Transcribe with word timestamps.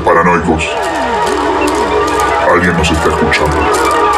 Paranoicos. 0.00 0.68
Alguien 2.50 2.76
nos 2.76 2.90
está 2.90 3.08
escuchando. 3.10 4.09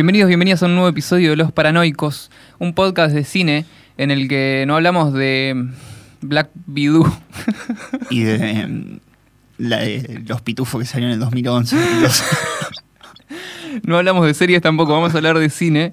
Bienvenidos, 0.00 0.28
bienvenidas 0.28 0.62
a 0.62 0.66
un 0.66 0.76
nuevo 0.76 0.88
episodio 0.88 1.28
de 1.28 1.36
Los 1.36 1.52
Paranoicos, 1.52 2.30
un 2.58 2.72
podcast 2.72 3.14
de 3.14 3.22
cine 3.22 3.66
en 3.98 4.10
el 4.10 4.28
que 4.28 4.64
no 4.66 4.76
hablamos 4.76 5.12
de 5.12 5.68
Black 6.22 6.48
Widow. 6.66 7.04
Y 8.08 8.22
de, 8.22 8.36
em, 8.36 8.98
la 9.58 9.80
de 9.80 10.22
los 10.26 10.40
pitufos 10.40 10.80
que 10.80 10.86
salieron 10.86 11.10
en 11.10 11.14
el 11.16 11.20
2011. 11.20 11.76
Los- 12.00 12.22
no 13.82 13.98
hablamos 13.98 14.24
de 14.24 14.32
series 14.32 14.62
tampoco, 14.62 14.94
vamos 14.94 15.12
a 15.12 15.18
hablar 15.18 15.38
de 15.38 15.50
cine. 15.50 15.92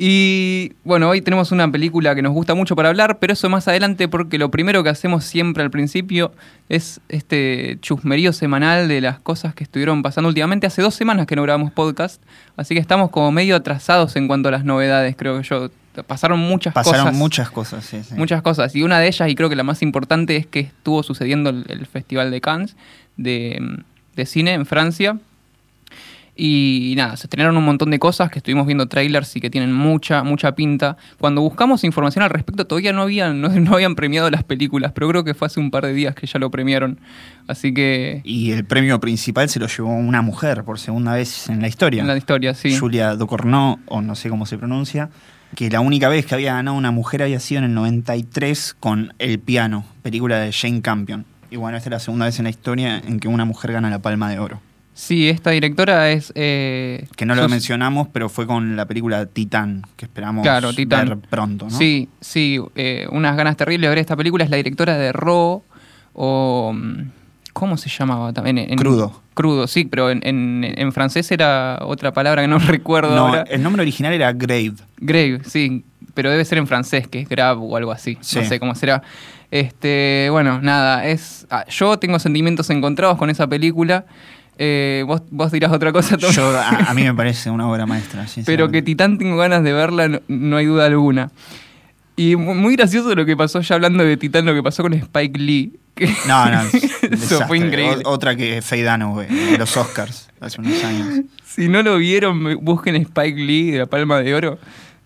Y 0.00 0.74
bueno, 0.84 1.08
hoy 1.08 1.20
tenemos 1.22 1.50
una 1.50 1.68
película 1.72 2.14
que 2.14 2.22
nos 2.22 2.32
gusta 2.32 2.54
mucho 2.54 2.76
para 2.76 2.88
hablar, 2.88 3.18
pero 3.18 3.32
eso 3.32 3.50
más 3.50 3.66
adelante 3.66 4.06
porque 4.06 4.38
lo 4.38 4.48
primero 4.48 4.84
que 4.84 4.90
hacemos 4.90 5.24
siempre 5.24 5.64
al 5.64 5.72
principio 5.72 6.32
es 6.68 7.00
este 7.08 7.78
chusmerío 7.80 8.32
semanal 8.32 8.86
de 8.86 9.00
las 9.00 9.18
cosas 9.18 9.56
que 9.56 9.64
estuvieron 9.64 10.02
pasando 10.02 10.28
últimamente. 10.28 10.68
Hace 10.68 10.82
dos 10.82 10.94
semanas 10.94 11.26
que 11.26 11.34
no 11.34 11.42
grabamos 11.42 11.72
podcast, 11.72 12.22
así 12.56 12.74
que 12.74 12.80
estamos 12.80 13.10
como 13.10 13.32
medio 13.32 13.56
atrasados 13.56 14.14
en 14.14 14.28
cuanto 14.28 14.50
a 14.50 14.52
las 14.52 14.64
novedades, 14.64 15.16
creo 15.16 15.36
que 15.36 15.42
yo. 15.42 15.68
Pasaron 16.06 16.38
muchas 16.38 16.74
pasaron 16.74 17.06
cosas. 17.06 17.16
muchas 17.16 17.50
cosas, 17.50 17.84
sí, 17.84 18.00
sí. 18.04 18.14
Muchas 18.14 18.40
cosas. 18.40 18.72
Y 18.76 18.84
una 18.84 19.00
de 19.00 19.08
ellas, 19.08 19.28
y 19.28 19.34
creo 19.34 19.48
que 19.48 19.56
la 19.56 19.64
más 19.64 19.82
importante, 19.82 20.36
es 20.36 20.46
que 20.46 20.60
estuvo 20.60 21.02
sucediendo 21.02 21.50
el, 21.50 21.64
el 21.68 21.86
Festival 21.86 22.30
de 22.30 22.40
Cannes 22.40 22.76
de, 23.16 23.82
de 24.14 24.26
cine 24.26 24.52
en 24.52 24.64
Francia. 24.64 25.18
Y 26.40 26.94
nada, 26.96 27.16
se 27.16 27.26
estrenaron 27.26 27.56
un 27.56 27.64
montón 27.64 27.90
de 27.90 27.98
cosas 27.98 28.30
que 28.30 28.38
estuvimos 28.38 28.64
viendo 28.64 28.86
trailers 28.86 29.34
y 29.34 29.40
que 29.40 29.50
tienen 29.50 29.72
mucha, 29.72 30.22
mucha 30.22 30.54
pinta. 30.54 30.96
Cuando 31.18 31.40
buscamos 31.40 31.82
información 31.82 32.22
al 32.22 32.30
respecto, 32.30 32.64
todavía 32.64 32.92
no 32.92 33.02
habían, 33.02 33.40
no, 33.40 33.48
no 33.48 33.74
habían 33.74 33.96
premiado 33.96 34.30
las 34.30 34.44
películas, 34.44 34.92
pero 34.94 35.08
creo 35.08 35.24
que 35.24 35.34
fue 35.34 35.46
hace 35.46 35.58
un 35.58 35.72
par 35.72 35.84
de 35.84 35.92
días 35.92 36.14
que 36.14 36.28
ya 36.28 36.38
lo 36.38 36.48
premiaron. 36.52 37.00
Así 37.48 37.74
que. 37.74 38.20
Y 38.22 38.52
el 38.52 38.64
premio 38.64 39.00
principal 39.00 39.48
se 39.48 39.58
lo 39.58 39.66
llevó 39.66 39.92
una 39.92 40.22
mujer 40.22 40.62
por 40.62 40.78
segunda 40.78 41.14
vez 41.14 41.48
en 41.48 41.60
la 41.60 41.66
historia. 41.66 42.02
En 42.02 42.06
la 42.06 42.16
historia, 42.16 42.54
sí. 42.54 42.78
Julia 42.78 43.16
Ducournau, 43.16 43.80
o 43.86 44.00
no 44.00 44.14
sé 44.14 44.30
cómo 44.30 44.46
se 44.46 44.56
pronuncia, 44.58 45.10
que 45.56 45.70
la 45.70 45.80
única 45.80 46.08
vez 46.08 46.24
que 46.24 46.36
había 46.36 46.54
ganado 46.54 46.76
una 46.76 46.92
mujer 46.92 47.24
había 47.24 47.40
sido 47.40 47.58
en 47.58 47.64
el 47.64 47.74
93 47.74 48.76
con 48.78 49.12
El 49.18 49.40
Piano, 49.40 49.84
película 50.02 50.38
de 50.38 50.52
Jane 50.52 50.82
Campion. 50.82 51.26
Y 51.50 51.56
bueno, 51.56 51.76
esta 51.76 51.88
es 51.88 51.92
la 51.92 51.98
segunda 51.98 52.26
vez 52.26 52.38
en 52.38 52.44
la 52.44 52.50
historia 52.50 52.98
en 53.04 53.18
que 53.18 53.26
una 53.26 53.44
mujer 53.44 53.72
gana 53.72 53.90
la 53.90 53.98
Palma 53.98 54.30
de 54.30 54.38
Oro. 54.38 54.67
Sí, 55.00 55.28
esta 55.28 55.50
directora 55.52 56.10
es. 56.10 56.32
eh, 56.34 57.06
Que 57.14 57.24
no 57.24 57.36
lo 57.36 57.42
sos- 57.42 57.50
mencionamos, 57.52 58.08
pero 58.12 58.28
fue 58.28 58.48
con 58.48 58.74
la 58.74 58.84
película 58.86 59.26
Titán, 59.26 59.84
que 59.96 60.06
esperamos 60.06 60.42
Claro, 60.42 60.72
Titán. 60.72 61.08
ver 61.08 61.18
pronto, 61.18 61.66
¿no? 61.70 61.78
Sí, 61.78 62.08
sí, 62.20 62.58
eh, 62.74 63.06
unas 63.12 63.36
ganas 63.36 63.56
terribles 63.56 63.82
de 63.86 63.88
ver 63.90 63.98
esta 63.98 64.16
película. 64.16 64.42
Es 64.42 64.50
la 64.50 64.56
directora 64.56 64.98
de 64.98 65.12
Ro 65.12 65.62
o... 66.14 66.72
mm, 66.74 67.10
¿Cómo 67.52 67.76
se 67.76 67.88
llamaba 67.88 68.32
también? 68.32 68.58
En- 68.58 68.76
Crudo. 68.76 69.22
Crudo, 69.34 69.68
sí, 69.68 69.84
pero 69.84 70.10
en, 70.10 70.90
francés 70.92 71.30
era 71.30 71.78
otra 71.82 72.12
palabra 72.12 72.42
que 72.42 72.48
no 72.48 72.58
recuerdo 72.58 73.14
No, 73.14 73.28
ahora. 73.28 73.44
el 73.48 73.62
nombre 73.62 73.82
original 73.82 74.12
era 74.12 74.32
Grave. 74.32 74.74
Grave, 74.96 75.40
sí, 75.44 75.84
pero 76.14 76.30
debe 76.30 76.44
ser 76.44 76.58
en 76.58 76.66
francés, 76.66 77.06
que 77.06 77.20
es 77.20 77.28
grave 77.28 77.60
o 77.62 77.76
algo 77.76 77.92
así. 77.92 78.18
Sí. 78.20 78.40
No 78.40 78.44
sé 78.44 78.58
cómo 78.58 78.74
será. 78.74 79.02
Este, 79.52 80.28
bueno, 80.30 80.60
nada, 80.60 81.06
es. 81.06 81.46
ah, 81.50 81.64
yo 81.68 81.98
tengo 81.98 82.18
sentimientos 82.18 82.68
encontrados 82.70 83.16
con 83.16 83.30
esa 83.30 83.46
película. 83.46 84.04
Eh, 84.58 85.04
vos, 85.06 85.22
vos 85.30 85.52
dirás 85.52 85.72
otra 85.72 85.92
cosa, 85.92 86.18
Tom. 86.18 86.30
Yo, 86.32 86.50
a, 86.56 86.68
a 86.68 86.94
mí 86.94 87.04
me 87.04 87.14
parece 87.14 87.50
una 87.50 87.68
obra 87.68 87.86
maestra. 87.86 88.26
Pero 88.44 88.70
que. 88.70 88.82
Titán 88.82 89.16
tengo 89.18 89.36
ganas 89.36 89.62
de 89.62 89.72
verla, 89.72 90.08
no, 90.08 90.20
no 90.28 90.56
hay 90.56 90.66
duda 90.66 90.86
alguna. 90.86 91.30
Y 92.16 92.34
mu- 92.34 92.54
muy 92.56 92.74
gracioso 92.74 93.14
lo 93.14 93.24
que 93.24 93.36
pasó, 93.36 93.60
ya 93.60 93.76
hablando 93.76 94.02
de 94.04 94.16
Titán, 94.16 94.44
lo 94.44 94.52
que 94.54 94.62
pasó 94.62 94.82
con 94.82 94.92
Spike 94.92 95.38
Lee. 95.38 95.72
que- 95.94 96.06
No, 96.26 96.50
no, 96.50 96.62
Eso 97.12 97.46
fue 97.46 97.58
increíble. 97.58 98.02
O- 98.04 98.10
otra 98.10 98.34
que 98.34 98.60
Faye 98.60 98.82
Dunaway, 98.84 99.28
de 99.28 99.58
los 99.58 99.76
Oscars, 99.76 100.28
hace 100.40 100.60
unos 100.60 100.82
años. 100.84 101.20
Si 101.48 101.66
no 101.68 101.82
lo 101.82 101.96
vieron, 101.96 102.62
busquen 102.64 102.94
Spike 102.94 103.36
Lee 103.40 103.72
de 103.72 103.78
la 103.78 103.86
Palma 103.86 104.20
de 104.20 104.32
Oro. 104.32 104.58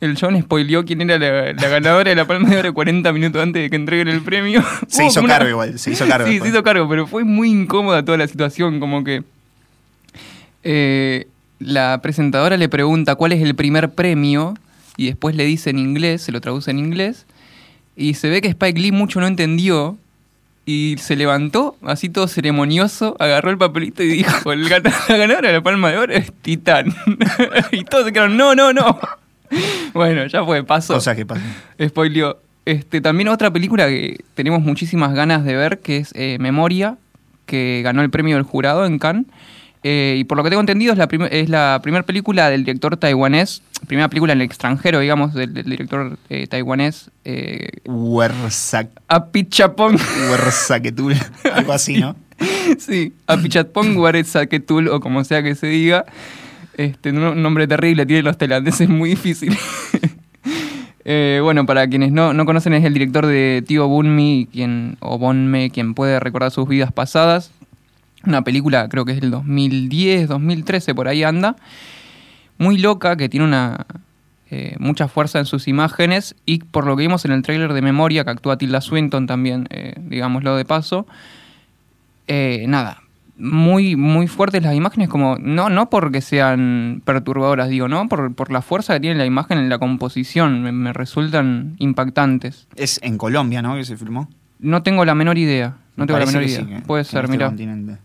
El 0.03 0.19
John 0.21 0.39
spoileó 0.43 0.85
quién 0.85 1.01
era 1.01 1.19
la, 1.19 1.53
la 1.55 1.69
ganadora 1.69 2.11
de 2.11 2.17
la 2.17 2.27
Palma 2.27 2.51
de 2.51 2.59
Oro 2.59 2.75
40 2.75 3.11
minutos 3.15 3.43
antes 3.43 3.63
de 3.63 3.71
que 3.71 3.77
entreguen 3.77 4.09
el 4.09 4.21
premio. 4.21 4.63
Se 4.87 5.07
hizo 5.07 5.21
una- 5.21 5.35
cargo 5.39 5.49
igual, 5.49 5.79
se 5.79 5.93
hizo 5.93 6.07
cargo. 6.07 6.27
Sí, 6.29 6.41
se 6.41 6.49
hizo 6.49 6.63
cargo, 6.63 6.87
pero 6.91 7.07
fue 7.07 7.25
muy 7.25 7.49
incómoda 7.51 8.05
toda 8.05 8.19
la 8.19 8.27
situación, 8.29 8.81
como 8.81 9.03
que 9.03 9.23
eh, 10.65 11.27
la 11.59 12.01
presentadora 12.03 12.57
le 12.57 12.69
pregunta 12.69 13.15
cuál 13.15 13.33
es 13.33 13.43
el 13.43 13.55
primer 13.55 13.91
premio 13.91 14.55
y 14.97 15.07
después 15.07 15.35
le 15.37 15.45
dice 15.45 15.71
en 15.71 15.79
inglés, 15.79 16.23
se 16.23 16.33
lo 16.33 16.41
traduce 16.41 16.71
en 16.71 16.79
inglés, 16.79 17.27
y 17.97 18.15
se 18.15 18.29
ve 18.29 18.41
que 18.43 18.49
Spike 18.49 18.79
Lee 18.81 18.93
mucho 18.93 19.21
no 19.21 19.27
entendió 19.27 19.97
y 20.67 20.97
se 20.99 21.17
levantó, 21.17 21.77
así 21.83 22.09
todo 22.09 22.29
ceremonioso, 22.29 23.17
agarró 23.19 23.51
el 23.51 23.59
papelito 23.59 24.03
y 24.03 24.09
dijo, 24.09 24.53
el 24.53 24.69
gana- 24.69 24.93
la 25.09 25.17
ganadora 25.17 25.49
de 25.49 25.55
la 25.55 25.63
Palma 25.63 25.91
de 25.91 25.99
Oro 25.99 26.13
es 26.13 26.33
Titán. 26.43 26.95
y 27.73 27.85
todos 27.85 28.05
se 28.07 28.13
quedaron, 28.13 28.37
no, 28.37 28.55
no, 28.55 28.73
no. 28.73 28.99
bueno, 29.95 30.27
ya 30.27 30.45
fue, 30.45 30.63
pasó. 30.65 30.95
Cosas 30.95 31.17
que 31.17 31.27
pasan. 31.27 31.53
Spoileó. 31.85 32.39
Este, 32.65 33.01
también 33.01 33.29
otra 33.29 33.51
película 33.51 33.89
que 33.89 34.19
tenemos 34.35 34.63
muchísimas 34.63 35.15
ganas 35.15 35.45
de 35.45 35.57
ver, 35.57 35.81
que 35.81 35.97
es 35.99 36.13
eh, 36.15 36.37
Memoria, 36.39 36.97
que 37.45 37.81
ganó 37.83 38.03
el 38.03 38.11
premio 38.11 38.37
del 38.37 38.45
jurado 38.45 38.87
en 38.87 38.99
Cannes. 39.01 39.27
Eh, 39.85 40.17
y 40.19 40.25
por 40.25 40.39
lo 40.39 40.45
que 40.45 40.51
tengo 40.51 40.61
entendido 40.61 40.93
es 40.93 40.99
la, 40.99 41.09
es 41.31 41.49
la 41.49 41.81
primera 41.83 42.05
película 42.05 42.49
del 42.51 42.65
director 42.65 42.97
taiwanés, 42.97 43.63
primera 43.89 44.09
película 44.09 44.33
en 44.33 44.41
el 44.41 44.45
extranjero, 44.45 45.01
digamos, 45.01 45.35
del, 45.35 45.53
del 45.55 45.65
director 45.65 46.19
eh, 46.31 46.47
taiwanés, 46.47 47.11
eh, 47.25 47.69
Apichapong. 49.09 49.97
Huerzaquetul, 50.31 51.15
algo 51.53 51.73
así, 51.73 51.99
¿no? 51.99 52.15
sí, 52.79 53.13
Apichatpong 53.27 53.95
Guaretzaketul, 53.95 54.89
o 54.89 55.01
como 55.01 55.25
sea 55.25 55.43
que 55.43 55.55
se 55.55 55.67
diga. 55.67 56.05
Este, 56.77 57.11
un 57.11 57.19
un 57.19 57.43
nombre 57.43 57.67
terrible, 57.67 58.07
tiene 58.07 58.23
los 58.23 58.39
tailandeses 58.39 58.89
muy 58.89 59.11
difícil. 59.11 59.57
Eh, 61.05 61.41
bueno, 61.43 61.67
para 61.67 61.89
quienes 61.89 62.13
no, 62.13 62.33
no 62.33 62.47
conocen, 62.47 62.75
es 62.75 62.85
el 62.85 62.95
director 62.95 63.27
de 63.27 63.65
Tío 63.67 63.89
Bunmi, 63.89 64.49
quien, 64.53 64.97
o 65.01 65.19
Bonme, 65.19 65.71
quien 65.71 65.95
puede 65.95 66.21
recordar 66.21 66.53
sus 66.53 66.69
vidas 66.69 66.93
pasadas. 66.93 67.51
Una 68.27 68.43
película, 68.43 68.89
creo 68.89 69.05
que 69.05 69.13
es 69.13 69.21
del 69.21 69.31
2010, 69.31 70.29
2013, 70.29 70.95
por 70.95 71.09
ahí 71.09 71.23
anda. 71.25 71.57
Muy 72.59 72.79
loca, 72.79 73.17
que 73.17 73.29
tiene 73.29 73.47
una 73.47 73.87
eh, 74.51 74.77
mucha 74.79 75.09
fuerza 75.09 75.39
en 75.39 75.47
sus 75.47 75.67
imágenes. 75.67 76.35
Y 76.47 76.59
por 76.61 76.87
lo 76.87 76.97
que 76.97 77.03
vimos 77.03 77.25
en 77.25 77.33
el 77.33 77.43
tráiler 77.43 77.73
de 77.73 77.83
Memoria, 77.83 78.25
que 78.25 78.31
actúa 78.31 78.59
Tilda 78.59 78.81
Swinton 78.81 79.27
también, 79.27 79.67
eh, 79.71 79.95
digámoslo 79.99 80.57
de 80.57 80.65
paso. 80.65 81.07
eh, 82.29 82.65
nada, 82.69 82.99
muy, 83.39 83.97
muy 83.97 84.29
fuertes 84.29 84.63
las 84.63 84.75
imágenes, 84.75 85.09
como 85.09 85.37
no, 85.41 85.69
no 85.69 85.91
porque 85.91 86.21
sean 86.21 87.03
perturbadoras, 87.05 87.69
digo, 87.69 87.89
¿no? 87.89 88.09
Por, 88.09 88.35
por 88.35 88.53
la 88.53 88.63
fuerza 88.63 88.95
que 88.95 89.01
tiene 89.01 89.17
la 89.17 89.27
imagen 89.27 89.59
en 89.59 89.69
la 89.69 89.79
composición, 89.79 90.63
me, 90.63 90.71
me 90.71 90.93
resultan 90.93 91.75
impactantes. 91.79 92.69
Es 92.77 93.01
en 93.03 93.19
Colombia, 93.19 93.63
¿no? 93.63 93.75
Que 93.75 93.85
se 93.85 93.97
filmó. 93.97 94.29
No 94.61 94.83
tengo 94.85 95.05
la 95.05 95.15
menor 95.17 95.39
idea. 95.39 95.77
No 95.97 96.05
Me 96.05 96.07
tengo 96.07 96.21
la 96.21 96.27
menor 96.27 96.43
idea. 96.45 96.61
sí, 96.61 96.67
que- 96.67 96.81
Puede 96.83 97.03
que 97.05 97.11
ser, 97.11 97.25
este 97.25 97.33
mira. 97.37 97.47
continente. 97.49 97.97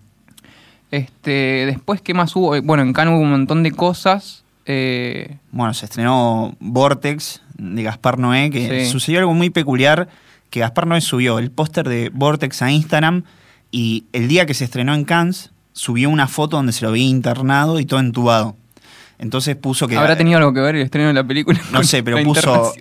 Este, 0.91 1.65
después, 1.65 2.01
¿qué 2.01 2.13
más 2.13 2.35
hubo? 2.35 2.59
Bueno, 2.61 2.83
en 2.83 2.93
Cannes 2.93 3.13
hubo 3.13 3.21
un 3.21 3.31
montón 3.31 3.63
de 3.63 3.71
cosas. 3.71 4.43
eh, 4.65 5.37
Bueno, 5.51 5.73
se 5.73 5.85
estrenó 5.85 6.55
Vortex 6.59 7.41
de 7.57 7.83
Gaspar 7.83 8.19
Noé, 8.19 8.49
que 8.49 8.83
Sí. 8.85 8.91
sucedió 8.91 9.19
algo 9.19 9.33
muy 9.33 9.49
peculiar, 9.49 10.09
que 10.49 10.59
Gaspar 10.59 10.87
Noé 10.87 11.01
subió 11.01 11.39
el 11.39 11.51
póster 11.51 11.87
de 11.87 12.09
Vortex 12.13 12.61
a 12.61 12.71
Instagram 12.71 13.23
y 13.71 14.03
el 14.13 14.27
día 14.27 14.45
que 14.45 14.53
se 14.53 14.63
estrenó 14.65 14.93
en 14.93 15.05
Cannes 15.05 15.51
subió 15.73 16.09
una 16.09 16.27
foto 16.27 16.57
donde 16.57 16.71
se 16.73 16.83
lo 16.85 16.91
veía 16.91 17.07
internado 17.07 17.79
y 17.79 17.85
todo 17.85 17.99
entubado. 17.99 18.55
Entonces 19.19 19.55
puso 19.55 19.87
que... 19.87 19.97
¿Habrá 19.97 20.15
tenido 20.17 20.37
algo 20.37 20.53
que 20.53 20.59
ver 20.59 20.75
el 20.75 20.81
estreno 20.83 21.07
de 21.07 21.13
la 21.13 21.23
película? 21.25 21.59
No 21.71 21.83
sé, 21.83 22.03
pero 22.03 22.21
puso 22.23 22.73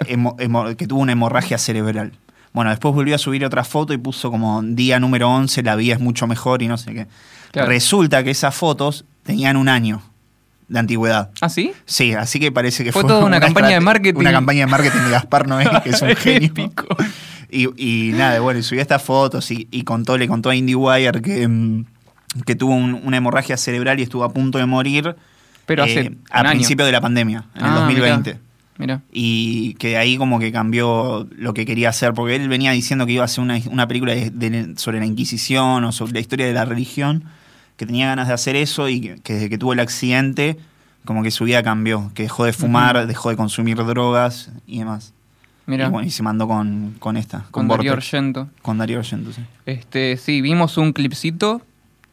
que 0.77 0.87
tuvo 0.87 1.01
una 1.01 1.13
hemorragia 1.13 1.57
cerebral. 1.59 2.13
Bueno, 2.53 2.71
después 2.71 2.95
volvió 2.95 3.15
a 3.15 3.19
subir 3.19 3.45
otra 3.45 3.65
foto 3.65 3.93
y 3.93 3.99
puso 3.99 4.31
como 4.31 4.63
día 4.63 4.99
número 4.99 5.31
11, 5.31 5.63
la 5.63 5.77
vida 5.77 5.95
es 5.95 6.01
mucho 6.01 6.27
mejor 6.27 6.63
y 6.63 6.69
no 6.69 6.79
sé 6.79 6.93
qué. 6.95 7.07
Claro. 7.53 7.69
Resulta 7.69 8.23
que 8.25 8.31
esas 8.31 8.55
fotos 8.55 9.05
tenían 9.23 9.57
un 9.57 9.69
año 9.69 10.03
de 10.69 10.79
antigüedad. 10.79 11.31
¿Ah, 11.41 11.49
sí? 11.49 11.73
Sí, 11.85 12.13
así 12.15 12.41
que 12.41 12.51
parece 12.53 12.83
que 12.85 12.93
Fue 12.93 13.03
fue, 13.03 13.09
toda 13.09 13.25
una 13.25 13.41
campaña 13.41 13.69
de 13.71 13.81
marketing. 13.81 14.19
Una 14.21 14.33
campaña 14.33 14.61
de 14.67 14.71
marketing 14.71 14.99
de 15.05 15.11
Gaspar 15.11 15.47
Noé, 15.49 15.69
que 15.85 15.91
es 15.91 16.03
un 16.03 16.15
genio. 16.17 16.53
Y, 17.51 17.69
y 18.09 18.13
nada, 18.13 18.41
bueno, 18.41 18.59
y 18.59 18.63
subió 18.63 18.83
estas 18.83 19.03
fotos 19.03 19.51
y, 19.51 19.69
y 19.71 19.83
contó, 19.83 20.19
le 20.19 20.27
contó 20.27 20.51
a 20.51 20.57
IndieWire 20.57 21.23
que, 21.23 21.47
mm, 21.47 21.85
que 22.45 22.57
tuvo 22.57 22.75
un- 22.75 23.01
una 23.05 23.17
hemorragia 23.19 23.57
cerebral 23.57 24.01
y 24.01 24.03
estuvo 24.03 24.25
a 24.25 24.33
punto 24.33 24.59
de 24.59 24.67
morir 24.67 25.15
Pero 25.65 25.85
eh, 25.85 25.91
hace 25.91 26.01
un 26.09 26.19
a 26.31 26.41
año. 26.41 26.51
principio 26.51 26.85
de 26.85 26.93
la 26.93 27.01
pandemia, 27.01 27.45
en 27.55 27.65
el 27.65 27.71
Ah, 27.71 27.75
2020. 27.81 28.39
Mira. 28.79 29.01
Y 29.11 29.73
que 29.75 29.97
ahí 29.97 30.19
como 30.19 30.39
que 30.39 30.53
cambió 30.53 31.27
lo 31.35 31.55
que 31.55 31.65
quería 31.65 31.89
hacer, 31.91 32.13
porque 32.13 32.35
él 32.37 32.49
venía 32.49 32.73
diciendo 32.73 33.07
que 33.07 33.13
iba 33.13 33.23
a 33.23 33.25
hacer 33.27 33.43
una, 33.43 33.59
una 33.71 33.87
película 33.89 34.15
de- 34.15 34.31
de- 34.31 34.75
sobre 34.77 34.99
la 34.99 35.07
Inquisición 35.07 35.85
o 35.85 35.93
sobre 35.93 36.13
la 36.15 36.21
historia 36.21 36.47
de 36.47 36.53
la 36.53 36.65
religión, 36.67 37.25
que 37.77 37.87
tenía 37.87 38.07
ganas 38.07 38.29
de 38.29 38.35
hacer 38.35 38.57
eso 38.57 38.89
y 38.89 39.01
que, 39.01 39.17
que 39.23 39.35
desde 39.35 39.49
que 39.51 39.59
tuvo 39.59 39.73
el 39.73 39.81
accidente, 39.81 40.57
como 41.05 41.23
que 41.23 41.31
su 41.31 41.45
vida 41.45 41.63
cambió, 41.63 42.11
que 42.15 42.25
dejó 42.25 42.45
de 42.45 42.53
fumar, 42.53 43.07
dejó 43.07 43.31
de 43.31 43.37
consumir 43.37 43.77
drogas 43.77 44.51
y 44.67 44.81
demás. 44.81 45.13
Mira. 45.67 45.87
Y, 45.87 45.91
bueno, 45.91 46.07
y 46.07 46.11
se 46.11 46.23
mandó 46.23 46.47
con, 46.47 46.95
con 46.99 47.17
esta, 47.17 47.41
con, 47.51 47.67
con 47.67 47.69
Darío. 47.69 47.93
Argento. 47.93 48.49
Con 48.63 48.79
Darío 48.79 48.99
Argento, 48.99 49.33
sí. 49.33 49.43
Este, 49.67 50.17
sí, 50.17 50.41
vimos 50.41 50.79
un 50.79 50.93
clipcito. 50.93 51.63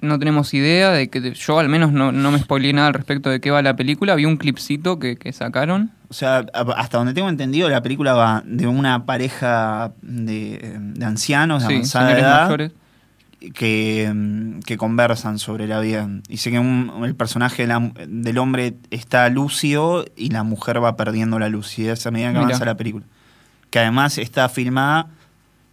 No 0.01 0.19
tenemos 0.19 0.53
idea 0.53 0.91
de 0.91 1.07
que 1.07 1.33
yo 1.33 1.59
al 1.59 1.69
menos 1.69 1.93
no, 1.93 2.11
no 2.11 2.31
me 2.31 2.37
spoileé 2.37 2.73
nada 2.73 2.87
al 2.87 2.93
respecto 2.93 3.29
de 3.29 3.39
qué 3.39 3.51
va 3.51 3.61
la 3.61 3.77
película. 3.77 4.15
Vi 4.15 4.25
un 4.25 4.35
clipcito 4.35 4.99
que, 4.99 5.15
que 5.15 5.31
sacaron. 5.31 5.91
O 6.09 6.13
sea, 6.13 6.45
hasta 6.75 6.97
donde 6.97 7.13
tengo 7.13 7.29
entendido, 7.29 7.69
la 7.69 7.81
película 7.81 8.13
va 8.13 8.43
de 8.45 8.67
una 8.67 9.05
pareja 9.05 9.93
de, 10.01 10.77
de 10.77 11.05
ancianos 11.05 11.63
de 11.63 11.67
Sí, 11.69 11.73
avanzada 11.75 12.19
edad 12.19 12.43
mayores. 12.43 12.71
Que, 13.53 14.09
mm, 14.13 14.59
que 14.59 14.77
conversan 14.77 15.37
sobre 15.39 15.67
la 15.67 15.79
vida. 15.79 16.07
Y 16.29 16.37
sé 16.37 16.51
que 16.51 16.59
un- 16.59 16.91
el 17.03 17.15
personaje 17.15 17.63
de 17.63 17.67
la- 17.67 17.91
del 18.07 18.37
hombre 18.37 18.75
está 18.91 19.27
lúcido 19.29 20.05
y 20.15 20.29
la 20.29 20.43
mujer 20.43 20.81
va 20.83 20.95
perdiendo 20.95 21.39
la 21.39 21.49
lucidez 21.49 22.05
a 22.07 22.11
medida 22.11 22.27
que 22.29 22.33
Mira. 22.33 22.45
avanza 22.45 22.65
la 22.65 22.75
película. 22.77 23.05
Que 23.69 23.79
además 23.79 24.17
está 24.17 24.47
filmada, 24.49 25.07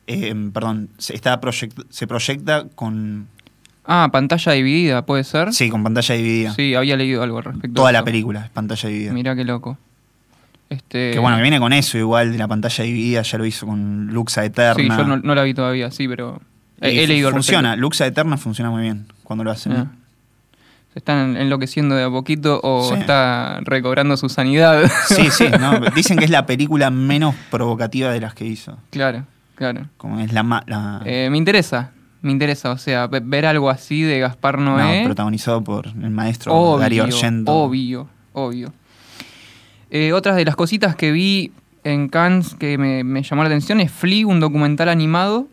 eh, 0.06 0.34
perdón, 0.52 0.88
se, 0.99 1.14
está 1.14 1.40
proyect- 1.40 1.87
se 1.90 2.06
proyecta 2.06 2.64
con, 2.75 3.28
Ah, 3.84 4.08
pantalla 4.12 4.52
dividida, 4.52 5.05
¿puede 5.06 5.25
ser? 5.25 5.52
sí, 5.52 5.69
con 5.69 5.82
pantalla 5.82 6.14
dividida. 6.14 6.55
Sí, 6.55 6.75
había 6.75 6.96
leído 6.96 7.23
algo 7.23 7.38
al 7.38 7.44
respecto. 7.44 7.75
Toda 7.75 7.93
la 7.93 8.05
película 8.05 8.44
es 8.44 8.50
pantalla 8.50 8.88
dividida. 8.88 9.12
Mirá 9.12 9.37
qué 9.37 9.44
loco. 9.44 9.78
Este, 10.69 11.11
Que 11.12 11.19
bueno, 11.19 11.37
que 11.37 11.43
viene 11.43 11.58
con 11.58 11.73
eso 11.73 11.99
igual 11.99 12.31
de 12.31 12.38
la 12.38 12.46
pantalla 12.46 12.84
dividida, 12.84 13.23
ya 13.23 13.38
lo 13.38 13.44
hizo 13.46 13.66
con 13.66 14.06
Luxa 14.08 14.44
Eterna. 14.44 14.75
Sí, 14.82 14.88
yo 14.88 15.05
no, 15.06 15.16
no 15.16 15.34
la 15.34 15.43
vi 15.43 15.52
todavía, 15.55 15.90
sí, 15.90 16.06
pero 16.06 16.40
he, 16.81 16.93
Y 16.94 16.99
he 17.00 17.06
leído 17.06 17.29
al 17.29 17.35
Funciona. 17.35 17.77
Luxa 17.77 18.06
Eterna 18.06 18.37
funciona 18.37 18.71
muy 18.71 18.82
bien 18.82 19.06
cuando 19.25 19.44
lo 19.44 19.50
hacen. 19.50 19.73
Ah. 19.73 19.87
¿Se 20.93 20.99
están 20.99 21.37
enloqueciendo 21.37 21.94
de 21.94 22.03
a 22.05 22.11
poquito 22.11 22.61
o 22.65 22.88
Sí. 22.88 22.94
está 23.00 23.61
recobrando 23.62 24.17
su 24.17 24.29
sanidad? 24.29 24.91
Sí, 25.09 25.31
sí, 25.31 25.44
no, 25.61 25.79
dicen 25.94 26.19
que 26.19 26.25
es 26.25 26.31
la 26.31 26.47
película 26.47 26.91
menos 26.91 27.35
provocativa 27.50 28.11
de 28.12 28.21
las 28.21 28.35
que 28.35 28.44
hizo. 28.47 28.77
claro, 28.91 29.25
claro. 29.55 29.87
Como 29.97 30.19
es 30.21 30.32
la, 30.32 31.03
Eh, 31.05 31.29
me 31.31 31.38
interesa, 31.38 31.93
me 32.23 32.32
interesa. 32.32 32.73
O 32.73 32.79
sea, 32.79 33.06
ve- 33.06 33.21
ver 33.23 33.47
algo 33.47 33.71
así 33.71 34.03
de 34.03 34.19
Gaspar 34.19 34.59
no, 34.59 34.76
Noé. 34.79 35.05
protagonizado 35.05 35.62
por 35.62 35.87
el 35.87 36.11
maestro 36.11 36.53
obvio, 36.55 36.81
Darío 36.81 37.05
Argento. 37.05 37.53
obvio, 37.53 38.09
obvio. 38.33 38.73
Eh, 39.91 40.12
otras 40.12 40.35
de 40.37 40.44
las 40.44 40.56
cositas 40.56 40.97
que 40.97 41.12
vi 41.12 41.53
en 41.85 42.09
Cannes 42.09 42.55
que 42.55 42.79
me, 42.79 43.05
me 43.05 43.23
llamó 43.23 43.43
la 43.43 43.49
atención 43.49 43.81
es 43.81 43.91
Flea, 43.93 44.26
un 44.26 44.41
documental 44.41 44.88
animado. 44.88 45.47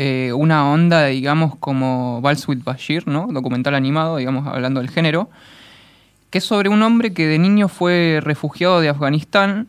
Eh, 0.00 0.32
una 0.32 0.70
onda, 0.70 1.06
digamos, 1.06 1.56
como 1.56 2.20
Vals 2.20 2.46
with 2.46 2.62
Bashir, 2.62 3.08
¿no? 3.08 3.26
Documental 3.32 3.74
animado, 3.74 4.16
digamos, 4.16 4.46
hablando 4.46 4.80
del 4.80 4.90
género. 4.90 5.28
Que 6.30 6.38
es 6.38 6.44
sobre 6.44 6.68
un 6.68 6.82
hombre 6.82 7.12
que 7.12 7.26
de 7.26 7.40
niño 7.40 7.66
fue 7.68 8.20
refugiado 8.22 8.80
de 8.80 8.88
Afganistán. 8.88 9.66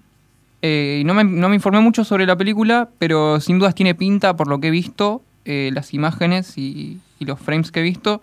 Eh, 0.62 1.02
no 1.06 1.16
me, 1.16 1.24
no 1.24 1.50
me 1.50 1.56
informé 1.56 1.80
mucho 1.80 2.04
sobre 2.04 2.28
la 2.28 2.36
película, 2.36 2.90
pero 3.00 3.40
sin 3.40 3.58
dudas 3.58 3.74
tiene 3.74 3.96
pinta 3.96 4.36
por 4.36 4.48
lo 4.48 4.60
que 4.60 4.68
he 4.68 4.72
visto, 4.72 5.24
eh, 5.46 5.72
las 5.74 5.96
imágenes 5.96 6.60
y, 6.60 7.00
y 7.18 7.26
los 7.26 7.40
frames 7.40 7.72
que 7.72 7.80
he 7.80 7.84
visto. 7.84 8.22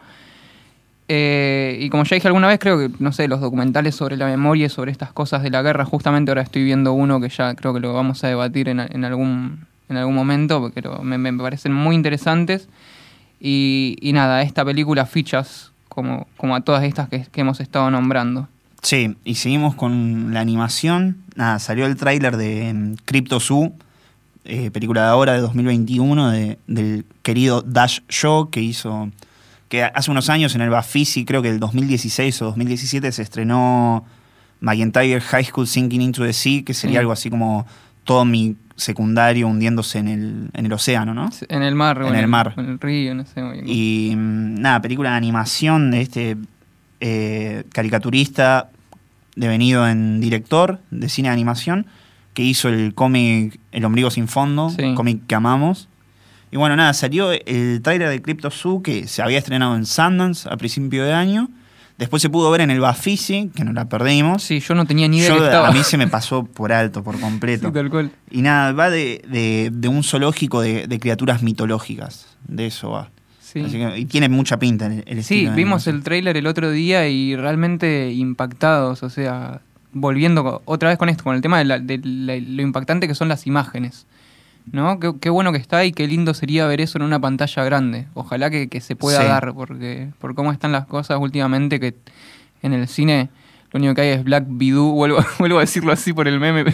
Y 1.09 1.89
como 1.91 2.05
ya 2.05 2.15
dije 2.15 2.29
alguna 2.29 2.47
vez, 2.47 2.61
creo 2.61 2.79
que, 2.79 2.91
no 3.01 3.11
sé, 3.11 3.27
los 3.27 3.41
documentales 3.41 3.97
sobre 3.97 4.17
la 4.17 4.27
memoria 4.27 4.67
y 4.67 4.69
sobre 4.69 4.93
estas 4.93 5.13
cosas 5.13 5.43
de 5.43 5.51
la 5.51 5.63
guerra, 5.63 5.85
justamente 5.85 6.31
ahora 6.31 6.43
estoy 6.43 6.63
viendo 6.63 6.93
uno 6.93 7.21
que 7.21 7.31
ya 7.31 7.55
creo 7.57 7.75
que 7.75 7.81
lo 7.81 7.93
vamos 7.93 8.23
a 8.23 8.29
debatir 8.29 8.69
en, 8.69 8.79
en 8.79 9.05
algún, 9.05 9.67
en 9.89 9.97
algún 9.97 10.15
momento, 10.15 10.73
lo- 10.75 11.03
me, 11.03 11.19
me 11.19 11.33
parecen 11.35 11.73
muy 11.73 11.95
interesantes. 11.95 12.69
Y, 13.41 13.97
y 14.01 14.13
nada, 14.13 14.43
esta 14.43 14.65
película 14.65 15.07
fichas 15.07 15.73
como, 15.89 16.27
como 16.37 16.57
a 16.57 16.61
todas 16.63 16.85
estas 16.85 17.09
que, 17.09 17.27
que 17.31 17.41
hemos 17.41 17.61
estado 17.61 17.91
nombrando. 17.91 18.49
Sí, 18.83 19.17
y 19.25 19.35
seguimos 19.37 19.75
con 19.75 20.33
la 20.33 20.41
animación. 20.41 21.19
Nada, 21.35 21.59
salió 21.59 21.87
el 21.87 21.97
tráiler 21.97 22.37
de 22.37 22.73
mm, 22.73 22.95
Crypto 23.05 23.41
Zoo, 23.41 23.73
eh, 24.45 24.71
película 24.71 25.03
de 25.03 25.09
ahora 25.09 25.33
de 25.35 25.41
2021 25.41 26.31
de- 26.31 26.59
del 26.67 27.05
querido 27.23 27.63
Dash 27.63 28.01
Show 28.09 28.49
que 28.51 28.61
hizo 28.61 29.11
que 29.69 29.83
hace 29.83 30.13
unos 30.13 30.31
años 30.31 30.55
en 30.55 30.61
el 30.61 30.71
Bafisi, 30.71 31.25
creo 31.25 31.43
que 31.43 31.49
el 31.51 31.59
2016 31.59 32.41
o 32.43 32.45
2017 32.47 33.11
se 33.11 33.23
estrenó 33.23 34.05
McIntyre 34.61 35.21
High 35.21 35.45
School 35.47 35.67
Sinking 35.67 36.01
into 36.03 36.23
the 36.25 36.33
Sea, 36.33 36.63
que 36.63 36.73
sería 36.73 36.95
Sí. 36.95 37.01
algo 37.01 37.11
así 37.11 37.31
como 37.31 37.67
todo 38.05 38.25
mi 38.25 38.55
secundario 38.77 39.49
hundiéndose 39.49 39.99
en 39.99 40.09
el, 40.09 40.51
en 40.53 40.67
el 40.67 40.73
océano, 40.73 41.15
¿no? 41.15 41.31
En 41.49 41.63
el 41.63 41.75
mar, 41.75 42.01
o 42.03 42.09
En 42.09 42.15
el 42.15 42.27
mar. 42.29 42.55
En 42.57 42.67
el 42.67 42.79
río, 42.81 43.15
no 43.15 43.25
sé. 43.25 43.43
muy 43.43 43.55
bien. 43.61 43.65
Y 43.69 44.15
mm, 44.17 44.61
nada, 44.61 44.81
película 44.83 45.11
de 45.11 45.17
animación 45.17 45.91
de 45.91 46.01
este 46.03 46.37
eh, 47.01 47.65
caricaturista 47.73 48.71
devenido 49.35 49.87
en 49.89 50.21
director 50.21 50.81
de 50.91 51.09
cine 51.09 51.29
de 51.29 51.35
animación 51.35 51.87
que 52.35 52.43
hizo 52.43 52.69
el 52.69 52.95
cómic 52.95 53.59
El 53.73 53.85
ombligo 53.85 54.11
sin 54.11 54.29
fondo, 54.29 54.71
Sí. 54.71 54.95
cómic 54.95 55.21
que 55.27 55.35
amamos. 55.35 55.89
Y 56.53 56.57
bueno, 56.59 56.77
nada, 56.77 56.93
salió 56.93 57.33
el 57.33 57.81
trailer 57.83 58.09
de 58.09 58.23
Crypto 58.23 58.51
Zoo 58.51 58.83
que 58.83 59.09
se 59.09 59.21
había 59.23 59.39
estrenado 59.39 59.75
en 59.77 59.85
Sundance 59.85 60.49
a 60.51 60.57
principio 60.57 61.05
de 61.05 61.13
año. 61.13 61.49
Después 61.99 62.21
se 62.21 62.29
pudo 62.29 62.51
ver 62.51 62.61
en 62.61 62.71
el 62.71 62.81
Bafisi, 62.81 63.51
que 63.55 63.65
no 63.65 63.73
la 63.73 63.89
perdimos. 63.89 64.43
Sí, 64.43 64.61
yo 64.61 64.75
no 64.75 64.85
tenía 64.85 65.09
ni 65.09 65.17
idea 65.19 65.29
Yo- 65.31 65.39
que 65.39 65.45
estaba. 65.45 65.69
a 65.69 65.73
mí 65.73 65.83
se 65.83 65.97
me 65.97 66.09
pasó 66.09 66.45
por 66.45 66.71
alto, 66.73 67.03
por 67.03 67.19
completo. 67.19 67.69
Sí, 67.69 67.73
tal 67.75 67.89
cual. 67.91 68.11
Y 68.31 68.43
nada, 68.43 68.73
va 68.73 68.91
de, 68.91 69.23
de- 69.29 69.71
de 69.73 69.89
un 69.89 70.03
zoológico 70.05 70.61
de, 70.61 70.87
de 70.87 70.99
criaturas 71.01 71.43
mitológicas. 71.43 72.27
De 72.47 72.67
eso 72.67 72.91
va. 72.91 73.11
Sí. 73.41 73.61
Así 73.61 73.79
que- 73.79 73.99
y 73.99 74.05
tiene 74.05 74.29
mucha 74.29 74.59
pinta 74.59 74.87
el, 74.87 75.05
el 75.07 75.25
Sí, 75.25 75.49
vimos 75.55 75.87
el 75.87 76.03
tráiler 76.03 76.37
el 76.37 76.47
otro 76.47 76.71
día 76.71 77.09
y 77.09 77.35
realmente 77.37 78.13
impactados, 78.13 79.03
o 79.03 79.09
sea, 79.09 79.63
volviendo 79.93 80.61
otra 80.67 80.91
vez 80.91 80.99
con 80.99 81.09
esto, 81.09 81.25
con 81.25 81.35
el 81.35 81.41
tema 81.41 81.59
de, 81.59 81.65
la- 81.65 81.79
de 81.79 81.99
la- 82.05 82.37
lo 82.37 82.61
impactante 82.63 83.09
que 83.09 83.15
son 83.15 83.29
las 83.29 83.47
imágenes, 83.47 84.05
¿no? 84.73 84.99
Qué, 85.01 85.13
qué 85.21 85.31
bueno 85.31 85.53
que 85.53 85.59
está 85.59 85.85
y 85.85 85.93
qué 85.93 86.07
lindo 86.07 86.35
sería 86.35 86.67
ver 86.67 86.81
eso 86.81 86.99
en 86.99 87.05
una 87.05 87.21
pantalla 87.21 87.65
grande. 87.65 88.07
Ojalá 88.15 88.51
que, 88.51 88.69
que 88.69 88.81
se 88.81 88.97
pueda 88.97 89.21
Sí. 89.23 89.27
dar, 89.29 89.55
porque 89.55 90.09
por 90.19 90.35
cómo 90.35 90.53
están 90.53 90.73
las 90.73 90.87
cosas 90.87 91.19
últimamente, 91.21 91.81
que 91.81 91.95
en 92.63 92.73
el 92.73 92.89
cine 92.89 93.29
lo 93.73 93.79
único 93.79 93.95
que 93.95 94.01
hay 94.03 94.09
es 94.11 94.25
Black 94.25 94.45
Widow, 94.49 94.93
vuelvo, 94.95 95.19
vuelvo 95.39 95.59
a 95.59 95.61
decirlo 95.63 95.93
así 95.93 96.13
por 96.13 96.29
el 96.29 96.39
meme. 96.41 96.65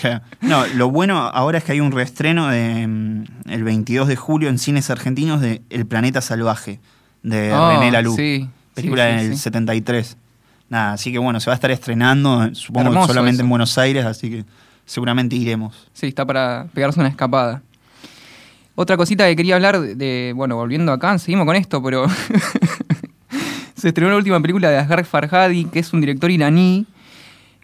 Claro. 0.00 0.22
No, 0.40 0.66
lo 0.68 0.90
bueno 0.90 1.18
ahora 1.18 1.58
es 1.58 1.64
que 1.64 1.72
hay 1.72 1.80
un 1.80 1.92
reestreno 1.92 2.48
de, 2.48 2.86
mm, 2.86 3.24
el 3.50 3.64
22 3.64 4.08
de 4.08 4.16
julio 4.16 4.48
en 4.48 4.58
cines 4.58 4.88
argentinos 4.90 5.40
de 5.40 5.62
El 5.70 5.86
planeta 5.86 6.20
salvaje, 6.20 6.80
de 7.22 7.52
Oh, 7.52 7.70
René 7.72 7.90
Laloux. 7.90 8.16
sí, 8.16 8.48
película 8.74 9.18
sí, 9.18 9.24
del 9.26 9.36
sí. 9.36 9.42
73. 9.42 10.16
Nada, 10.68 10.92
así 10.94 11.12
que 11.12 11.18
bueno, 11.18 11.38
se 11.40 11.48
va 11.48 11.54
a 11.54 11.56
estar 11.56 11.70
estrenando, 11.70 12.52
supongo 12.54 13.06
solamente 13.06 13.34
eso. 13.36 13.42
en 13.44 13.48
Buenos 13.50 13.78
Aires, 13.78 14.04
así 14.04 14.30
que 14.30 14.44
seguramente 14.86 15.36
iremos. 15.36 15.88
Sí, 15.92 16.06
está 16.06 16.24
para 16.24 16.68
pegarse 16.72 16.98
una 16.98 17.10
escapada. 17.10 17.62
Otra 18.74 18.96
cosita 18.96 19.26
que 19.26 19.36
quería 19.36 19.56
hablar 19.56 19.80
de, 19.80 20.32
bueno, 20.34 20.56
volviendo 20.56 20.92
acá, 20.92 21.18
seguimos 21.18 21.46
con 21.46 21.56
esto, 21.56 21.82
pero 21.82 22.06
se 23.74 23.88
estrenó 23.88 24.10
la 24.10 24.16
última 24.16 24.40
película 24.40 24.70
de 24.70 24.78
Asghar 24.78 25.04
Farhadi, 25.04 25.64
que 25.66 25.80
es 25.80 25.92
un 25.92 26.00
director 26.00 26.30
iraní. 26.30 26.86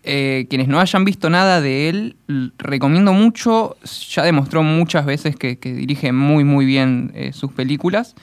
Eh, 0.05 0.47
quienes 0.51 0.67
no 0.67 0.81
hayan 0.81 1.05
visto 1.05 1.31
nada 1.31 1.61
de 1.61 1.89
él, 1.89 2.17
recomiendo 2.59 3.13
mucho. 3.13 3.77
Ya 4.11 4.25
demostró 4.25 4.63
muchas 4.63 5.07
veces 5.07 5.37
que, 5.37 5.59
que 5.59 5.73
dirige 5.75 6.13
muy, 6.13 6.45
muy 6.45 6.67
bien 6.67 7.13
eh, 7.15 7.33
sus 7.33 7.53
películas. 7.53 8.15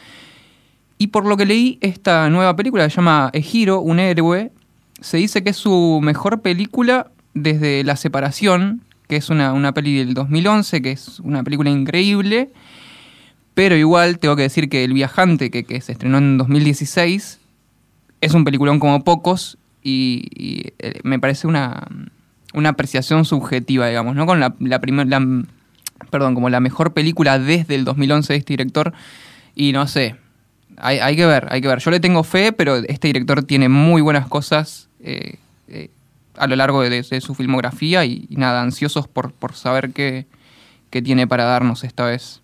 Y 0.98 1.08
por 1.08 1.25
lo 1.25 1.38
que 1.38 1.46
leí, 1.46 1.77
esta 1.79 2.29
nueva 2.29 2.56
película 2.56 2.89
se 2.89 2.96
llama 2.96 3.29
Ejiro, 3.34 3.79
un 3.79 4.00
héroe. 4.00 4.51
Se 5.00 5.18
dice 5.18 5.44
que 5.44 5.51
es 5.51 5.58
su 5.58 6.01
mejor 6.03 6.41
película 6.41 7.12
desde 7.34 7.84
La 7.86 7.96
Separación, 7.96 8.82
que 9.10 9.18
es 9.18 9.30
una, 9.30 9.51
una 9.54 9.74
peli 9.74 9.98
del 9.98 10.13
2011, 10.13 10.82
que 10.82 10.92
es 10.92 11.20
una 11.20 11.44
película 11.44 11.70
increíble. 11.70 12.51
Pero 13.56 13.75
igual 13.75 14.20
tengo 14.20 14.36
que 14.38 14.44
decir 14.44 14.70
que 14.70 14.84
El 14.86 14.94
Viajante, 14.94 15.50
que, 15.51 15.66
que 15.66 15.82
se 15.82 15.92
estrenó 15.92 16.20
en 16.20 16.38
2016, 16.38 17.39
es 18.22 18.34
un 18.34 18.46
peliculón 18.46 18.80
como 18.80 19.04
pocos 19.04 19.58
y, 19.84 20.28
eh, 20.80 21.00
me 21.04 21.20
parece 21.20 21.48
una, 21.48 21.88
una 22.54 22.70
apreciación 22.70 23.25
subjetiva, 23.25 23.88
digamos, 23.88 24.16
¿no? 24.16 24.25
Con 24.25 24.39
la, 24.39 24.56
la- 24.60 24.80
perdón, 24.80 26.36
como 26.36 26.50
la 26.50 26.60
mejor 26.60 26.94
película 26.94 27.39
desde 27.39 27.75
el 27.75 27.84
2011 27.86 28.34
de 28.34 28.39
este 28.39 28.54
director 28.54 28.94
y 29.56 29.72
no 29.74 29.88
sé, 29.88 30.16
hay, 30.78 31.00
hay 31.00 31.16
que 31.16 31.25
ver, 31.25 31.48
hay 31.50 31.62
que 31.62 31.68
ver. 31.68 31.80
Yo 31.80 31.92
le 31.92 32.00
tengo 32.00 32.24
fe, 32.24 32.54
pero 32.54 32.75
este 32.78 33.08
director 33.08 33.44
tiene 33.44 33.68
muy 33.68 34.01
buenas 34.01 34.28
cosas 34.28 34.88
eh, 35.01 35.36
eh, 35.68 35.89
a 36.39 36.48
lo 36.48 36.55
largo 36.55 36.81
de, 36.81 36.89
de 36.89 37.22
su 37.22 37.36
filmografía 37.36 38.05
y, 38.05 38.27
nada, 38.31 38.62
ansiosos 38.62 39.08
por, 39.08 39.31
por 39.31 39.53
saber 39.53 39.91
qué, 39.91 40.25
que 40.89 41.01
tiene 41.01 41.27
para 41.27 41.43
darnos 41.43 41.84
esta 41.84 42.05
vez. 42.05 42.41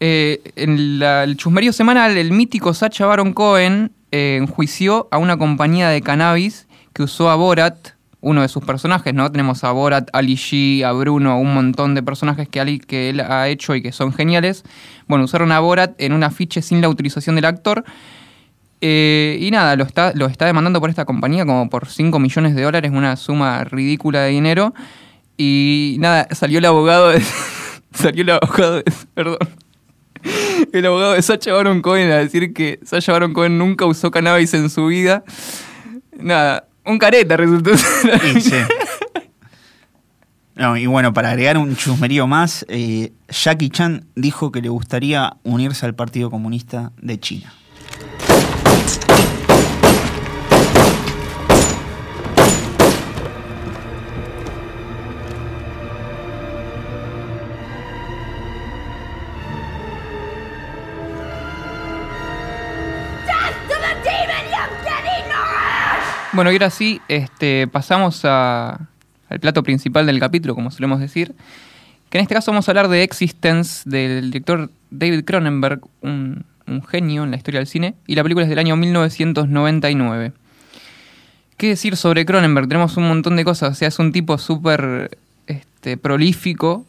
Eh, 0.00 0.40
en 0.56 1.02
el 1.02 1.36
chusmerío 1.36 1.72
semanal, 1.72 2.16
el 2.16 2.32
mítico 2.32 2.72
Sacha 2.72 3.06
Baron 3.06 3.32
Cohen 3.34 3.92
eh, 4.12 4.38
enjuició 4.40 5.08
a 5.10 5.18
una 5.18 5.36
compañía 5.36 5.90
de 5.90 6.00
cannabis 6.00 6.66
que 6.94 7.02
usó 7.02 7.30
a 7.30 7.36
Borat, 7.36 7.90
uno 8.22 8.42
de 8.42 8.48
sus 8.48 8.64
personajes, 8.64 9.14
¿no? 9.14 9.30
Tenemos 9.30 9.62
a 9.64 9.72
Borat, 9.72 10.08
Ali 10.12 10.36
G, 10.36 10.84
a 10.84 10.92
Bruno, 10.92 11.38
un 11.38 11.54
montón 11.54 11.94
de 11.94 12.02
personajes 12.02 12.48
que, 12.48 12.60
Ali- 12.60 12.80
que 12.80 13.10
él 13.10 13.20
ha 13.20 13.48
hecho 13.48 13.74
y 13.74 13.82
que 13.82 13.92
son 13.92 14.12
geniales. 14.12 14.64
Bueno, 15.06 15.24
usaron 15.24 15.52
a 15.52 15.60
Borat 15.60 15.92
en 15.98 16.12
un 16.12 16.24
afiche 16.24 16.60
sin 16.62 16.80
la 16.80 16.86
autorización 16.86 17.36
del 17.36 17.44
actor. 17.44 17.84
Eh, 18.80 19.36
y 19.40 19.50
nada, 19.50 19.76
lo 19.76 19.84
está, 19.84 20.12
lo 20.14 20.26
está 20.26 20.46
demandando 20.46 20.80
por 20.80 20.88
esta 20.90 21.04
compañía 21.04 21.44
como 21.44 21.68
por 21.68 21.88
5 21.88 22.18
millones 22.18 22.54
de 22.54 22.62
dólares, 22.62 22.90
una 22.94 23.16
suma 23.16 23.64
ridícula 23.64 24.22
de 24.22 24.30
dinero. 24.30 24.74
Y 25.36 25.96
nada, 26.00 26.28
salió 26.32 26.58
el 26.58 26.64
abogado 26.64 27.10
de. 27.10 27.22
salió 27.92 28.22
el 28.22 28.30
abogado 28.30 28.76
de. 28.76 28.84
Perdón. 29.14 29.38
El 30.72 30.84
abogado 30.84 31.14
de 31.14 31.22
Sacha 31.22 31.52
Baron 31.52 31.80
Cohen 31.80 32.10
a 32.10 32.16
decir 32.16 32.52
que 32.52 32.78
Sacha 32.84 33.12
Baron 33.12 33.32
Cohen 33.32 33.56
nunca 33.56 33.86
usó 33.86 34.10
cannabis 34.10 34.52
en 34.52 34.68
su 34.68 34.86
vida. 34.86 35.24
Nada, 36.18 36.68
un 36.84 36.98
careta 36.98 37.38
resultó 37.38 37.74
sí. 37.76 38.52
No, 40.56 40.76
y 40.76 40.84
bueno, 40.84 41.14
para 41.14 41.30
agregar 41.30 41.56
un 41.56 41.74
chusmerío 41.74 42.26
más, 42.26 42.66
eh, 42.68 43.12
Jackie 43.30 43.70
Chan 43.70 44.04
dijo 44.14 44.52
que 44.52 44.60
le 44.60 44.68
gustaría 44.68 45.38
unirse 45.42 45.86
al 45.86 45.94
Partido 45.94 46.30
Comunista 46.30 46.92
de 47.00 47.18
China. 47.18 47.54
Bueno, 66.32 66.52
y 66.52 66.54
ahora 66.54 66.70
sí, 66.70 67.00
este, 67.08 67.66
pasamos 67.66 68.24
al 68.24 68.86
plato 69.40 69.64
principal 69.64 70.06
del 70.06 70.20
capítulo, 70.20 70.54
como 70.54 70.70
solemos 70.70 71.00
decir. 71.00 71.34
Que 72.08 72.18
en 72.18 72.22
este 72.22 72.34
caso 72.34 72.52
vamos 72.52 72.68
a 72.68 72.70
hablar 72.70 72.88
de 72.88 73.02
Existence, 73.02 73.88
del 73.88 74.30
director 74.30 74.70
David 74.90 75.24
Cronenberg, 75.24 75.80
un, 76.02 76.44
un 76.68 76.82
genio 76.84 77.24
en 77.24 77.32
la 77.32 77.36
historia 77.36 77.58
del 77.58 77.66
cine. 77.66 77.94
Y 78.06 78.14
la 78.14 78.22
película 78.22 78.44
es 78.44 78.48
del 78.48 78.60
año 78.60 78.76
1999. 78.76 80.32
¿Qué 81.56 81.68
decir 81.68 81.96
sobre 81.96 82.24
Cronenberg? 82.24 82.68
Tenemos 82.68 82.96
un 82.96 83.08
montón 83.08 83.34
de 83.34 83.44
cosas. 83.44 83.72
O 83.72 83.74
sea, 83.74 83.88
es 83.88 83.98
un 83.98 84.12
tipo 84.12 84.38
súper 84.38 85.18
este, 85.48 85.96
prolífico 85.96 86.86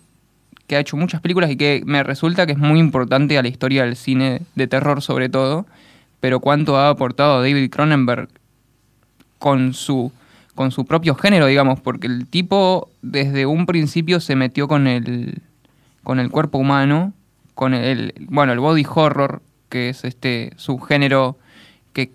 que 0.67 0.75
ha 0.75 0.79
hecho 0.79 0.97
muchas 0.97 1.19
películas 1.19 1.49
y 1.49 1.57
que 1.57 1.81
me 1.85 2.03
resulta 2.03 2.45
que 2.45 2.51
es 2.51 2.57
muy 2.59 2.79
importante 2.79 3.39
a 3.39 3.41
la 3.41 3.47
historia 3.47 3.83
del 3.83 3.95
cine 3.95 4.41
de 4.53 4.67
terror 4.67 5.01
sobre 5.01 5.29
todo. 5.29 5.65
Pero 6.19 6.39
cuánto 6.39 6.77
ha 6.77 6.89
aportado 6.89 7.41
David 7.41 7.71
Cronenberg 7.71 8.29
con 9.41 9.73
su, 9.73 10.11
con 10.53 10.71
su 10.71 10.85
propio 10.85 11.15
género, 11.15 11.47
digamos, 11.47 11.79
porque 11.79 12.05
el 12.05 12.27
tipo 12.27 12.91
desde 13.01 13.47
un 13.47 13.65
principio 13.65 14.19
se 14.19 14.35
metió 14.35 14.67
con 14.67 14.85
el, 14.85 15.41
con 16.03 16.19
el 16.19 16.29
cuerpo 16.29 16.59
humano, 16.59 17.11
con 17.55 17.73
el, 17.73 18.13
bueno, 18.29 18.53
el 18.53 18.59
body 18.59 18.85
horror, 18.87 19.41
que 19.67 19.89
es 19.89 20.05
este 20.05 20.53
subgénero 20.57 21.39
que, 21.91 22.11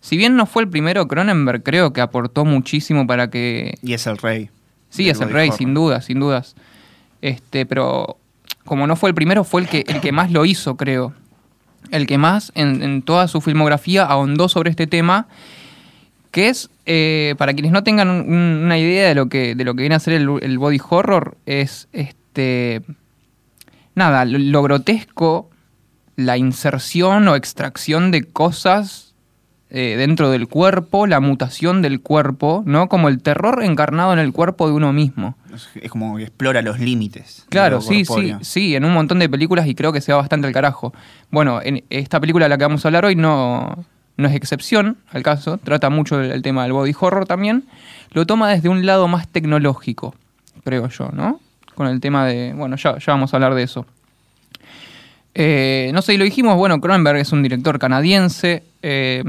si 0.00 0.16
bien 0.16 0.36
no 0.36 0.46
fue 0.46 0.62
el 0.62 0.68
primero, 0.68 1.08
Cronenberg 1.08 1.64
creo 1.64 1.92
que 1.92 2.00
aportó 2.00 2.44
muchísimo 2.44 3.04
para 3.04 3.30
que 3.30 3.74
Y 3.82 3.94
es 3.94 4.06
el 4.06 4.16
rey. 4.18 4.48
Sí, 4.90 5.10
es 5.10 5.20
el 5.20 5.30
rey, 5.30 5.48
horror. 5.48 5.58
sin 5.58 5.74
dudas, 5.74 6.04
sin 6.04 6.20
dudas. 6.20 6.54
Este, 7.20 7.66
pero 7.66 8.16
como 8.64 8.86
no 8.86 8.94
fue 8.94 9.08
el 9.08 9.16
primero, 9.16 9.42
fue 9.42 9.62
el 9.62 9.68
que, 9.68 9.84
el 9.88 10.00
que 10.00 10.12
más 10.12 10.30
lo 10.30 10.44
hizo, 10.44 10.76
creo. 10.76 11.14
El 11.90 12.06
que 12.06 12.16
más 12.16 12.52
en, 12.54 12.80
en 12.80 13.02
toda 13.02 13.26
su 13.26 13.40
filmografía 13.40 14.04
ahondó 14.04 14.48
sobre 14.48 14.70
este 14.70 14.86
tema, 14.86 15.26
que 16.30 16.48
es, 16.48 16.70
eh, 16.86 17.34
para 17.38 17.52
quienes 17.54 17.72
no 17.72 17.82
tengan 17.82 18.08
un- 18.08 18.20
un- 18.32 18.62
una 18.64 18.78
idea 18.78 19.08
de 19.08 19.14
lo 19.14 19.28
que, 19.28 19.54
de 19.54 19.64
lo 19.64 19.74
que 19.74 19.82
viene 19.82 19.94
a 19.94 20.00
ser 20.00 20.14
el, 20.14 20.28
el 20.42 20.58
body 20.58 20.80
horror, 20.88 21.36
es 21.46 21.88
este. 21.92 22.82
Nada, 23.94 24.24
lo, 24.24 24.38
lo 24.38 24.62
grotesco, 24.62 25.50
la 26.16 26.36
inserción 26.36 27.26
o 27.28 27.34
extracción 27.36 28.10
de 28.10 28.24
cosas 28.24 29.14
eh, 29.72 29.94
dentro 29.96 30.30
del 30.30 30.48
cuerpo, 30.48 31.06
la 31.06 31.20
mutación 31.20 31.80
del 31.82 32.00
cuerpo, 32.00 32.62
¿no? 32.66 32.88
Como 32.88 33.08
el 33.08 33.22
terror 33.22 33.62
encarnado 33.62 34.12
en 34.12 34.18
el 34.18 34.32
cuerpo 34.32 34.66
de 34.66 34.74
uno 34.74 34.92
mismo. 34.92 35.36
Es, 35.80 35.90
como 35.90 36.16
que 36.16 36.24
explora 36.24 36.60
los 36.62 36.80
límites. 36.80 37.46
Claro, 37.48 37.80
sí, 37.80 38.04
sí, 38.04 38.34
sí, 38.42 38.74
en 38.74 38.84
un 38.84 38.92
montón 38.92 39.20
de 39.20 39.28
películas 39.28 39.66
y 39.68 39.74
creo 39.76 39.92
que 39.92 40.00
se 40.00 40.12
va 40.12 40.18
bastante 40.18 40.46
al 40.48 40.52
carajo. 40.52 40.92
Bueno, 41.30 41.60
en 41.62 41.84
esta 41.90 42.18
película 42.18 42.46
de 42.46 42.48
la 42.50 42.58
que 42.58 42.64
vamos 42.64 42.84
a 42.84 42.88
hablar 42.88 43.04
hoy 43.04 43.14
no, 43.14 43.84
no 44.20 44.28
es 44.28 44.34
excepción 44.34 44.96
al 45.12 45.22
caso, 45.22 45.58
trata 45.58 45.90
mucho 45.90 46.20
el 46.20 46.42
tema 46.42 46.62
del 46.64 46.72
body 46.72 46.94
horror 46.98 47.26
también. 47.26 47.64
Lo 48.12 48.26
toma 48.26 48.48
desde 48.50 48.68
un 48.68 48.84
lado 48.86 49.08
más 49.08 49.26
tecnológico, 49.28 50.14
creo 50.64 50.88
yo, 50.88 51.10
¿no? 51.12 51.40
Con 51.74 51.86
el 51.86 52.00
tema 52.00 52.26
de, 52.26 52.52
bueno, 52.54 52.76
ya, 52.76 52.96
vamos 53.06 53.32
a 53.32 53.36
hablar 53.36 53.54
de 53.54 53.62
eso. 53.62 53.86
Eh, 55.34 55.90
no 55.94 56.02
sé, 56.02 56.14
y 56.14 56.16
lo 56.16 56.24
dijimos, 56.24 56.56
bueno, 56.56 56.80
Cronenberg 56.80 57.18
es 57.18 57.32
un 57.32 57.42
director 57.42 57.78
canadiense, 57.78 58.64
eh, 58.82 59.22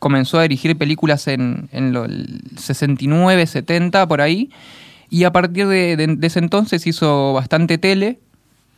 comenzó 0.00 0.38
a 0.38 0.42
dirigir 0.42 0.76
películas 0.76 1.28
en, 1.28 1.68
en 1.72 1.92
lo- 1.92 2.04
el 2.04 2.40
69, 2.56 3.46
70, 3.46 4.06
por 4.08 4.20
ahí, 4.20 4.50
y 5.08 5.22
a 5.24 5.32
partir 5.32 5.68
de- 5.68 5.96
de 5.96 6.26
ese 6.26 6.40
entonces 6.40 6.86
hizo 6.86 7.32
bastante 7.32 7.78
tele, 7.78 8.18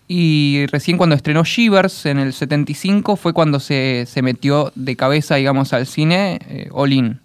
y 0.09 0.65
recién 0.73 0.97
cuando 0.97 1.15
estrenó 1.15 1.45
Shivers 1.45 2.07
en 2.07 2.19
el 2.19 2.33
75 2.33 3.17
fue 3.17 3.35
cuando 3.35 3.61
se, 3.61 4.05
se 4.07 4.23
metió 4.23 4.73
de 4.75 4.97
cabeza, 4.97 5.37
digamos, 5.37 5.73
al 5.75 5.87
cine, 5.87 6.39
eh, 6.49 6.69
all 6.73 6.93
in. 6.93 7.21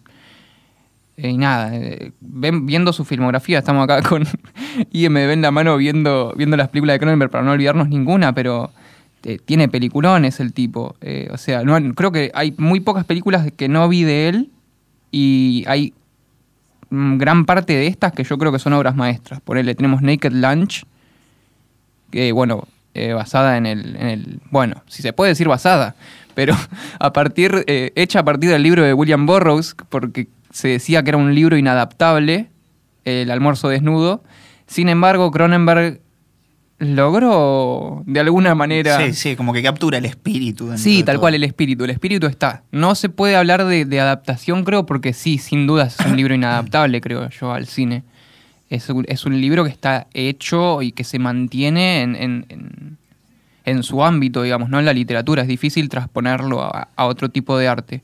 Eh, 1.15 1.29
y 1.29 1.37
nada, 1.37 1.75
eh, 1.75 2.11
viendo 2.19 2.91
su 2.91 3.05
filmografía, 3.05 3.59
estamos 3.59 3.83
acá 3.83 4.01
con 4.07 4.25
IMDb 4.91 5.31
en 5.31 5.41
la 5.41 5.51
mano 5.51 5.77
viendo, 5.77 6.33
viendo 6.35 6.57
las 6.57 6.69
películas 6.69 6.95
de 6.95 6.99
Cronenberg 6.99 7.31
para 7.31 7.43
no 7.43 7.51
olvidarnos 7.51 7.89
ninguna, 7.89 8.33
pero 8.33 8.71
eh, 9.23 9.39
tiene 9.43 9.69
peliculones 9.69 10.39
el 10.39 10.53
tipo. 10.53 10.95
O 11.31 11.37
sea, 11.37 11.63
no, 11.63 11.77
creo 11.93 12.11
que 12.11 12.31
hay 12.33 12.53
muy 12.57 12.79
pocas 12.79 13.05
películas 13.05 13.51
que 13.55 13.67
no 13.67 13.87
vi 13.87 14.03
de 14.03 14.29
él 14.29 14.49
y 15.11 15.63
hay 15.67 15.93
mm, 16.89 17.17
gran 17.17 17.45
parte 17.45 17.73
de 17.73 17.87
estas 17.87 18.13
que 18.13 18.23
yo 18.23 18.37
creo 18.37 18.51
que 18.51 18.59
son 18.59 18.73
obras 18.73 18.95
maestras. 18.95 19.39
Por 19.41 19.57
él 19.57 19.73
tenemos 19.75 20.01
Naked 20.01 20.31
Lunch, 20.33 20.85
que 22.09 22.31
bueno, 22.31 22.67
eh, 22.93 23.13
basada 23.13 23.57
en 23.57 23.65
el, 23.65 23.95
en 23.95 24.07
el- 24.07 24.39
Bueno, 24.51 24.83
si 24.87 25.01
se 25.01 25.13
puede 25.13 25.29
decir 25.29 25.47
basada, 25.47 25.95
pero 26.35 26.55
a 26.99 27.13
partir, 27.13 27.63
eh, 27.67 27.91
hecha 27.95 28.19
a 28.19 28.23
partir 28.25 28.49
del 28.49 28.63
libro 28.63 28.83
de 28.83 28.93
William 28.93 29.25
Burroughs, 29.25 29.75
porque 29.89 30.27
se 30.51 30.67
decía 30.69 31.03
que 31.03 31.09
era 31.09 31.17
un 31.17 31.33
libro 31.35 31.57
inadaptable, 31.57 32.49
El 33.05 33.31
almuerzo 33.31 33.67
desnudo. 33.69 34.23
Sin 34.67 34.87
embargo, 34.89 35.29
Cronenberg 35.31 35.99
logró 36.79 38.03
de 38.05 38.19
alguna 38.19 38.55
manera... 38.55 38.97
Sí, 39.05 39.13
sí, 39.13 39.35
como 39.35 39.53
que 39.53 39.61
captura 39.63 39.97
el 39.97 40.05
espíritu. 40.05 40.71
Sí, 40.77 41.03
tal 41.03 41.15
todo. 41.15 41.21
cual, 41.21 41.35
el 41.35 41.43
espíritu. 41.43 41.83
El 41.83 41.91
espíritu 41.91 42.27
está. 42.27 42.63
No 42.71 42.95
se 42.95 43.09
puede 43.09 43.35
hablar 43.35 43.65
de, 43.65 43.85
de 43.85 43.99
adaptación, 43.99 44.63
creo, 44.63 44.85
porque 44.85 45.13
sí, 45.13 45.37
sin 45.37 45.67
duda 45.67 45.85
es 45.85 45.97
un 45.99 46.15
libro 46.15 46.33
inadaptable, 46.35 47.01
creo 47.01 47.29
yo, 47.29 47.51
al 47.51 47.67
cine. 47.67 48.03
Es 48.73 48.89
un, 48.89 49.05
es 49.07 49.25
un 49.25 49.39
libro 49.39 49.63
que 49.63 49.69
está 49.69 50.07
hecho 50.13 50.81
y 50.81 50.91
que 50.91 51.03
se 51.03 51.19
mantiene 51.19 52.01
en, 52.01 52.15
en- 52.15 52.45
en- 52.49 52.97
en 53.65 53.83
su 53.83 54.03
ámbito, 54.03 54.41
digamos, 54.41 54.69
no 54.69 54.79
en 54.79 54.85
la 54.85 54.93
literatura. 54.93 55.43
Es 55.43 55.47
difícil 55.47 55.87
transponerlo 55.89 56.61
a, 56.63 56.89
a 56.95 57.05
otro 57.05 57.29
tipo 57.29 57.57
de 57.57 57.67
arte. 57.67 58.01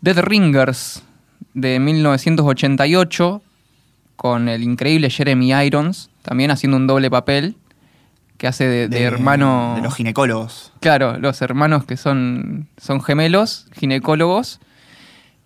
Dead 0.00 0.18
Ringers, 0.18 1.02
de 1.54 1.78
1988, 1.78 3.42
con 4.16 4.48
el 4.48 4.62
increíble 4.62 5.10
Jeremy 5.10 5.52
Irons, 5.64 6.10
también 6.22 6.50
haciendo 6.50 6.76
un 6.76 6.86
doble 6.86 7.10
papel, 7.10 7.56
que 8.38 8.46
hace 8.46 8.66
de, 8.66 8.88
de 8.88 9.02
hermano... 9.02 9.74
De 9.76 9.82
los 9.82 9.94
ginecólogos. 9.94 10.72
Claro, 10.80 11.18
los 11.18 11.40
hermanos 11.42 11.84
que 11.84 11.96
son, 11.96 12.68
son 12.76 13.02
gemelos, 13.02 13.66
ginecólogos. 13.78 14.60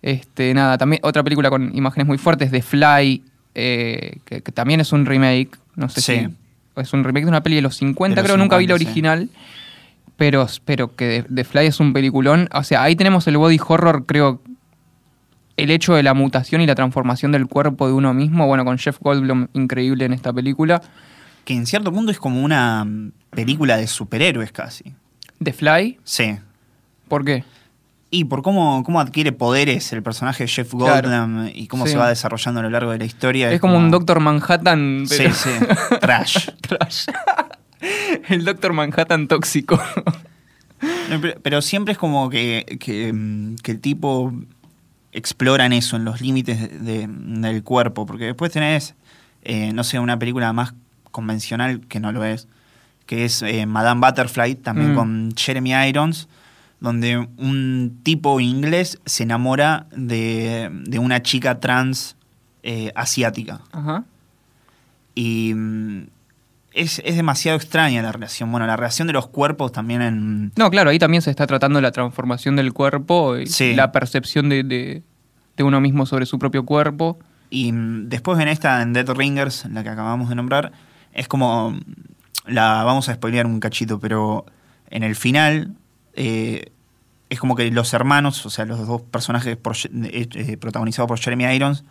Este, 0.01 0.53
nada, 0.53 0.77
también 0.77 1.01
otra 1.03 1.23
película 1.23 1.49
con 1.49 1.75
imágenes 1.75 2.07
muy 2.07 2.17
fuertes 2.17 2.51
de 2.51 2.61
Fly, 2.61 3.23
eh, 3.55 4.19
que, 4.25 4.41
que 4.41 4.51
también 4.51 4.79
es 4.79 4.91
un 4.91 5.05
remake. 5.05 5.51
No 5.75 5.89
sé 5.89 6.01
Sí. 6.01 6.19
si 6.19 6.81
es 6.81 6.93
un 6.93 7.03
remake 7.03 7.23
de 7.25 7.29
una 7.29 7.43
peli 7.43 7.55
de 7.55 7.61
los 7.61 7.75
50, 7.77 8.15
De 8.15 8.21
los 8.21 8.25
creo, 8.31 8.37
nunca 8.37 8.57
vi 8.57 8.67
la 8.67 8.77
50, 8.77 8.79
sí. 8.79 8.85
original. 8.89 9.29
Pero, 10.17 10.47
pero 10.65 10.95
que 10.95 11.25
de 11.27 11.43
Fly 11.43 11.65
es 11.65 11.79
un 11.79 11.93
peliculón. 11.93 12.47
O 12.53 12.63
sea, 12.63 12.83
ahí 12.83 12.95
tenemos 12.95 13.27
el 13.27 13.37
body 13.37 13.59
horror, 13.67 14.05
creo. 14.05 14.41
El 15.57 15.69
hecho 15.71 15.93
de 15.95 16.03
la 16.03 16.13
mutación 16.13 16.61
y 16.61 16.65
la 16.67 16.75
transformación 16.75 17.31
del 17.31 17.47
cuerpo 17.47 17.87
de 17.87 17.93
uno 17.93 18.13
mismo. 18.13 18.47
Bueno, 18.47 18.63
con 18.65 18.77
Jeff 18.77 18.97
Goldblum 18.99 19.47
increíble 19.53 20.05
en 20.05 20.13
esta 20.13 20.31
película. 20.31 20.81
Que 21.45 21.53
en 21.53 21.65
cierto 21.65 21.91
punto 21.91 22.11
es 22.11 22.19
como 22.19 22.41
una 22.43 22.87
película 23.31 23.77
de 23.77 23.87
superhéroes 23.87 24.51
casi. 24.51 24.93
De 25.39 25.53
Fly, 25.53 25.97
Sí. 26.03 26.37
¿por 27.07 27.25
qué? 27.25 27.43
Y 28.13 28.25
por 28.25 28.41
cómo, 28.41 28.83
cómo 28.83 28.99
adquiere 28.99 29.31
poderes 29.31 29.93
el 29.93 30.03
personaje 30.03 30.43
de 30.43 30.49
Jeff 30.49 30.71
Claro. 30.75 31.09
Goldblum 31.09 31.49
y 31.55 31.67
cómo 31.67 31.85
Sí. 31.85 31.93
se 31.93 31.97
va 31.97 32.09
desarrollando 32.09 32.59
a 32.59 32.63
lo 32.63 32.69
largo 32.69 32.91
de 32.91 32.97
la 32.97 33.05
historia. 33.05 33.49
Es 33.51 33.61
como 33.61 33.77
un 33.77 33.89
Doctor 33.89 34.19
Manhattan. 34.19 35.05
Sí, 35.07 35.15
pero- 35.17 35.33
sí. 35.33 35.49
Trash. 36.01 36.49
Trash. 36.59 37.05
El 38.29 38.43
Doctor 38.43 38.73
Manhattan 38.73 39.27
tóxico. 39.29 39.81
Pero, 41.09 41.35
pero 41.41 41.61
siempre 41.61 41.93
es 41.93 41.97
como 41.97 42.29
que, 42.29 42.77
que, 42.79 43.13
mm, 43.13 43.55
que 43.63 43.71
el 43.71 43.79
tipo 43.79 44.33
explora 45.11 45.65
en 45.65 45.73
eso, 45.73 45.95
en 45.95 46.05
los 46.05 46.21
límites 46.21 46.59
de- 46.59 47.07
de- 47.07 47.07
del 47.07 47.63
cuerpo. 47.63 48.05
Porque 48.05 48.25
después 48.25 48.51
tenés, 48.51 48.95
eh, 49.43 49.71
no 49.73 49.83
sé, 49.83 49.99
una 49.99 50.17
película 50.19 50.51
más 50.53 50.73
convencional, 51.11 51.81
que 51.87 51.99
no 51.99 52.11
lo 52.11 52.23
es, 52.23 52.47
que 53.05 53.25
es 53.25 53.41
eh, 53.41 53.65
Madame 53.65 54.05
Butterfly, 54.05 54.55
también 54.55 54.93
Mm. 54.93 54.95
con 54.95 55.33
Jeremy 55.35 55.71
Irons, 55.87 56.27
donde 56.81 57.17
un 57.37 57.99
tipo 58.03 58.39
inglés 58.41 58.99
se 59.05 59.23
enamora 59.23 59.87
de, 59.95 60.69
de 60.85 60.99
una 60.99 61.21
chica 61.23 61.59
trans 61.61 62.17
eh, 62.63 62.91
asiática. 62.95 63.61
Ajá. 63.71 64.03
Y 65.15 65.53
mm, 65.55 66.07
es, 66.73 67.01
es 67.05 67.15
demasiado 67.15 67.57
extraña 67.57 68.01
la 68.01 68.11
relación. 68.11 68.51
Bueno, 68.51 68.65
la 68.67 68.75
relación 68.77 69.07
de 69.07 69.13
los 69.13 69.27
cuerpos 69.27 69.71
también 69.71 70.01
en... 70.01 70.51
No, 70.55 70.69
claro, 70.69 70.89
ahí 70.89 70.99
también 70.99 71.21
se 71.21 71.29
está 71.29 71.45
tratando 71.47 71.81
la 71.81 71.91
transformación 71.91 72.55
del 72.55 72.73
cuerpo 72.73 73.37
y 73.37 73.47
Sí. 73.47 73.73
la 73.75 73.91
percepción 73.91 74.49
de, 74.49 74.63
de- 74.63 75.03
de 75.57 75.63
uno 75.63 75.81
mismo 75.81 76.05
sobre 76.05 76.25
su 76.25 76.39
propio 76.39 76.65
cuerpo. 76.65 77.19
Y 77.49 77.71
mm, 77.73 78.09
después 78.09 78.39
en 78.39 78.47
esta, 78.47 78.81
en 78.81 78.93
Dead 78.93 79.07
Ringers, 79.09 79.65
la 79.65 79.83
que 79.83 79.89
acabamos 79.89 80.29
de 80.29 80.35
nombrar, 80.35 80.71
es 81.13 81.27
como. 81.27 81.77
La 82.47 82.83
vamos 82.83 83.07
a 83.07 83.13
spoilear 83.13 83.45
un 83.45 83.59
cachito, 83.59 83.99
pero 83.99 84.45
en 84.89 85.03
el 85.03 85.15
final. 85.15 85.75
Eh, 86.15 86.71
es 87.29 87.39
como 87.39 87.55
que 87.55 87.69
los 87.71 87.93
hermanos, 87.93 88.45
o 88.45 88.49
sea, 88.49 88.65
los 88.65 88.85
dos 88.87 89.01
personajes 89.01 89.55
por- 89.57 89.75
eh, 89.77 90.27
eh, 90.33 90.57
protagonizados 90.57 91.07
por 91.07 91.19
Jeremy 91.19 91.45
Irons, 91.45 91.83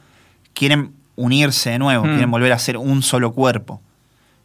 quieren 0.54 0.92
unirse 1.16 1.70
de 1.70 1.78
nuevo, 1.78 2.04
Mm. 2.04 2.08
quieren 2.10 2.30
volver 2.30 2.52
a 2.52 2.58
ser 2.58 2.76
un 2.76 3.02
solo 3.02 3.32
cuerpo. 3.32 3.80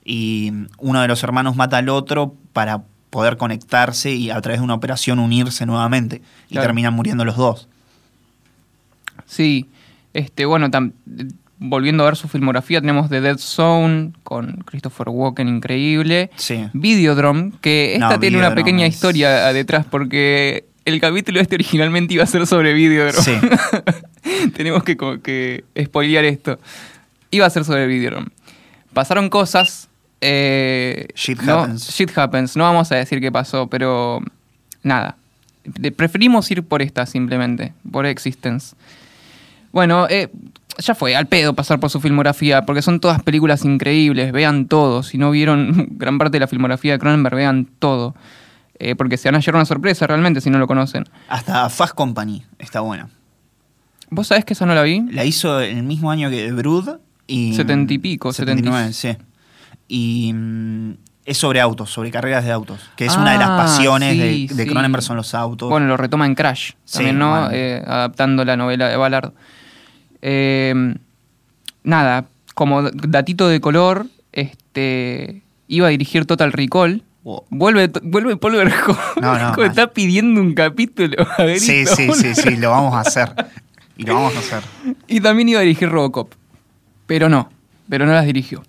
Y 0.04 0.52
uno 0.78 1.02
de 1.02 1.08
los 1.08 1.24
hermanos 1.24 1.56
mata 1.56 1.78
al 1.78 1.90
otro 1.90 2.36
para 2.54 2.84
poder 3.10 3.38
conectarse 3.38 4.12
y 4.12 4.30
a 4.30 4.40
través 4.42 4.60
de 4.60 4.66
una 4.66 4.74
operación 4.76 5.20
unirse 5.20 5.66
nuevamente. 5.66 6.22
Y 6.50 6.54
Claro. 6.54 6.68
terminan 6.68 6.94
muriendo 6.94 7.26
los 7.26 7.38
dos. 7.38 7.68
Sí, 9.26 9.68
este, 10.14 10.46
bueno, 10.46 10.70
tam- 10.70 10.94
volviendo 11.60 12.04
a 12.04 12.08
ver 12.08 12.16
su 12.16 12.28
filmografía, 12.28 12.82
tenemos 12.82 13.10
The 13.10 13.22
Dead 13.22 13.38
Zone 13.38 14.12
con 14.24 14.64
Christopher 14.66 15.08
Walken, 15.10 15.48
increíble. 15.48 16.30
Sí. 16.36 16.66
Videodrome, 16.74 17.52
que 17.62 17.94
esta 17.94 18.10
No, 18.12 18.20
tiene 18.20 18.38
una 18.38 18.54
pequeña 18.56 18.86
es- 18.86 18.96
historia 18.96 19.52
detrás, 19.54 19.86
porque 19.90 20.66
el 20.86 21.00
capítulo 21.02 21.40
este 21.40 21.56
originalmente 21.56 22.14
iba 22.14 22.24
a 22.24 22.28
ser 22.28 22.46
sobre 22.46 22.74
Videodrome. 22.74 23.24
Sí. 23.24 23.38
Tenemos 24.56 24.84
que, 24.84 24.98
que 25.24 25.64
spoilear 25.84 26.26
esto. 26.26 26.60
Iba 27.32 27.46
a 27.46 27.50
ser 27.50 27.64
sobre 27.66 27.88
Videodrome. 27.88 28.28
Pasaron 28.94 29.30
cosas. 29.30 29.90
eh, 30.22 31.08
Shit 31.16 31.42
no- 31.42 31.60
happens. 31.62 31.90
shit 31.90 32.18
happens. 32.18 32.56
No 32.56 32.64
vamos 32.64 32.92
a 32.92 32.96
decir 32.96 33.20
qué 33.20 33.32
pasó, 33.32 33.68
pero 33.68 34.22
nada. 34.84 35.18
Preferimos 35.96 36.50
ir 36.52 36.64
por 36.64 36.82
esta 36.82 37.06
simplemente, 37.06 37.74
por 37.92 38.06
Existence. 38.06 38.76
Bueno, 39.72 40.08
eh, 40.10 40.30
ya 40.78 40.96
fue, 40.96 41.16
al 41.16 41.28
pedo 41.28 41.54
pasar 41.54 41.80
por 41.80 41.90
su 41.90 42.00
filmografía, 42.02 42.66
porque 42.66 42.82
son 42.82 43.00
todas 43.00 43.22
películas 43.24 43.64
increíbles, 43.66 44.32
vean 44.32 44.68
todo. 44.68 45.04
Si 45.04 45.18
no 45.18 45.32
vieron 45.32 45.88
gran 45.92 46.18
parte 46.18 46.34
de 46.36 46.40
la 46.42 46.48
filmografía 46.48 46.94
de 46.94 47.00
Cronenberg, 47.00 47.36
vean 47.36 47.68
todo. 47.80 48.16
Eh, 48.78 48.96
porque 48.96 49.16
se 49.18 49.30
van 49.30 49.36
a 49.36 49.40
llevar 49.40 49.56
una 49.56 49.66
sorpresa 49.66 50.06
realmente 50.06 50.42
si 50.42 50.50
no 50.50 50.58
lo 50.60 50.68
conocen. 50.68 51.06
Hasta 51.30 51.70
Fast 51.70 51.94
Company 51.94 52.44
está 52.60 52.82
buena. 52.82 53.08
¿Vos 54.10 54.28
sabés 54.28 54.44
que 54.46 54.54
esa 54.54 54.66
no 54.66 54.76
la 54.76 54.84
vi? 54.84 55.02
La 55.12 55.24
hizo 55.26 55.60
el 55.62 55.84
mismo 55.84 56.12
año 56.12 56.30
que 56.30 56.46
The 56.48 56.52
Brood 56.52 56.90
y... 57.26 57.54
Setenta 57.56 57.94
y 57.94 57.98
pico, 57.98 58.32
79, 58.34 58.92
sí. 58.94 59.16
Y 59.88 60.32
mm, 60.34 60.92
es 61.26 61.38
sobre 61.38 61.62
autos, 61.62 61.90
sobre 61.90 62.12
carreras 62.12 62.44
de 62.46 62.52
autos. 62.52 62.82
Que 62.98 63.06
es 63.06 63.16
una 63.16 63.32
de 63.32 63.38
las 63.40 63.50
Ah, 63.50 63.58
pasiones 63.58 64.12
sí, 64.14 64.48
de, 64.48 64.56
de 64.56 64.64
sí. 64.66 64.70
Cronenberg 64.70 65.04
son 65.04 65.16
los 65.18 65.34
autos. 65.34 65.70
Bueno, 65.70 65.88
lo 65.88 65.96
retoma 65.98 66.26
en 66.26 66.36
Crash, 66.36 66.72
Sí, 66.84 66.98
también, 66.98 67.18
¿no? 67.18 67.30
bueno. 67.32 67.50
Eh, 67.52 67.82
adaptando 67.86 68.44
la 68.46 68.58
novela 68.58 68.90
de 68.90 68.98
Ballard. 68.98 69.32
Eh, 70.28 70.74
nada, 71.84 72.26
como 72.56 72.82
datito 72.82 73.48
de 73.48 73.62
color, 73.62 74.08
este 74.32 75.44
iba 75.68 75.86
a 75.86 75.92
dirigir 75.92 76.26
Total 76.26 76.52
Recall. 76.52 77.04
Wow. 77.24 77.44
Vuelve, 77.52 77.92
vuelve 78.02 78.36
Paul 78.36 78.56
Verhoeven. 78.56 78.96
No, 79.22 79.64
está 79.64 79.92
pidiendo 79.94 80.42
un 80.42 80.56
capítulo. 80.56 81.28
a 81.38 81.44
ver, 81.44 81.60
sí, 81.60 81.86
sí, 81.86 82.12
sí, 82.14 82.34
sí, 82.34 82.56
lo 82.58 82.72
vamos 82.72 82.96
a 82.96 83.02
hacer. 83.02 83.34
Y 83.98 84.04
lo 84.04 84.16
vamos 84.16 84.36
a 84.36 84.40
hacer. 84.40 84.64
Y 85.08 85.22
también 85.22 85.50
iba 85.50 85.60
a 85.60 85.64
dirigir 85.64 85.90
Robocop. 85.90 86.34
Pero 87.06 87.30
no, 87.30 87.52
pero 87.88 88.08
no 88.08 88.14
las 88.14 88.26
dirigió. 88.26 88.64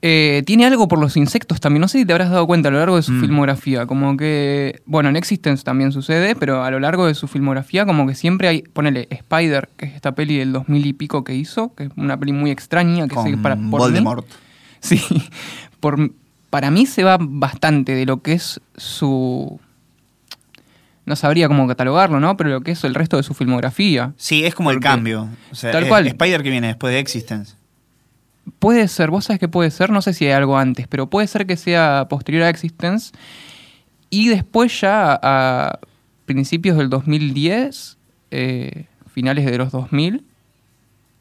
Eh, 0.00 0.44
tiene 0.46 0.64
algo 0.64 0.86
por 0.86 1.00
los 1.00 1.16
insectos 1.16 1.58
también. 1.60 1.80
No 1.80 1.88
sé 1.88 1.98
si 1.98 2.04
te 2.06 2.12
habrás 2.12 2.30
dado 2.30 2.46
cuenta 2.46 2.68
a 2.68 2.72
lo 2.72 2.78
largo 2.78 2.94
de 2.96 3.02
su 3.02 3.10
Mm. 3.12 3.20
filmografía. 3.20 3.86
Como 3.86 4.16
que. 4.16 4.80
Bueno, 4.86 5.08
en 5.08 5.16
Existence 5.16 5.64
también 5.64 5.90
sucede, 5.90 6.36
pero 6.36 6.62
a 6.62 6.70
lo 6.70 6.78
largo 6.78 7.06
de 7.06 7.14
su 7.14 7.26
filmografía, 7.26 7.84
como 7.84 8.06
que 8.06 8.14
siempre 8.14 8.46
hay. 8.48 8.62
Ponele 8.62 9.08
Spider, 9.10 9.68
que 9.76 9.86
es 9.86 9.94
esta 9.94 10.12
peli 10.12 10.36
del 10.38 10.52
2000 10.52 10.86
y 10.86 10.92
pico 10.92 11.24
que 11.24 11.34
hizo, 11.34 11.74
que 11.74 11.84
es 11.84 11.90
una 11.96 12.16
peli 12.16 12.32
muy 12.32 12.50
extraña. 12.52 13.08
Que 13.08 13.14
Con 13.16 13.28
se, 13.28 13.36
para, 13.38 13.56
por 13.56 13.64
mí- 13.64 13.70
Voldemort. 13.70 14.26
Sí, 14.80 15.02
por, 15.80 16.12
para 16.50 16.70
mí 16.70 16.86
se 16.86 17.02
va 17.02 17.16
bastante 17.20 17.96
de 17.96 18.06
lo 18.06 18.22
que 18.22 18.34
es 18.34 18.60
su... 18.76 19.58
No 21.04 21.16
sabría 21.16 21.48
cómo 21.48 21.66
catalogarlo, 21.66 22.20
¿no? 22.20 22.36
Pero 22.36 22.50
lo 22.50 22.60
que 22.60 22.70
es 22.70 22.84
el 22.84 22.94
resto 22.94 23.16
de 23.16 23.24
su 23.24 23.34
filmografía. 23.34 24.12
Sí, 24.16 24.44
es 24.44 24.54
como 24.54 24.70
el 24.70 24.78
cambio. 24.78 25.26
O 25.50 25.54
sea, 25.56 25.72
Tal 25.72 25.88
cual. 25.88 26.06
Spider 26.06 26.42
que 26.44 26.50
viene 26.50 26.68
después 26.68 26.92
de 26.92 27.00
Existence. 27.00 27.54
Puede 28.58 28.88
ser, 28.88 29.10
vos 29.10 29.26
sabés 29.26 29.40
que 29.40 29.48
puede 29.48 29.70
ser, 29.70 29.90
no 29.90 30.02
sé 30.02 30.12
si 30.14 30.26
hay 30.26 30.32
algo 30.32 30.58
antes, 30.58 30.86
pero 30.88 31.08
puede 31.08 31.26
ser 31.26 31.46
que 31.46 31.56
sea 31.56 32.06
posterior 32.08 32.44
a 32.44 32.48
Existence. 32.48 33.12
Y 34.10 34.28
después 34.28 34.80
ya 34.80 35.18
a 35.22 35.78
principios 36.24 36.76
del 36.76 36.88
2010, 36.90 37.96
eh, 38.30 38.86
finales 39.12 39.44
de 39.44 39.58
los 39.58 39.72
2000, 39.72 40.24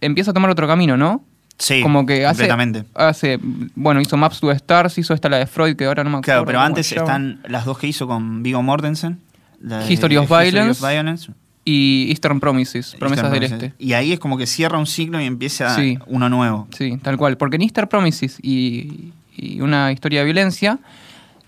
empieza 0.02 0.32
a 0.32 0.34
tomar 0.34 0.50
otro 0.52 0.68
camino, 0.68 0.98
¿no? 0.98 1.24
Sí, 1.58 1.82
Como 1.82 2.06
que 2.06 2.26
hace, 2.26 2.48
completamente. 2.48 2.84
hace, 2.94 3.40
bueno, 3.74 4.00
hizo 4.00 4.16
Maps 4.16 4.40
to 4.40 4.52
Stars, 4.52 4.98
hizo 5.00 5.16
esta 5.16 5.28
la 5.28 5.38
de 5.38 5.48
Freud, 5.48 5.76
que 5.76 5.86
ahora 5.86 6.04
no 6.04 6.12
me 6.12 6.18
acuerdo. 6.18 6.44
Claro, 6.44 6.46
pero 6.46 6.60
antes 6.60 6.92
están 6.92 7.42
las 7.48 7.66
dos 7.66 7.80
que 7.80 7.88
hizo 7.88 8.06
con 8.08 8.44
Viggo 8.44 8.62
Mortensen. 8.62 9.20
la 9.60 9.80
de 9.80 9.92
History 9.92 10.18
of 10.18 10.30
Violence. 10.30 11.32
Y 11.69 12.08
Eastern 12.12 12.39
Promises, 12.39 12.95
Promesas 12.97 13.25
Eastern 13.25 13.41
del 13.41 13.49
Promises. 13.49 13.71
Este. 13.73 13.84
Y 13.84 13.91
ahí 13.93 14.13
es 14.13 14.19
como 14.19 14.38
que 14.38 14.47
cierra 14.47 14.77
un 14.77 14.88
ciclo 14.88 15.19
y 15.19 15.25
empieza 15.25 15.75
Sí. 15.75 15.97
uno 16.08 16.30
nuevo. 16.30 16.67
Sí, 16.71 16.97
tal 17.01 17.17
cual. 17.17 17.36
Porque 17.38 17.58
en 17.58 17.63
Eastern 17.63 17.89
Promises 17.89 18.38
y, 18.41 19.12
y 19.36 19.60
una 19.60 19.91
historia 19.91 20.19
de 20.19 20.25
violencia 20.25 20.80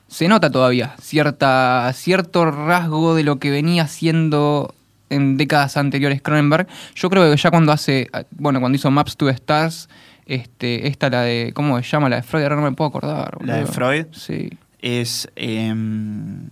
se 0.09 0.27
nota 0.27 0.51
todavía 0.51 0.93
cierta, 1.01 1.89
cierto 1.93 2.51
rasgo 2.51 3.15
de 3.15 3.23
lo 3.23 3.39
que 3.39 3.49
venía 3.49 3.83
haciendo 3.83 4.73
en 5.09 5.37
décadas 5.37 5.77
anteriores 5.77 6.21
Cronenberg. 6.21 6.67
Yo 6.95 7.09
creo 7.09 7.31
que 7.31 7.37
ya 7.37 7.49
cuando 7.49 7.71
hace, 7.71 8.09
bueno, 8.31 8.59
cuando 8.59 8.75
hizo 8.75 8.91
Maps 8.91 9.15
to 9.15 9.29
Stars, 9.29 9.87
este, 10.25 10.87
esta 10.87 11.09
la 11.09 11.21
de, 11.21 11.51
¿cómo 11.53 11.81
se 11.81 11.89
llama? 11.89 12.09
La 12.09 12.17
de 12.17 12.23
Freud, 12.23 12.43
ahora 12.43 12.57
no 12.57 12.63
me 12.63 12.71
puedo 12.73 12.89
acordar. 12.89 13.37
La 13.45 13.55
de. 13.57 13.65
Freud 13.67 14.07
Sí. 14.11 14.49
es 14.81 15.29
em, 15.35 16.49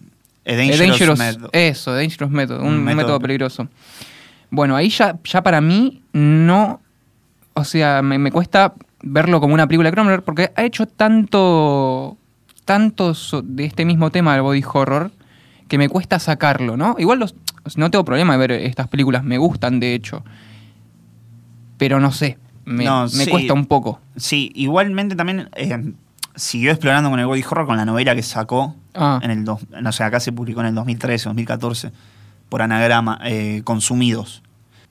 A 0.48 0.52
A 0.52 0.56
Dangerous, 0.56 0.80
Dangerous- 0.80 1.20
Method. 1.20 1.50
Eso, 1.54 1.94
Dangerous 1.94 2.32
Method, 2.32 2.62
un, 2.62 2.68
Un 2.68 2.84
método, 2.84 2.96
método 3.04 3.20
peligroso. 3.20 3.68
Bueno, 4.50 4.76
ahí 4.76 4.90
ya, 4.90 5.18
ya 5.24 5.42
para 5.44 5.60
mí 5.62 6.02
no. 6.14 6.80
O 7.54 7.64
sea, 7.64 8.02
me, 8.02 8.18
me 8.18 8.32
cuesta 8.32 8.74
verlo 9.04 9.40
como 9.42 9.54
una 9.54 9.68
película 9.68 9.90
de 9.90 9.94
Cronenberg 9.94 10.24
porque 10.24 10.52
ha 10.56 10.64
hecho 10.64 10.86
tanto. 10.88 12.18
tanto 12.66 13.14
so- 13.14 13.42
de 13.42 13.66
este 13.66 13.84
mismo 13.86 14.10
tema 14.10 14.34
del 14.34 14.42
body 14.44 14.64
horror 14.74 15.12
que 15.68 15.78
me 15.78 15.90
cuesta 15.90 16.18
sacarlo, 16.20 16.78
¿no? 16.78 16.96
Igual 16.98 17.20
los, 17.20 17.36
no 17.76 17.90
tengo 17.92 18.06
problema 18.06 18.34
de 18.34 18.40
ver 18.40 18.52
estas 18.54 18.88
películas, 18.88 19.24
me 19.24 19.38
gustan 19.38 19.80
de 19.82 19.94
hecho. 19.96 20.24
Pero 21.78 22.00
no 22.00 22.12
sé, 22.12 22.38
me, 22.66 22.86
No, 22.86 23.04
me 23.04 23.10
sí. 23.10 23.30
cuesta 23.30 23.54
un 23.54 23.66
poco. 23.66 24.00
Sí, 24.16 24.52
igualmente 24.56 25.16
también 25.16 25.50
eh, 25.56 25.94
siguió 26.36 26.72
explorando 26.72 27.10
con 27.10 27.20
el 27.20 27.26
body 27.26 27.44
horror 27.44 27.68
con 27.68 27.78
la 27.78 27.86
novela 27.86 28.16
que 28.16 28.24
sacó 28.24 28.76
Ah. 28.98 29.20
en 29.22 29.30
el 29.32 29.46
dos, 29.46 29.62
no 29.82 29.92
sé, 29.92 30.04
acá 30.04 30.20
se 30.20 30.32
publicó 30.32 30.62
en 30.62 30.68
el 30.68 30.76
2013, 30.76 31.26
2014 31.30 31.92
por 32.50 32.62
anagrama 32.62 33.20
eh, 33.24 33.62
Consumidos, 33.64 34.42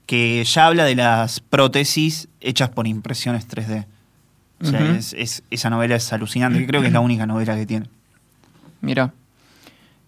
que 0.06 0.44
ya 0.44 0.66
habla 0.66 0.84
de 0.84 0.94
las 0.94 1.40
prótesis 1.40 2.28
hechas 2.40 2.68
por 2.70 2.86
impresiones 2.86 3.48
3D. 3.48 3.84
O 4.62 4.64
sea, 4.66 4.80
Ujú. 4.82 4.92
es- 4.92 5.12
es- 5.14 5.42
esa 5.50 5.68
novela 5.70 5.96
es 5.96 6.12
alucinante, 6.12 6.64
creo 6.66 6.80
que 6.80 6.86
es 6.86 6.92
la 6.92 7.00
única 7.00 7.26
novela 7.26 7.56
que 7.56 7.66
tiene. 7.66 7.86
Mira. 8.80 9.12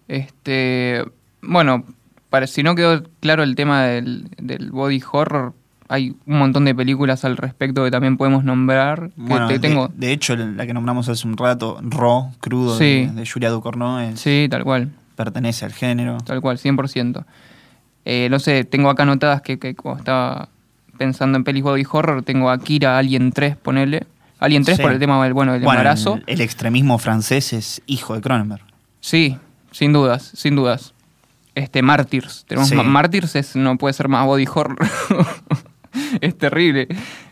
Este. 0.07 1.03
Bueno, 1.41 1.83
para, 2.29 2.47
si 2.47 2.63
no 2.63 2.75
quedó 2.75 3.03
claro 3.19 3.43
el 3.43 3.55
tema 3.55 3.83
del, 3.83 4.29
del 4.37 4.71
body 4.71 5.01
horror, 5.11 5.53
hay 5.89 6.15
un 6.25 6.39
montón 6.39 6.65
de 6.65 6.73
películas 6.75 7.25
al 7.25 7.35
respecto 7.35 7.83
que 7.83 7.91
también 7.91 8.15
podemos 8.15 8.43
nombrar. 8.43 9.09
Que 9.09 9.13
Bueno, 9.17 9.47
te 9.47 9.53
de, 9.53 9.59
tengo. 9.59 9.89
de 9.93 10.11
hecho, 10.13 10.35
la 10.35 10.65
que 10.65 10.73
nombramos 10.73 11.09
hace 11.09 11.27
un 11.27 11.35
rato, 11.35 11.79
Raw, 11.81 12.31
crudo, 12.39 12.77
Sí. 12.77 13.07
de, 13.07 13.11
de 13.13 13.27
Julia 13.29 13.49
Ducournau, 13.49 13.99
es- 13.99 14.19
Sí, 14.19 14.47
tal 14.49 14.63
cual. 14.63 14.91
pertenece 15.15 15.65
al 15.65 15.73
género. 15.73 16.17
Tal 16.23 16.39
cual, 16.41 16.57
100%. 16.57 17.25
Eh, 18.05 18.27
no 18.31 18.39
sé, 18.39 18.63
tengo 18.63 18.89
acá 18.89 19.03
anotadas 19.03 19.41
que, 19.41 19.59
que 19.59 19.75
como 19.75 19.97
estaba 19.97 20.47
pensando 20.97 21.37
en 21.37 21.43
pelis 21.43 21.63
body 21.63 21.83
horror, 21.91 22.23
tengo 22.23 22.49
Akira, 22.49 22.97
Alien 22.97 23.31
3, 23.31 23.55
ponele. 23.57 24.05
Alien 24.39 24.63
3 24.63 24.77
Sí. 24.77 24.81
por 24.83 24.91
el 24.93 24.99
tema 24.99 25.21
del, 25.23 25.33
bueno, 25.33 25.51
del 25.53 25.61
Bueno, 25.63 25.79
embarazo. 25.81 26.15
el, 26.15 26.23
el 26.27 26.41
extremismo 26.41 26.97
francés 26.97 27.51
es 27.51 27.81
hijo 27.87 28.13
de 28.15 28.21
Cronenberg. 28.21 28.61
Sí, 29.01 29.37
sin 29.71 29.91
dudas, 29.91 30.31
sin 30.35 30.55
dudas. 30.55 30.93
Este, 31.55 31.81
Martyrs. 31.81 32.45
Tenemos 32.47 32.69
Sí. 32.69 32.75
Es, 33.35 33.55
no 33.57 33.77
puede 33.77 33.93
ser 33.93 34.07
más 34.07 34.25
body 34.25 34.45
horror. 34.53 34.77
es 36.21 36.37
terrible. 36.37 36.87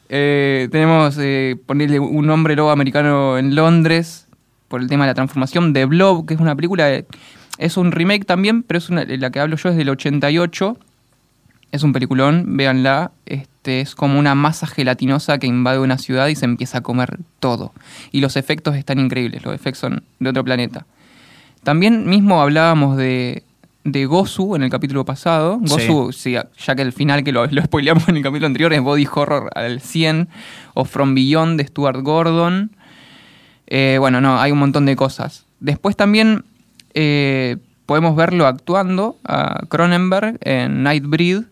Eh, 0.10 0.70
tenemos, 0.72 1.18
eh, 1.20 1.56
ponerle 1.66 2.00
un 2.00 2.30
hombre 2.30 2.56
lobo 2.56 2.72
americano 2.72 3.38
en 3.38 3.56
Londres 3.56 4.28
por 4.68 4.82
el 4.82 4.88
tema 4.88 5.06
de 5.06 5.12
la 5.12 5.16
transformación. 5.16 5.74
The 5.74 5.86
Blob, 5.86 6.26
que 6.26 6.34
es 6.34 6.40
una 6.40 6.56
película, 6.56 6.86
de- 6.86 7.06
es 7.58 7.78
un 7.78 7.92
remake 7.92 8.26
también, 8.26 8.64
pero 8.64 8.78
es 8.78 8.90
la 8.90 9.30
que 9.32 9.40
hablo 9.40 9.56
yo 9.58 9.70
es 9.70 9.76
del 9.76 9.90
88. 9.90 10.78
Es 11.72 11.84
un 11.84 11.92
peliculón, 11.92 12.56
véanla. 12.56 13.12
Este, 13.26 13.82
es 13.82 13.96
como 13.96 14.20
una 14.20 14.36
masa 14.36 14.68
gelatinosa 14.68 15.38
que 15.40 15.48
invade 15.48 15.80
una 15.80 15.98
ciudad 15.98 16.28
y 16.28 16.36
se 16.36 16.46
empieza 16.46 16.78
a 16.78 16.82
comer 16.82 17.18
todo. 17.40 17.74
Y 18.12 18.22
los 18.22 18.38
efectos 18.38 18.76
están 18.76 19.00
increíbles, 19.00 19.44
los 19.44 19.54
efectos 19.54 19.80
son 19.80 20.04
de 20.20 20.30
otro 20.30 20.44
planeta. 20.46 20.86
También 21.64 22.08
mismo 22.08 22.42
hablábamos 22.42 22.96
de, 22.96 23.44
de 23.92 24.06
Gozu 24.06 24.56
en 24.56 24.64
el 24.64 24.70
capítulo 24.70 25.06
pasado. 25.06 25.60
Gozu, 25.62 26.12
sí, 26.12 26.34
ya 26.34 26.76
que 26.76 26.82
el 26.82 26.92
final 26.92 27.24
que 27.24 27.32
lo, 27.32 27.46
lo 27.48 27.62
spoileamos 27.64 28.10
en 28.10 28.18
el 28.18 28.24
capítulo 28.24 28.48
anterior 28.48 28.74
es 28.74 28.82
Body 28.82 29.08
Horror 29.12 29.50
al 29.56 29.80
100 29.80 30.28
o 30.74 30.84
From 30.84 31.16
Beyond 31.16 31.58
de 31.58 31.68
Stuart 31.68 32.02
Gordon. 32.02 32.72
Eh, 33.68 33.98
bueno, 34.00 34.20
no, 34.20 34.40
hay 34.40 34.52
un 34.52 34.60
montón 34.60 34.86
de 34.86 34.96
cosas. 34.96 35.46
Después 35.62 35.96
también 35.96 36.44
eh, 36.94 37.58
podemos 37.86 38.16
verlo 38.16 38.46
actuando 38.46 39.18
a 39.24 39.62
Cronenberg 39.70 40.38
en 40.42 40.84
Nightbreed, 40.84 41.44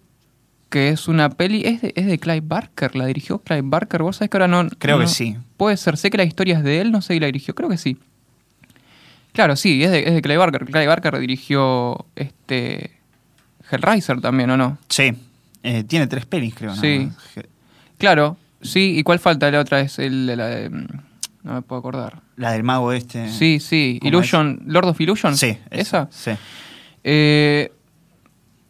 que 0.70 0.90
es 0.90 1.08
una 1.08 1.30
peli. 1.30 1.64
¿Es 1.66 1.82
de, 1.82 1.94
es 1.96 2.06
de 2.06 2.20
Clive 2.20 2.42
Barker? 2.42 2.98
¿La 2.98 3.06
dirigió 3.06 3.40
Clive 3.40 3.64
Barker? 3.64 4.04
¿Vos 4.04 4.18
sabés 4.18 4.30
que 4.30 4.38
ahora 4.38 4.50
no.? 4.50 4.68
Creo 4.78 5.00
que 5.00 5.08
sí. 5.08 5.38
Puede 5.56 5.78
ser, 5.78 5.96
sé 5.96 6.10
que 6.10 6.18
la 6.18 6.26
historia 6.26 6.58
es 6.58 6.64
de 6.66 6.82
él, 6.82 6.92
no 6.92 7.02
sé 7.02 7.14
si 7.14 7.20
la 7.22 7.28
dirigió, 7.28 7.56
creo 7.56 7.70
que 7.70 7.78
sí. 7.78 7.98
Claro, 9.36 9.56
sí, 9.56 9.84
es 9.84 9.92
de, 9.92 10.00
es 10.08 10.14
de 10.16 10.22
Clive 10.22 10.38
Barker. 10.38 10.66
Clive 10.66 10.88
Barker 10.88 11.20
dirigió 11.20 12.06
este 12.16 12.92
Hellraiser 13.70 14.20
también, 14.22 14.50
¿o 14.50 14.58
no? 14.58 14.78
Sí. 14.90 15.14
Eh, 15.64 15.84
tiene 15.84 16.08
tres 16.08 16.26
pelis, 16.26 16.56
creo. 16.56 16.76
Sí. 16.76 17.10
Claro, 17.98 18.38
sí. 18.62 18.98
¿Y 18.98 19.04
cuál 19.04 19.20
falta? 19.20 19.50
La 19.52 19.60
otra 19.60 19.82
es 19.82 20.00
el, 20.00 20.26
la 20.28 20.48
de- 20.48 20.70
mm, 20.70 20.88
No 21.44 21.54
me 21.54 21.62
puedo 21.62 21.80
acordar. 21.80 22.22
La 22.38 22.52
del 22.54 22.64
mago 22.64 22.92
este. 22.92 23.30
Sí, 23.32 23.60
sí. 23.60 23.98
¿Cómo 24.02 24.10
Illusion, 24.10 24.62
Lord 24.68 24.88
of 24.90 25.00
Illusion. 25.02 25.38
Sí. 25.38 25.58
¿Esa? 25.70 26.08
Sí. 26.12 26.32
Eh, 27.04 27.72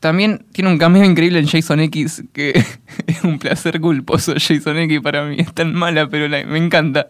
también 0.06 0.46
tiene 0.52 0.70
un 0.70 0.78
cameo 0.78 1.04
increíble 1.04 1.40
en 1.40 1.48
Jason 1.48 1.80
X, 1.80 2.24
que 2.32 2.52
es 3.08 3.24
un 3.24 3.40
placer 3.40 3.82
culposo 3.82 4.34
Jason 4.38 4.78
X 4.78 5.02
para 5.02 5.26
mí. 5.26 5.38
Es 5.40 5.52
tan 5.52 5.74
mala, 5.74 6.08
pero 6.08 6.28
la- 6.28 6.46
me 6.46 6.60
encanta. 6.60 7.08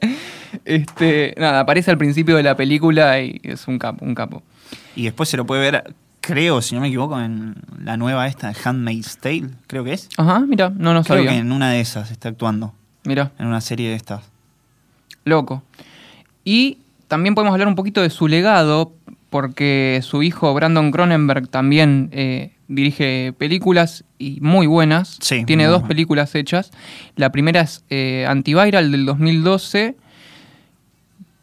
Este, 0.63 1.34
nada, 1.38 1.60
aparece 1.60 1.91
al 1.91 1.97
principio 1.97 2.38
de 2.38 2.43
la 2.43 2.55
película 2.55 3.19
y 3.21 3.41
es 3.43 3.67
un 3.67 3.77
capo, 3.79 4.05
un 4.05 4.15
capo. 4.15 4.43
Y 4.95 5.03
después 5.03 5.27
se 5.27 5.36
lo 5.36 5.45
puede 5.45 5.60
ver, 5.69 5.93
creo, 6.21 6.62
si 6.62 6.73
no 6.73 6.79
me 6.81 6.88
equivoco, 6.88 7.19
en 7.19 7.55
la 7.84 7.97
nueva 7.97 8.27
esta 8.27 8.53
Handmaid's 8.63 9.17
Tale, 9.17 9.49
creo 9.67 9.84
que 9.84 9.91
es. 9.93 10.08
Ajá, 10.17 10.39
mira, 10.39 10.69
no, 10.69 10.93
no 10.93 11.03
creo 11.03 11.17
sabía. 11.17 11.31
que 11.31 11.38
en 11.38 11.51
una 11.51 11.71
de 11.71 11.81
esas 11.81 12.12
está 12.12 12.29
actuando. 12.29 12.73
Mira, 13.03 13.34
En 13.38 13.47
una 13.47 13.60
serie 13.60 13.89
de 13.89 13.95
estas. 13.95 14.23
loco. 15.25 15.63
Y 16.45 16.77
también 17.10 17.36
podemos 17.36 17.51
hablar 17.53 17.67
un 17.67 17.75
poquito 17.75 18.01
de 18.01 18.10
su 18.10 18.27
legado, 18.27 18.93
porque 19.36 20.00
su 20.02 20.24
hijo 20.24 20.54
Brandon 20.54 20.91
Cronenberg 20.91 21.50
también 21.50 22.08
eh, 22.13 22.54
dirige 22.69 23.34
películas 23.38 24.06
y 24.17 24.39
muy 24.39 24.65
buenas. 24.65 25.17
Sí, 25.19 25.43
Tiene 25.43 25.65
muy 25.65 25.74
dos 25.74 25.84
películas 25.84 26.34
hechas. 26.36 26.71
La 27.17 27.34
primera 27.34 27.60
es 27.60 27.84
eh, 27.89 28.26
Antiviral 28.30 28.93
del 28.93 29.06
2012, 29.06 29.98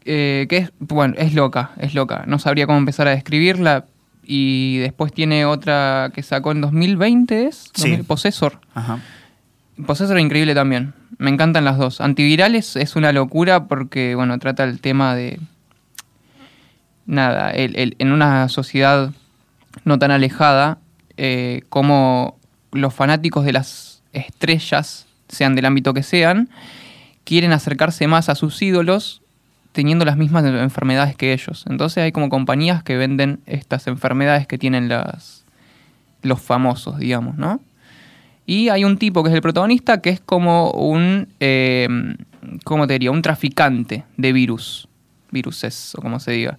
eh, 0.07 0.47
que 0.49 0.57
es, 0.57 0.73
bueno, 0.79 1.13
es 1.19 1.35
loca, 1.35 1.73
es 1.77 1.93
loca. 1.93 2.25
No 2.27 2.39
sabría 2.39 2.65
cómo 2.65 2.79
empezar 2.79 3.09
a 3.09 3.11
describirla. 3.11 3.85
Y 4.25 4.79
después 4.79 5.13
tiene 5.13 5.45
otra 5.45 6.13
que 6.15 6.23
sacó 6.23 6.53
en 6.53 6.63
2020, 6.63 7.45
¿es? 7.45 7.73
Sí. 7.75 7.91
2000, 7.91 8.05
Possessor. 8.07 8.59
Ajá. 8.73 9.01
Possessor 9.87 10.17
es 10.17 10.25
increíble 10.25 10.55
también. 10.55 10.95
Me 11.19 11.29
encantan 11.29 11.67
las 11.67 11.77
dos. 11.77 12.01
Antivirales 12.01 12.75
es 12.75 12.97
una 12.97 13.13
locura 13.13 13.67
porque, 13.67 14.15
bueno, 14.15 14.39
trata 14.39 14.65
el 14.65 14.81
tema 14.81 15.15
de. 15.15 15.41
Nada, 17.07 17.51
el- 17.51 17.77
el- 17.77 17.97
en 17.99 18.13
una 18.13 18.49
sociedad 18.49 19.11
no 19.85 19.99
tan 19.99 20.11
alejada, 20.11 20.79
eh, 21.17 21.63
como 21.69 22.37
los 22.73 22.95
fanáticos 22.95 23.45
de 23.45 23.53
las 23.53 24.03
estrellas, 24.13 25.07
sean 25.29 25.55
del 25.55 25.65
ámbito 25.67 25.95
que 25.95 26.03
sean, 26.03 26.49
quieren 27.25 27.53
acercarse 27.53 28.07
más 28.07 28.29
a 28.29 28.35
sus 28.35 28.61
ídolos 28.63 29.23
teniendo 29.73 30.05
las 30.05 30.17
mismas 30.19 30.45
enfermedades 30.45 31.17
que 31.17 31.33
ellos. 31.33 31.65
Entonces 31.69 32.05
hay 32.05 32.13
como 32.13 32.29
compañías 32.29 32.83
que 32.83 32.97
venden 32.97 33.41
estas 33.47 33.87
enfermedades 33.87 34.47
que 34.47 34.59
tienen 34.59 34.89
las, 34.89 35.45
los 36.23 36.41
famosos, 36.43 36.99
digamos, 36.99 37.37
¿no? 37.39 37.61
Y 38.45 38.69
hay 38.69 38.85
un 38.85 38.99
tipo 38.99 39.23
que 39.23 39.31
es 39.31 39.35
el 39.35 39.41
protagonista 39.41 40.03
que 40.03 40.11
es 40.11 40.21
como 40.21 40.71
un, 40.73 41.29
eh, 41.41 41.89
¿cómo 42.65 42.87
te 42.87 42.95
diría? 42.95 43.11
Un 43.11 43.23
traficante 43.23 44.05
de 44.17 44.33
virus, 44.33 44.89
viruses 45.31 45.95
o 45.97 46.03
como 46.03 46.21
se 46.21 46.33
diga. 46.33 46.59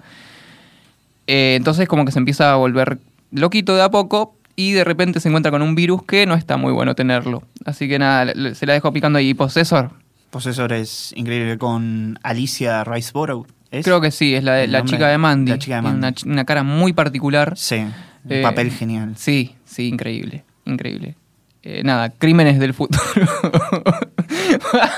Eh, 1.28 1.56
entonces 1.58 1.88
como 1.88 2.06
que 2.06 2.12
se 2.12 2.20
empieza 2.20 2.52
a 2.52 2.56
volver 2.56 3.00
loquito 3.32 3.76
de 3.76 3.84
a 3.84 3.90
poco 3.90 4.36
y 4.56 4.74
de 4.74 4.84
repente 4.84 5.20
se 5.20 5.30
encuentra 5.30 5.52
con 5.52 5.62
un 5.62 5.76
virus 5.76 6.04
que 6.04 6.26
no 6.26 6.36
está 6.36 6.58
muy 6.58 6.72
bueno 6.74 6.96
tenerlo. 6.96 7.44
Así 7.66 7.88
que 7.88 8.00
nada, 8.00 8.34
se 8.54 8.66
la 8.66 8.74
dejo 8.74 8.92
picando 8.94 9.18
ahí. 9.20 9.34
Possessor, 9.34 9.92
Possessor 10.30 10.74
es 10.74 11.14
increíble 11.16 11.58
con 11.58 12.20
Alicia 12.24 12.84
Riceborough. 12.84 13.48
¿es? 13.72 13.84
creo 13.86 14.02
que 14.02 14.12
sí, 14.12 14.36
es 14.36 14.44
la, 14.44 14.54
de- 14.54 14.68
la 14.68 14.84
chica 14.84 15.08
de 15.08 15.18
Mandy. 15.18 15.52
la 15.52 15.60
chica 15.60 15.76
de 15.78 15.82
Mandy. 15.82 16.08
Una 16.28 16.46
cara 16.46 16.64
muy 16.64 16.94
particular. 16.94 17.54
Sí, 17.58 17.78
un 17.78 18.32
Eh, 18.32 18.42
papel 18.44 18.72
genial. 18.72 19.14
Sí, 19.18 19.56
sí, 19.66 19.88
increíble, 19.88 20.44
increíble. 20.66 21.16
Eh, 21.64 21.82
nada, 21.84 22.10
crímenes 22.10 22.60
del 22.60 22.74
futuro. 22.74 23.02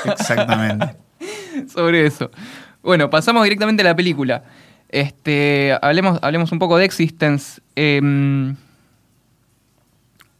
Exactamente. 0.06 0.96
sobre 1.74 2.06
eso. 2.06 2.32
Bueno, 2.82 3.10
pasamos 3.10 3.44
directamente 3.44 3.82
a 3.82 3.86
la 3.86 3.96
película. 3.96 4.44
Este, 4.90 5.78
hablemos, 5.82 6.20
hablemos 6.22 6.52
un 6.52 6.60
poco 6.60 6.78
de 6.78 6.86
Existence. 6.86 7.62
Em, 7.76 8.56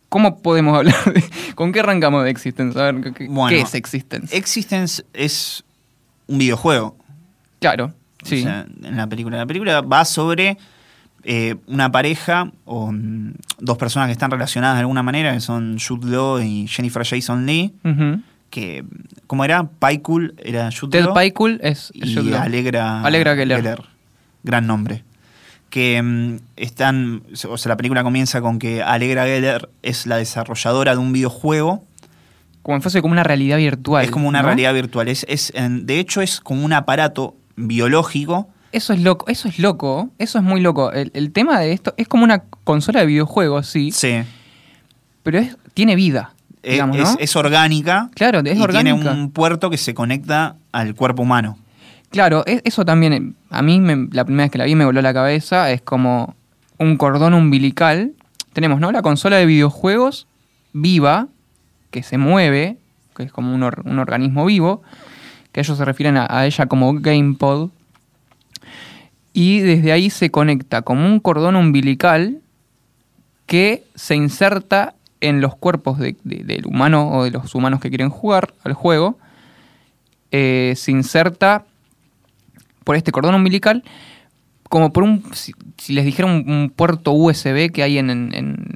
¿Cómo 0.10 0.42
podemos 0.42 0.78
hablar? 0.78 0.96
de- 1.14 1.24
¿Con 1.56 1.72
qué 1.72 1.80
arrancamos 1.82 2.24
de 2.24 2.30
Existence? 2.30 2.80
A 2.80 2.92
ver, 2.92 3.02
¿qué, 3.02 3.14
qué- 3.14 3.28
Bueno, 3.28 3.50
qué 3.50 3.62
es 3.62 3.74
Existence? 3.76 4.36
Existence 4.36 5.04
es 5.14 5.64
un 6.28 6.38
videojuego. 6.38 6.96
claro, 7.60 7.94
sí. 8.24 8.40
O 8.40 8.44
sea, 8.44 8.66
en 8.84 8.98
la 8.98 9.08
película. 9.08 9.38
La 9.38 9.46
película 9.46 9.82
va 9.82 10.06
sobre 10.06 10.58
eh, 11.24 11.56
una 11.68 11.92
pareja 11.92 12.52
o 12.66 12.92
dos 13.60 13.78
personas 13.78 14.08
que 14.08 14.14
están 14.14 14.32
relacionadas 14.32 14.78
de 14.78 14.82
alguna 14.82 15.04
manera, 15.04 15.34
que 15.34 15.40
son 15.42 15.78
Jude 15.80 16.08
Law 16.12 16.40
y 16.40 16.68
Jennifer 16.68 17.04
Jason 17.06 17.46
Lee, 17.46 17.74
que, 18.52 18.86
¿cómo 19.28 19.44
era? 19.44 19.68
Pycool 19.68 20.36
era 20.44 20.70
Jude 20.72 20.92
Ted 21.00 21.06
Law. 21.06 21.14
Pycool 21.16 21.60
es, 21.62 21.92
es 21.96 22.10
y 22.10 22.16
Jude 22.16 22.32
Law. 22.32 22.42
Alegra, 22.44 23.02
Alegra 23.04 23.36
Geller. 23.36 23.84
Gran 24.46 24.68
nombre. 24.68 25.04
Que 25.70 26.02
mm, 26.02 26.38
están, 26.56 27.24
o 27.50 27.58
sea, 27.58 27.70
la 27.70 27.78
película 27.78 28.04
comienza 28.04 28.40
con 28.42 28.60
que 28.60 28.82
Alegra 28.82 29.26
Geller 29.26 29.70
es 29.82 30.06
la 30.06 30.18
desarrolladora 30.18 30.94
de 30.94 31.00
un 31.00 31.12
videojuego. 31.12 31.84
Como 32.62 32.78
si 32.78 32.82
fuese 32.84 33.02
como 33.02 33.12
una 33.12 33.24
realidad 33.24 33.58
virtual. 33.58 34.06
es 34.06 34.12
como 34.12 34.28
una 34.28 34.42
¿no? 34.42 34.48
realidad 34.48 34.74
virtual. 34.74 35.08
Es, 35.08 35.26
es, 35.30 35.52
en- 35.56 35.86
de 35.86 36.00
hecho, 36.00 36.22
es 36.22 36.40
como 36.40 36.64
un 36.64 36.74
aparato 36.74 37.36
biológico. 37.56 38.48
Eso 38.72 38.92
es 38.94 39.02
loco, 39.02 39.26
eso 39.30 39.48
es 39.48 39.60
loco, 39.60 40.10
eso 40.18 40.38
es 40.40 40.44
muy 40.44 40.60
loco. 40.62 40.92
El, 40.92 41.12
el 41.14 41.32
tema 41.32 41.60
de 41.60 41.72
esto 41.74 41.94
es 41.98 42.08
como 42.08 42.24
una 42.24 42.44
consola 42.64 43.02
de 43.02 43.06
videojuegos, 43.06 43.68
sí, 43.68 43.92
Sí. 43.92 44.18
pero 45.24 45.40
es, 45.40 45.56
tiene 45.74 45.96
vida, 45.96 46.34
Es, 46.62 46.74
digamos, 46.74 47.16
es 47.20 47.36
orgánica. 47.38 48.10
Claro, 48.16 48.40
es 48.40 48.58
y 48.58 48.62
orgánica. 48.62 48.96
tiene 48.96 49.12
un 49.12 49.32
puerto 49.32 49.70
que 49.70 49.78
se 49.78 49.94
conecta 49.94 50.56
al 50.74 50.94
cuerpo 50.96 51.22
humano. 51.24 51.58
Claro, 52.16 52.44
e- 52.48 52.62
eso 52.64 52.86
también, 52.86 53.12
eh, 53.12 53.34
a 53.50 53.62
mí 53.62 53.82
me- 53.82 54.08
la 54.14 54.24
primera 54.24 54.46
vez 54.46 54.52
que 54.54 54.58
la 54.58 54.64
vi 54.64 54.74
me 54.74 54.86
voló 54.86 55.02
la 55.02 55.14
cabeza, 55.14 55.70
es 55.72 55.82
como 55.82 56.34
un 56.80 56.96
cordón 56.96 57.34
umbilical. 57.34 58.14
Tenemos, 58.54 58.80
¿no? 58.80 58.94
La 58.94 59.02
consola 59.02 59.36
de 59.36 59.46
videojuegos 59.46 60.26
viva, 60.72 61.28
que 61.92 62.04
se 62.04 62.18
mueve, 62.18 62.78
que 63.18 63.24
es 63.24 63.34
como 63.34 63.54
un, 63.54 63.64
or- 63.64 63.82
un 63.84 64.00
organismo 64.00 64.46
vivo, 64.46 64.82
que 65.52 65.60
ellos 65.60 65.78
se 65.78 65.84
refieren 65.84 66.16
a, 66.16 66.46
ella 66.46 66.68
como 66.68 66.94
GamePod. 66.94 67.72
Y 69.34 69.60
desde 69.60 69.92
ahí 69.92 70.10
se 70.10 70.32
conecta 70.32 70.84
como 70.84 71.06
un 71.06 71.20
cordón 71.20 71.58
umbilical 71.58 72.40
que 73.46 73.84
se 73.94 74.16
inserta 74.16 74.96
en 75.20 75.42
los 75.42 75.54
cuerpos 75.54 76.00
de- 76.00 76.16
del 76.24 76.66
humano 76.66 77.10
o 77.12 77.26
de 77.26 77.32
los 77.32 77.54
humanos 77.56 77.82
que 77.82 77.90
quieren 77.90 78.10
jugar 78.10 78.54
al 78.64 78.72
juego. 78.72 79.18
Eh, 80.32 80.76
se 80.78 80.92
inserta 80.92 81.66
por 82.86 82.96
este 82.96 83.12
cordón 83.12 83.36
umbilical, 83.36 83.84
como 84.70 84.94
por 84.94 85.04
un, 85.04 85.24
si, 85.34 85.52
si 85.78 85.92
les 85.92 86.06
dijera 86.06 86.28
un, 86.28 86.50
un 86.50 86.70
puerto 86.74 87.12
USB 87.12 87.72
que 87.74 87.84
hay 87.84 87.98
en, 87.98 88.10
en- 88.10 88.34
en- 88.34 88.76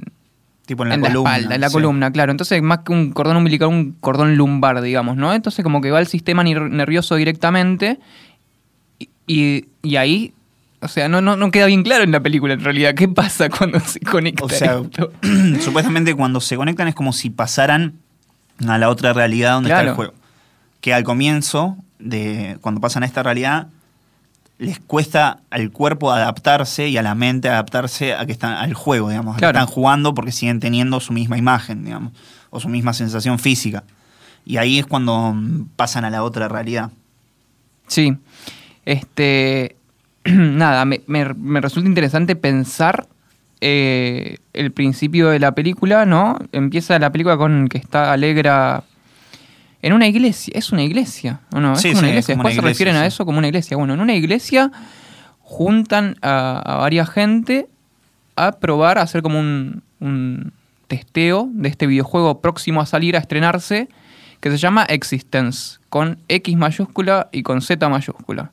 Tipo 0.66 0.84
en 0.84 0.90
la 0.90 0.94
en 0.96 1.00
columna. 1.00 1.30
la 1.30 1.36
espalda, 1.38 1.54
en 1.56 1.60
la 1.62 1.68
sí. 1.68 1.72
columna, 1.72 2.10
claro. 2.12 2.30
Entonces, 2.30 2.62
más 2.62 2.80
que 2.84 2.92
un 2.92 3.10
cordón 3.10 3.36
umbilical, 3.38 3.68
un 3.68 3.92
cordón 4.00 4.36
lumbar, 4.36 4.80
digamos, 4.82 5.16
¿no? 5.16 5.32
Entonces, 5.34 5.64
como 5.64 5.80
que 5.80 5.90
va 5.90 5.98
al 5.98 6.06
sistema 6.06 6.44
nervioso 6.44 7.16
directamente 7.16 7.98
y, 8.98 9.08
y- 9.26 9.64
y 9.82 9.96
ahí, 9.96 10.32
o 10.80 10.86
sea, 10.88 11.08
no, 11.08 11.20
no, 11.20 11.34
no 11.36 11.50
queda 11.50 11.66
bien 11.66 11.82
claro 11.82 12.04
en 12.04 12.12
la 12.12 12.20
película 12.20 12.54
en 12.54 12.60
realidad 12.60 12.94
qué 12.94 13.08
pasa 13.08 13.48
cuando 13.48 13.80
se 13.80 13.98
conecta 14.00 14.44
O 14.44 14.48
sea, 14.48 14.78
esto. 14.80 15.12
supuestamente 15.60 16.14
cuando 16.14 16.40
se 16.40 16.56
conectan 16.56 16.86
es 16.88 16.94
como 16.94 17.12
si 17.12 17.30
pasaran 17.30 17.94
a 18.66 18.78
la 18.78 18.88
otra 18.90 19.12
realidad 19.12 19.54
donde 19.54 19.70
está 19.70 19.82
el 19.82 19.94
juego. 19.94 20.14
Que 20.80 20.94
al 20.94 21.02
comienzo, 21.02 21.76
de 21.98 22.58
cuando 22.60 22.80
pasan 22.80 23.02
a 23.02 23.06
esta 23.06 23.22
realidad, 23.24 23.66
les 24.60 24.78
cuesta 24.78 25.40
al 25.50 25.72
cuerpo 25.72 26.12
adaptarse 26.12 26.88
y 26.88 26.96
a 26.96 27.02
la 27.02 27.14
mente 27.16 27.48
adaptarse 27.48 28.14
a 28.14 28.24
que 28.26 28.32
están 28.32 28.52
al 28.52 28.74
juego, 28.74 29.08
digamos. 29.08 29.32
a 29.34 29.36
que 29.36 29.40
Claro. 29.40 29.58
Están 29.58 29.74
jugando 29.74 30.14
porque 30.14 30.30
siguen 30.32 30.60
teniendo 30.60 31.00
su 31.00 31.12
misma 31.12 31.36
imagen, 31.38 31.84
digamos, 31.84 32.12
o 32.50 32.60
su 32.60 32.68
misma 32.68 32.92
sensación 32.92 33.38
física. 33.38 33.82
Y 34.44 34.58
ahí 34.58 34.78
es 34.78 34.86
cuando 34.86 35.32
mm, 35.34 35.70
pasan 35.76 36.04
a 36.04 36.10
la 36.10 36.22
otra 36.22 36.46
realidad. 36.48 36.90
Sí. 37.88 38.16
Este. 38.84 39.76
Nada, 40.24 40.84
me, 40.84 41.00
me- 41.06 41.32
me 41.34 41.60
resulta 41.60 41.88
interesante 41.88 42.36
pensar 42.36 43.06
eh, 43.62 44.38
el 44.52 44.70
principio 44.72 45.28
de 45.28 45.38
la 45.38 45.52
película, 45.52 46.04
¿no? 46.06 46.38
Empieza 46.52 46.98
la 46.98 47.10
película 47.10 47.36
con 47.36 47.68
que 47.68 47.78
está 47.78 48.12
Alegra 48.12 48.84
en 49.82 49.92
una 49.92 50.06
iglesia. 50.06 50.52
¿Es 50.56 50.72
una 50.72 50.82
iglesia? 50.82 51.40
¿O 51.52 51.60
no? 51.60 51.72
Es 51.74 51.80
Sí, 51.80 51.90
una 51.90 52.00
sí, 52.00 52.04
es 52.06 52.10
iglesia. 52.10 52.34
una 52.34 52.42
Después 52.44 52.54
se 52.56 52.60
refieren 52.60 52.96
a 52.96 53.06
eso 53.06 53.24
como 53.26 53.38
una 53.38 53.48
iglesia. 53.48 53.76
Bueno, 53.76 53.94
en 53.94 54.00
una 54.00 54.14
iglesia 54.14 54.70
juntan 55.40 56.16
a, 56.22 56.58
a 56.64 56.76
varias 56.76 57.10
gente 57.10 57.68
a 58.36 58.52
probar, 58.52 58.98
a 58.98 59.02
hacer 59.02 59.22
como 59.22 59.38
un, 59.40 59.82
un 60.00 60.52
testeo 60.88 61.48
de 61.52 61.68
este 61.68 61.86
videojuego 61.86 62.40
próximo 62.40 62.80
a 62.80 62.86
salir, 62.86 63.16
a 63.16 63.20
estrenarse, 63.20 63.88
que 64.40 64.50
se 64.50 64.56
llama 64.56 64.84
Existence, 64.84 65.78
con 65.88 66.18
X 66.28 66.56
mayúscula 66.56 67.28
y 67.32 67.42
con 67.42 67.60
Z 67.60 67.88
mayúscula. 67.88 68.52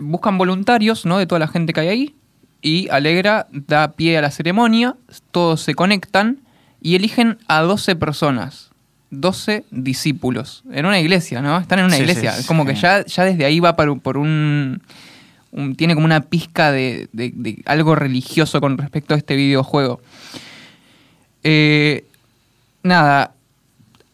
Buscan 0.00 0.38
voluntarios, 0.38 1.04
¿no? 1.06 1.18
De 1.18 1.26
toda 1.26 1.38
la 1.40 1.48
gente 1.48 1.72
que 1.72 1.80
hay 1.80 1.88
ahí, 1.88 2.14
y 2.62 2.88
Alegra 2.88 3.46
da 3.50 3.92
pie 3.92 4.16
a 4.18 4.22
la 4.22 4.30
ceremonia, 4.30 4.96
todos 5.30 5.60
se 5.60 5.74
conectan 5.74 6.40
y 6.80 6.94
eligen 6.96 7.38
a 7.48 7.60
12 7.62 7.96
personas, 7.96 8.67
12 9.10 9.64
discípulos, 9.70 10.62
en 10.72 10.84
una 10.86 11.00
iglesia, 11.00 11.40
¿no? 11.40 11.58
Están 11.58 11.78
en 11.80 11.86
una 11.86 11.96
Sí, 11.96 12.02
iglesia, 12.02 12.32
sí, 12.32 12.40
es 12.40 12.46
como 12.46 12.64
sí. 12.64 12.68
que 12.68 12.74
ya, 12.74 13.04
ya 13.06 13.24
desde 13.24 13.44
ahí 13.44 13.58
va 13.60 13.74
por, 13.76 14.00
por 14.00 14.18
un, 14.18 14.82
un- 15.50 15.74
Tiene 15.76 15.94
como 15.94 16.04
una 16.04 16.20
pizca 16.22 16.70
de, 16.72 17.08
de- 17.12 17.32
de 17.34 17.62
algo 17.66 17.94
religioso 17.94 18.60
con 18.60 18.76
respecto 18.76 19.14
a 19.14 19.16
este 19.16 19.34
videojuego. 19.36 20.00
Eh, 21.42 22.04
nada, 22.82 23.32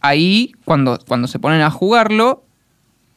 ahí 0.01 0.53
cuando, 0.65 0.99
cuando 1.07 1.27
se 1.29 1.39
ponen 1.39 1.63
a 1.63 1.71
jugarlo, 1.71 2.45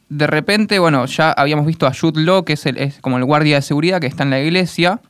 de 0.08 0.26
repente, 0.26 0.78
bueno, 0.78 1.04
ya 1.06 1.30
habíamos 1.32 1.66
visto 1.66 1.86
a 1.86 1.92
Jude 1.94 2.22
Law, 2.22 2.44
que 2.44 2.54
es, 2.54 2.64
el, 2.66 2.78
es 2.78 2.98
como 3.00 3.18
el 3.18 3.24
guardia 3.24 3.56
de 3.56 3.62
seguridad 3.62 4.00
que 4.00 4.06
está 4.06 4.22
en 4.22 4.30
la 4.30 4.40
iglesia. 4.40 5.00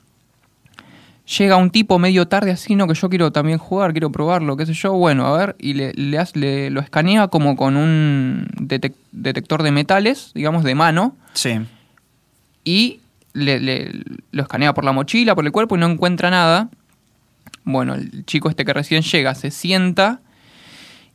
Llega 1.36 1.56
un 1.56 1.68
tipo 1.70 1.98
medio 1.98 2.26
tarde 2.26 2.52
así, 2.52 2.74
no, 2.74 2.86
que 2.86 2.94
yo 2.94 3.10
quiero 3.10 3.30
también 3.32 3.58
jugar, 3.58 3.92
quiero 3.92 4.10
probarlo, 4.10 4.56
qué 4.56 4.64
sé 4.64 4.72
yo. 4.72 4.94
Bueno, 4.94 5.26
a 5.26 5.36
ver, 5.36 5.56
y 5.58 5.74
le, 5.74 5.92
le 5.92 6.18
hace- 6.18 6.38
le- 6.38 6.70
lo 6.70 6.80
escanea 6.80 7.28
como 7.28 7.54
con 7.54 7.76
un 7.76 8.46
detec- 8.56 8.94
detector 9.12 9.62
de 9.62 9.70
metales, 9.70 10.30
digamos, 10.34 10.64
de 10.64 10.74
mano 10.74 11.14
Sí. 11.34 11.60
y 12.64 13.00
le, 13.34 13.60
le- 13.60 13.92
lo 14.32 14.42
escanea 14.42 14.72
por 14.72 14.84
la 14.84 14.92
mochila, 14.92 15.34
por 15.34 15.44
el 15.44 15.52
cuerpo 15.52 15.76
y 15.76 15.80
no 15.80 15.86
encuentra 15.86 16.30
nada. 16.30 16.70
Bueno, 17.64 17.94
el 17.94 18.24
chico 18.24 18.48
este 18.48 18.64
que 18.64 18.72
recién 18.72 19.02
llega 19.02 19.34
se 19.34 19.50
sienta 19.50 20.20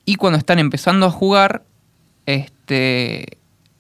y 0.06 0.16
cuando 0.16 0.38
están 0.38 0.60
empezando 0.60 1.08
a 1.08 1.10
jugar, 1.10 1.64
este 2.28 3.38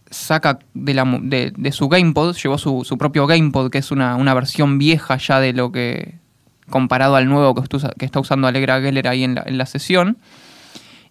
saca 0.09 0.59
de, 0.73 0.93
la 0.95 1.05
mo- 1.05 1.19
de, 1.21 1.53
de 1.55 1.71
su 1.71 1.89
GamePod, 1.89 2.35
llevó 2.35 2.57
su, 2.57 2.83
su 2.85 2.97
propio 2.97 3.27
GamePod, 3.27 3.69
que 3.69 3.77
es 3.79 3.91
una, 3.91 4.15
una 4.15 4.33
versión 4.33 4.77
vieja 4.79 5.17
ya 5.17 5.39
de 5.39 5.53
lo 5.53 5.71
que, 5.71 6.15
comparado 6.69 7.15
al 7.15 7.27
nuevo 7.27 7.53
que, 7.55 8.05
está 8.05 8.19
usando 8.19 8.47
Alegra 8.47 8.81
Geller 8.81 9.07
ahí 9.07 9.23
en 9.23 9.35
la, 9.35 9.43
en 9.45 9.57
la 9.57 9.65
sesión. 9.65 10.17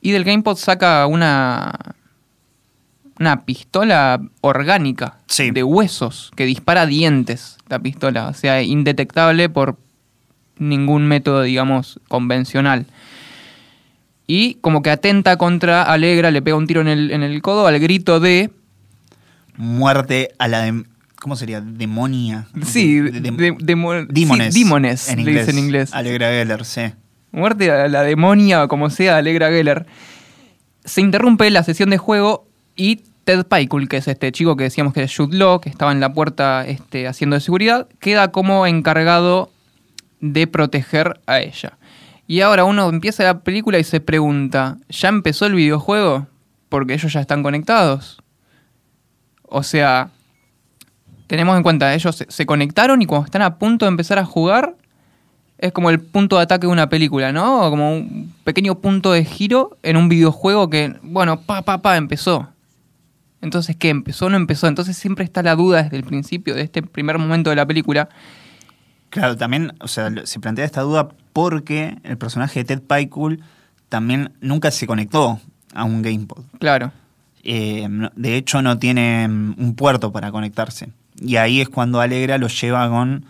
Y 0.01 0.11
del 0.11 0.25
GamePod 0.25 0.57
saca 0.57 1.07
una, 1.07 1.73
una 3.19 3.45
pistola 3.45 4.21
orgánica 4.41 5.19
Sí. 5.27 5.51
de 5.51 5.63
huesos 5.63 6.33
que 6.35 6.45
dispara 6.45 6.87
dientes, 6.87 7.59
la 7.69 7.79
pistola. 7.79 8.29
O 8.29 8.35
sea, 8.35 8.63
indetectable 8.63 9.49
por 9.49 9.77
ningún 10.59 11.07
método, 11.07 11.43
digamos, 11.43 12.01
convencional. 12.09 12.87
Y 14.27 14.55
como 14.57 14.83
que 14.83 14.91
atenta 14.91 15.37
contra 15.37 15.83
Alegra, 15.83 16.31
le 16.31 16.43
pega 16.43 16.57
un 16.57 16.67
tiro 16.67 16.81
en 16.81 16.89
el, 16.89 17.11
en 17.11 17.23
el 17.23 17.43
codo 17.43 17.67
al 17.67 17.79
grito 17.79 18.21
de... 18.21 18.51
Muerte 19.57 20.31
a 20.39 20.49
la. 20.49 20.83
¿Cómo 21.23 21.37
sería? 21.37 21.61
Demonia. 21.61 22.49
Sí, 22.67 22.99
De- 22.99 23.21
de, 23.21 23.31
de- 23.31 23.57
demo- 23.61 24.05
Dímones. 24.09 24.53
sí, 24.53 24.61
dímones, 24.65 25.09
en 25.09 25.17
le 25.17 25.23
inglés. 25.23 25.47
dice 25.47 25.57
en 25.59 25.65
inglés. 25.65 25.95
Alegra 25.95 26.29
Geller, 26.31 26.65
sí. 26.65 26.83
Muerte 27.31 27.71
a 27.71 27.87
la 27.89 28.03
demonia 28.03 28.65
o 28.65 28.69
como 28.69 28.91
sea, 28.91 29.19
Alegra 29.19 29.49
Geller. 29.51 29.87
Se 30.85 31.01
interrumpe 31.01 31.49
la 31.51 31.63
sesión 31.63 31.91
de 31.91 31.99
juego 31.99 32.49
y 32.75 33.05
Ted 33.25 33.47
Pickle, 33.47 33.87
que 33.87 33.99
es 33.99 34.09
este 34.09 34.33
chico 34.33 34.57
que 34.57 34.65
decíamos 34.65 34.93
que 34.93 35.05
es 35.05 35.17
Jude 35.17 35.37
Law, 35.39 35.61
que 35.61 35.69
estaba 35.69 35.93
en 35.93 36.01
la 36.01 36.13
puerta 36.13 36.67
este, 36.67 37.07
haciendo 37.07 37.35
de 37.35 37.41
seguridad, 37.41 37.87
queda 38.01 38.33
como 38.33 38.67
encargado 38.67 39.53
de 40.21 40.49
proteger 40.49 41.21
a 41.27 41.39
ella. 41.39 41.79
Y 42.27 42.41
ahora 42.41 42.65
uno 42.65 42.89
empieza 42.89 43.23
la 43.23 43.41
película 43.45 43.79
y 43.79 43.85
se 43.85 44.01
pregunta, 44.01 44.79
¿ya 44.89 45.09
empezó 45.09 45.47
el 45.47 45.55
videojuego? 45.55 46.27
Porque 46.69 46.95
ellos 46.95 47.13
ya 47.13 47.21
están 47.21 47.45
conectados. 47.45 48.21
O 49.43 49.63
sea, 49.63 50.11
tenemos 51.33 51.57
en 51.57 51.63
cuenta, 51.63 51.95
ellos 51.95 52.15
se, 52.15 52.27
se 52.29 52.45
conectaron 52.45 53.01
y 53.01 53.07
cuando 53.07 53.25
están 53.25 53.41
a 53.41 53.57
punto 53.57 53.87
de 53.87 53.89
empezar 53.89 54.19
a 54.19 54.25
jugar, 54.27 54.75
es 55.57 55.73
como 55.73 55.89
el 55.89 55.99
punto 55.99 56.37
de 56.37 56.43
ataque 56.43 56.67
de 56.67 56.73
una 56.75 56.91
película, 56.91 57.33
¿no? 57.33 57.63
O 57.63 57.71
como 57.71 57.91
un 57.91 58.35
pequeño 58.45 58.75
punto 58.81 59.13
de 59.13 59.25
giro 59.25 59.79
en 59.83 59.97
un 59.97 60.11
videojuego 60.11 60.69
que, 60.69 60.95
bueno, 61.01 61.41
pa, 61.41 61.63
pa, 61.63 61.81
pa, 61.81 61.97
empezó. 61.97 62.49
Entonces, 63.41 63.77
¿qué? 63.77 63.89
¿Empezó 63.89 64.27
o 64.27 64.29
no 64.29 64.37
empezó? 64.37 64.67
Entonces 64.67 64.95
siempre 64.95 65.25
está 65.25 65.43
la 65.43 65.57
duda 65.57 65.85
desde 65.85 65.97
el 65.97 66.05
principio, 66.05 66.55
de 66.55 66.61
este 66.61 66.83
primer 66.83 67.17
momento 67.17 67.49
de 67.49 67.57
la 67.57 67.65
película. 67.65 68.11
Claro, 69.09 69.35
también, 69.39 69.73
o 69.81 69.89
sea, 69.89 70.13
se 70.25 70.39
plantea 70.39 70.67
esta 70.67 70.83
duda 70.83 71.09
porque 71.33 71.97
el 72.03 72.19
personaje 72.19 72.63
de 72.63 72.77
Ted 72.77 72.83
Pickle 72.83 73.39
también 73.89 74.35
nunca 74.43 74.71
se 74.71 74.87
conectó 74.87 75.41
a 75.73 75.85
un 75.85 76.03
GamePod. 76.03 76.45
Claro. 76.59 76.93
Eh, 77.43 77.89
de 78.17 78.37
hecho, 78.37 78.61
no 78.61 78.79
tiene 78.79 79.27
mm, 79.29 79.55
un 79.57 79.75
puerto 79.77 80.13
para 80.13 80.31
conectarse. 80.31 80.91
Y 81.21 81.37
ahí 81.37 81.61
es 81.61 81.69
cuando 81.69 82.01
Alegra 82.01 82.39
lo 82.39 82.49
lleva 82.49 82.89
con, 82.89 83.25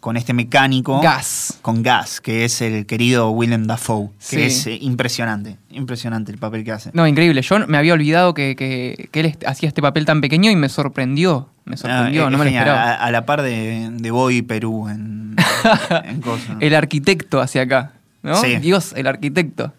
con 0.00 0.16
este 0.16 0.32
mecánico. 0.32 1.00
Gas. 1.00 1.58
Con 1.62 1.82
Gas, 1.82 2.20
que 2.20 2.44
es 2.44 2.60
el 2.60 2.86
querido 2.86 3.30
Willem 3.30 3.64
Dafoe. 3.66 4.10
Sí. 4.18 4.36
Que 4.36 4.46
es 4.46 4.66
eh, 4.66 4.78
impresionante. 4.80 5.56
Impresionante 5.70 6.30
el 6.32 6.38
papel 6.38 6.64
que 6.64 6.72
hace. 6.72 6.90
No, 6.92 7.06
increíble. 7.06 7.42
Yo 7.42 7.66
me 7.66 7.78
había 7.78 7.94
olvidado 7.94 8.34
que, 8.34 8.54
que- 8.56 9.08
que 9.10 9.20
él 9.20 9.38
hacía 9.46 9.68
este 9.68 9.80
papel 9.82 10.04
tan 10.04 10.20
pequeño 10.20 10.50
y 10.50 10.56
me 10.56 10.68
sorprendió. 10.68 11.48
Me 11.64 11.76
sorprendió, 11.76 12.26
Ah, 12.26 12.30
no 12.30 12.36
es 12.36 12.38
me 12.38 12.44
lo 12.44 12.50
genial, 12.50 12.66
esperaba. 12.68 12.92
A, 12.94 13.04
a 13.06 13.10
la 13.12 13.24
par 13.26 13.42
de, 13.42 13.88
de 13.92 14.10
Boy 14.10 14.42
Perú 14.42 14.88
en, 14.88 15.36
en. 16.04 16.22
El 16.60 16.74
arquitecto 16.74 17.40
hacia 17.40 17.62
acá, 17.62 17.92
¿no? 18.22 18.34
Sí. 18.36 18.56
Dios, 18.56 18.92
el 18.96 19.06
arquitecto. 19.06 19.72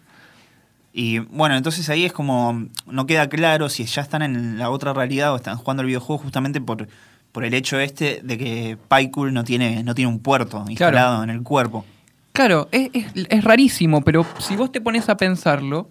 Y 0.92 1.18
bueno, 1.18 1.56
entonces 1.56 1.88
ahí 1.90 2.04
es 2.04 2.12
como, 2.12 2.66
no 2.86 3.06
queda 3.06 3.28
claro 3.28 3.68
si 3.68 3.84
ya 3.84 4.00
están 4.00 4.22
en 4.22 4.58
la 4.58 4.70
otra 4.70 4.92
realidad 4.92 5.32
o 5.32 5.36
están 5.36 5.56
jugando 5.56 5.82
el 5.82 5.88
videojuego 5.88 6.22
justamente 6.22 6.60
por, 6.60 6.86
por 7.34 7.44
el 7.44 7.52
hecho 7.52 7.80
este 7.80 8.20
de 8.22 8.38
que 8.38 8.78
Pycool 8.88 9.34
no 9.34 9.42
tiene, 9.42 9.82
no 9.82 9.92
tiene 9.96 10.08
un 10.08 10.20
puerto 10.20 10.64
instalado 10.68 11.24
en 11.24 11.30
el 11.30 11.42
cuerpo. 11.42 11.84
Claro, 12.32 12.68
es, 12.70 12.90
es- 12.92 13.26
es 13.28 13.42
rarísimo, 13.42 14.02
pero 14.02 14.24
si 14.38 14.54
vos 14.54 14.70
te 14.70 14.80
pones 14.80 15.08
a 15.08 15.16
pensarlo, 15.16 15.90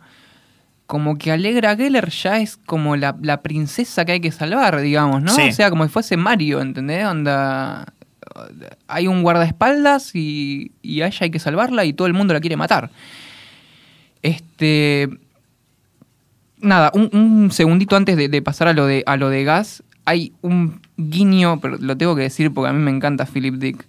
como 0.88 1.18
que 1.18 1.32
Alegra 1.34 1.76
Geller 1.76 2.10
ya 2.10 2.40
es 2.40 2.56
como 2.56 2.96
la, 2.96 3.18
la 3.22 3.42
princesa 3.42 4.06
que 4.06 4.14
hay 4.14 4.20
que 4.22 4.32
salvar, 4.32 4.80
digamos, 4.80 5.22
¿no? 5.22 5.36
Sí. 5.36 5.50
O 5.50 5.52
sea, 5.52 5.70
como 5.70 5.84
si 5.84 5.90
fuese 5.90 6.16
Mario, 6.16 6.62
¿entendés? 6.62 7.06
Onda. 7.06 7.92
Hay 8.88 9.08
un 9.08 9.22
guardaespaldas 9.22 10.16
y, 10.16 10.72
y 10.82 11.02
a 11.02 11.08
ella 11.08 11.18
hay 11.22 11.30
que 11.30 11.40
salvarla 11.40 11.84
y 11.84 11.92
todo 11.92 12.08
el 12.08 12.14
mundo 12.14 12.34
la 12.34 12.40
quiere 12.40 12.56
matar. 12.56 12.90
Este. 14.22 15.10
Nada, 16.60 16.92
un, 16.94 17.10
un 17.12 17.52
segundito 17.52 17.96
antes 17.98 18.16
de, 18.16 18.30
de 18.30 18.42
pasar 18.42 18.70
a 18.70 18.74
lo 18.74 18.86
de, 18.86 19.04
a 19.06 19.18
lo 19.18 19.30
de 19.30 19.44
gas, 19.44 19.84
hay 20.06 20.34
un 20.42 20.82
guiño, 20.98 21.60
pero 21.60 21.78
lo 21.78 21.98
tengo 21.98 22.16
que 22.16 22.24
decir 22.24 22.54
porque 22.54 22.70
a 22.70 22.74
mí 22.74 22.80
me 22.80 22.92
encanta 22.92 23.26
Philip 23.26 23.56
Dick, 23.56 23.86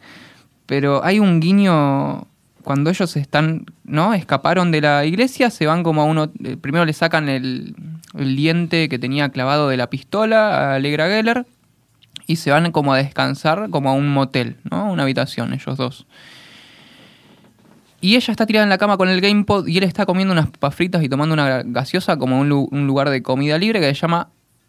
pero 0.67 1.05
hay 1.05 1.19
un 1.21 1.41
guiño 1.41 2.27
cuando 2.63 2.91
ellos 2.91 3.17
están, 3.17 3.67
¿no? 3.85 4.15
Escaparon 4.15 4.71
de 4.71 4.81
la 4.81 5.05
iglesia, 5.05 5.51
se 5.51 5.67
van 5.67 5.83
como 5.83 6.01
a 6.03 6.05
uno, 6.05 6.31
eh, 6.43 6.57
primero 6.57 6.85
le 6.85 6.93
sacan 6.95 7.29
el, 7.29 7.77
el 8.19 8.37
diente 8.37 8.89
que 8.89 8.99
tenía 8.99 9.29
clavado 9.29 9.69
de 9.69 9.77
la 9.77 9.91
pistola 9.91 10.73
a 10.73 10.75
Alegra 10.77 11.09
Geller 11.09 11.47
y 12.27 12.37
se 12.37 12.51
van 12.51 12.73
como 12.73 12.95
a 12.95 12.97
descansar 12.97 13.69
como 13.71 13.91
a 13.91 13.93
un 13.93 14.09
motel, 14.09 14.57
¿no? 14.71 14.91
Una 14.91 15.03
habitación, 15.03 15.53
ellos 15.53 15.77
dos. 15.77 16.07
Y 18.01 18.17
ella 18.17 18.33
está 18.33 18.47
tirada 18.47 18.65
en 18.65 18.71
la 18.71 18.79
cama 18.79 18.97
con 18.97 19.09
el 19.09 19.21
GamePod 19.21 19.67
y 19.67 19.79
él 19.79 19.85
está 19.85 20.05
comiendo 20.05 20.33
unas 20.33 20.51
papas 20.51 20.75
fritas 20.75 21.03
y 21.03 21.09
tomando 21.09 21.33
una 21.33 21.63
gaseosa 21.65 22.17
como 22.19 22.39
un, 22.39 22.53
un 22.53 22.87
lugar 22.87 23.11
de 23.11 23.23
comida 23.23 23.59
libre 23.59 23.81
que 23.81 23.87
se 23.87 23.95
llama. 23.95 24.29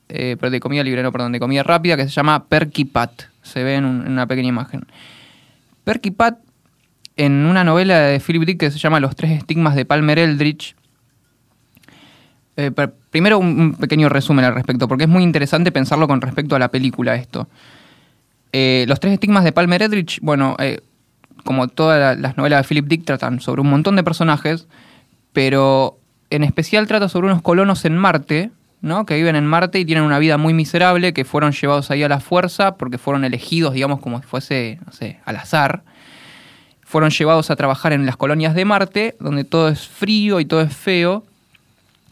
Eh, 0.10 0.36
de 0.40 0.60
comida 0.60 0.84
libre, 0.84 1.02
no, 1.04 1.12
perdón, 1.12 1.32
de 1.32 1.40
comida 1.40 1.64
rápida 1.64 1.98
que 1.98 2.04
se 2.04 2.10
llama 2.10 2.46
Perky 2.46 2.86
Pat. 2.86 3.24
Se 3.42 3.64
ve 3.64 3.76
en, 3.76 3.86
un- 3.86 4.06
en 4.06 4.12
una 4.14 4.28
pequeña 4.28 4.50
imagen. 4.50 4.86
Perky 5.84 6.12
Pat, 6.12 6.40
en 7.18 7.32
una 7.46 7.64
novela 7.64 8.00
de 8.00 8.20
Philip 8.20 8.44
Dick 8.44 8.60
que 8.60 8.72
se 8.72 8.80
llama 8.80 9.00
Los 9.00 9.16
tres 9.16 9.32
estigmas 9.32 9.76
de 9.76 9.86
Palmer 9.86 10.20
Eldritch. 10.20 10.76
eh, 12.58 12.72
primero 13.12 13.38
un, 13.40 13.74
pequeño 13.76 14.10
resumen 14.10 14.46
al 14.46 14.56
respecto, 14.56 14.88
porque 14.88 15.04
es 15.06 15.10
muy 15.10 15.24
interesante 15.24 15.72
pensarlo 15.72 16.08
con 16.08 16.22
respecto 16.22 16.56
a 16.56 16.60
la 16.60 16.70
película 16.70 17.16
esto. 17.16 17.48
Eh, 18.52 18.86
los 18.88 19.00
tres 19.00 19.14
estigmas 19.14 19.44
de 19.44 19.52
Palmer 19.52 19.82
Eldritch, 19.82 20.20
bueno, 20.22 20.56
eh, 20.60 20.80
como 21.44 21.68
todas 21.68 22.00
la- 22.00 22.16
las 22.22 22.38
novelas 22.38 22.62
de 22.64 22.68
Philip 22.68 22.88
Dick, 22.88 23.06
tratan 23.06 23.40
sobre 23.42 23.62
un 23.62 23.70
montón 23.70 23.96
de 23.98 24.04
personajes, 24.04 24.68
pero 25.34 25.98
en 26.30 26.44
especial 26.44 26.88
trata 26.88 27.10
sobre 27.10 27.28
unos 27.28 27.42
colonos 27.42 27.84
en 27.86 27.98
Marte, 27.98 28.52
¿no? 28.86 29.08
Que 29.08 29.16
viven 29.16 29.36
en 29.36 29.48
Marte 29.48 29.80
y 29.80 29.86
tienen 29.86 30.04
una 30.04 30.20
vida 30.20 30.38
muy 30.38 30.54
miserable, 30.54 31.12
que 31.12 31.26
fueron 31.26 31.52
llevados 31.54 31.90
ahí 31.90 32.04
a 32.04 32.08
la 32.08 32.20
fuerza 32.20 32.76
porque 32.76 33.00
fueron 33.00 33.26
elegidos, 33.26 33.74
digamos, 33.74 34.00
como 34.00 34.22
si 34.22 34.28
fuese, 34.28 34.80
no 34.86 34.92
sé, 34.92 35.20
al 35.26 35.38
azar. 35.38 35.82
Fueron 36.84 37.10
llevados 37.10 37.50
a 37.50 37.56
trabajar 37.56 37.94
en 37.94 38.06
las 38.06 38.16
colonias 38.16 38.54
de 38.54 38.64
Marte, 38.64 39.16
donde 39.20 39.44
todo 39.44 39.70
es 39.70 39.88
frío 39.88 40.40
y 40.40 40.46
todo 40.46 40.62
es 40.62 40.78
feo. 40.78 41.26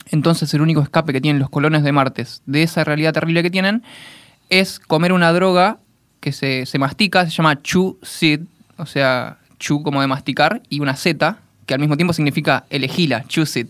Entonces 0.10 0.52
el 0.56 0.62
único 0.62 0.82
escape 0.82 1.14
que 1.14 1.22
tienen 1.22 1.40
los 1.40 1.52
colonos 1.52 1.84
de 1.84 1.92
Marte 1.92 2.26
de 2.48 2.64
esa 2.64 2.84
realidad 2.84 3.14
terrible 3.14 3.44
que 3.44 3.52
tienen 3.52 3.84
es 4.50 4.80
comer 4.80 5.14
una 5.14 5.32
droga 5.32 5.78
que 6.22 6.32
se, 6.32 6.66
se 6.66 6.80
mastica, 6.80 7.24
se 7.26 7.32
llama 7.32 7.62
Chu 7.62 8.00
Sid, 8.02 8.42
o 8.78 8.88
sea, 8.88 9.38
Chu 9.60 9.84
como 9.84 10.02
de 10.02 10.08
masticar, 10.08 10.64
y 10.70 10.80
una 10.80 10.96
Z, 10.96 11.38
que 11.68 11.74
al 11.76 11.80
mismo 11.80 11.98
tiempo 11.98 12.14
significa 12.14 12.66
elegila, 12.72 13.26
Chu 13.28 13.46
Sid. 13.46 13.68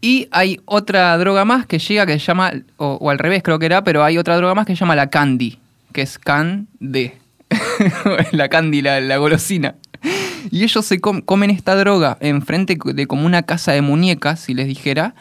Y 0.00 0.28
hay 0.30 0.60
otra 0.64 1.16
droga 1.18 1.44
más 1.44 1.66
que 1.66 1.78
llega 1.78 2.06
que 2.06 2.12
se 2.18 2.26
llama, 2.26 2.52
o, 2.76 3.10
al 3.10 3.18
revés 3.18 3.42
creo 3.42 3.58
que 3.58 3.66
era, 3.66 3.82
pero 3.82 4.04
hay 4.04 4.16
otra 4.18 4.36
droga 4.36 4.54
más 4.54 4.66
que 4.66 4.74
se 4.76 4.80
llama 4.80 4.94
la 4.94 5.10
Candy, 5.10 5.58
que 5.92 6.02
es 6.02 6.18
Can 6.18 6.68
de. 6.78 7.18
la 8.32 8.48
Candy, 8.48 8.82
la, 8.82 9.16
golosina. 9.16 9.74
Y 10.50 10.62
ellos 10.62 10.86
se 10.86 11.00
com- 11.00 11.20
comen 11.20 11.50
esta 11.50 11.74
droga 11.74 12.16
enfrente 12.20 12.78
de 12.84 13.06
como 13.06 13.26
una 13.26 13.42
casa 13.42 13.72
de 13.72 13.82
muñecas, 13.82 14.38
si 14.40 14.54
les 14.54 14.68
dijera, 14.68 15.14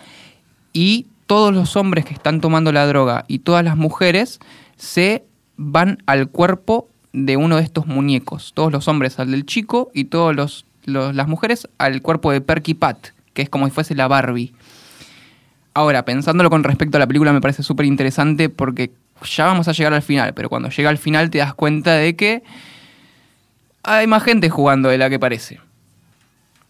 y 0.73 1.07
todos 1.25 1.53
los 1.53 1.75
hombres 1.75 2.05
que 2.05 2.13
están 2.13 2.39
tomando 2.39 2.71
la 2.71 2.85
droga 2.85 3.25
y 3.27 3.39
todas 3.39 3.63
las 3.65 3.75
mujeres 3.75 4.39
se 4.77 5.23
van 5.57 5.97
al 6.05 6.27
cuerpo 6.29 6.87
de 7.13 7.35
uno 7.35 7.55
de 7.57 7.63
estos 7.63 7.87
muñecos. 7.87 8.51
Todos 8.53 8.71
los 8.71 8.87
hombres 8.87 9.17
al 9.19 9.31
del 9.31 9.45
chico 9.45 9.89
y 9.93 10.05
todas 10.05 10.35
los- 10.35 10.65
las 10.85 11.27
mujeres 11.27 11.67
al 11.79 12.01
cuerpo 12.01 12.31
de 12.31 12.39
Perky 12.41 12.75
Pat, 12.75 13.07
que 13.33 13.41
es 13.41 13.49
como 13.49 13.65
si 13.65 13.71
fuese 13.71 13.95
la 13.95 14.07
Barbie. 14.07 14.53
Ahora, 15.77 16.05
pensándolo 16.05 16.49
con 16.49 16.63
respecto 16.63 16.97
a 16.97 16.99
la 16.99 17.05
película 17.05 17.31
me 17.31 17.39
parece 17.39 17.61
súper 17.61 17.85
interesante 17.85 18.49
porque 18.49 18.89
ya 19.23 19.45
vamos 19.45 19.67
a 19.67 19.73
llegar 19.73 19.93
al 19.93 20.01
final, 20.01 20.33
pero 20.33 20.49
cuando 20.49 20.69
llega 20.69 20.89
al 20.89 20.97
final 20.97 21.29
te 21.29 21.37
das 21.37 21.53
cuenta 21.53 21.93
de 21.93 22.15
que 22.15 22.41
hay 23.83 24.07
más 24.07 24.23
gente 24.23 24.49
jugando 24.49 24.89
de 24.89 24.97
la 24.97 25.07
que 25.07 25.19
parece. 25.19 25.59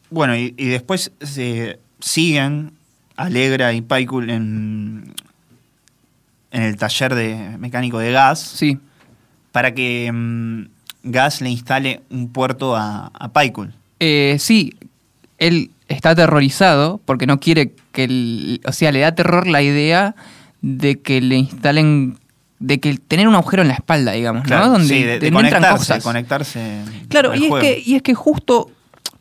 Bueno, 0.09 0.35
y, 0.35 0.53
y 0.57 0.65
después 0.65 1.13
se 1.21 1.79
siguen 2.01 2.73
Alegra 3.15 3.71
y 3.71 3.79
Paikul 3.79 4.29
en, 4.29 5.13
en 6.51 6.63
el 6.63 6.75
taller 6.75 7.15
de 7.15 7.57
mecánico 7.59 7.99
de 7.99 8.11
gas 8.11 8.41
Sí, 8.41 8.77
para 9.53 9.73
que 9.73 10.11
mm, 10.11 10.63
Gas 11.03 11.39
le 11.39 11.49
instale 11.49 12.01
un 12.09 12.27
puerto 12.33 12.75
a, 12.75 13.09
a 13.13 13.31
Paikul. 13.31 13.73
Eh, 14.01 14.35
sí, 14.37 14.75
él 15.37 15.71
está 15.87 16.11
aterrorizado 16.11 17.01
porque 17.05 17.25
no 17.27 17.39
quiere 17.39 17.73
que... 17.91 18.05
el- 18.05 18.61
o 18.65 18.71
sea, 18.71 18.91
le 18.91 18.99
da 18.99 19.13
terror 19.15 19.47
la 19.47 19.61
idea 19.61 20.15
de 20.61 20.99
que 21.01 21.21
le 21.21 21.35
instalen... 21.37 22.17
De 22.59 22.79
que 22.79 22.97
tener 22.97 23.27
un 23.27 23.35
agujero 23.35 23.61
en 23.61 23.67
la 23.67 23.75
espalda, 23.75 24.13
digamos, 24.13 24.47
¿no? 24.49 24.67
Donde, 24.69 24.87
sí, 24.87 25.03
de, 25.03 25.19
de 25.19 25.29
donde 25.29 25.47
entran 25.49 25.61
conectarse, 25.61 25.77
cosas. 25.93 26.03
conectarse. 26.03 26.81
Claro, 27.07 27.35
y 27.35 27.45
es, 27.45 27.53
que, 27.61 27.83
y 27.85 27.95
es 27.95 28.01
que 28.01 28.15
justo 28.15 28.71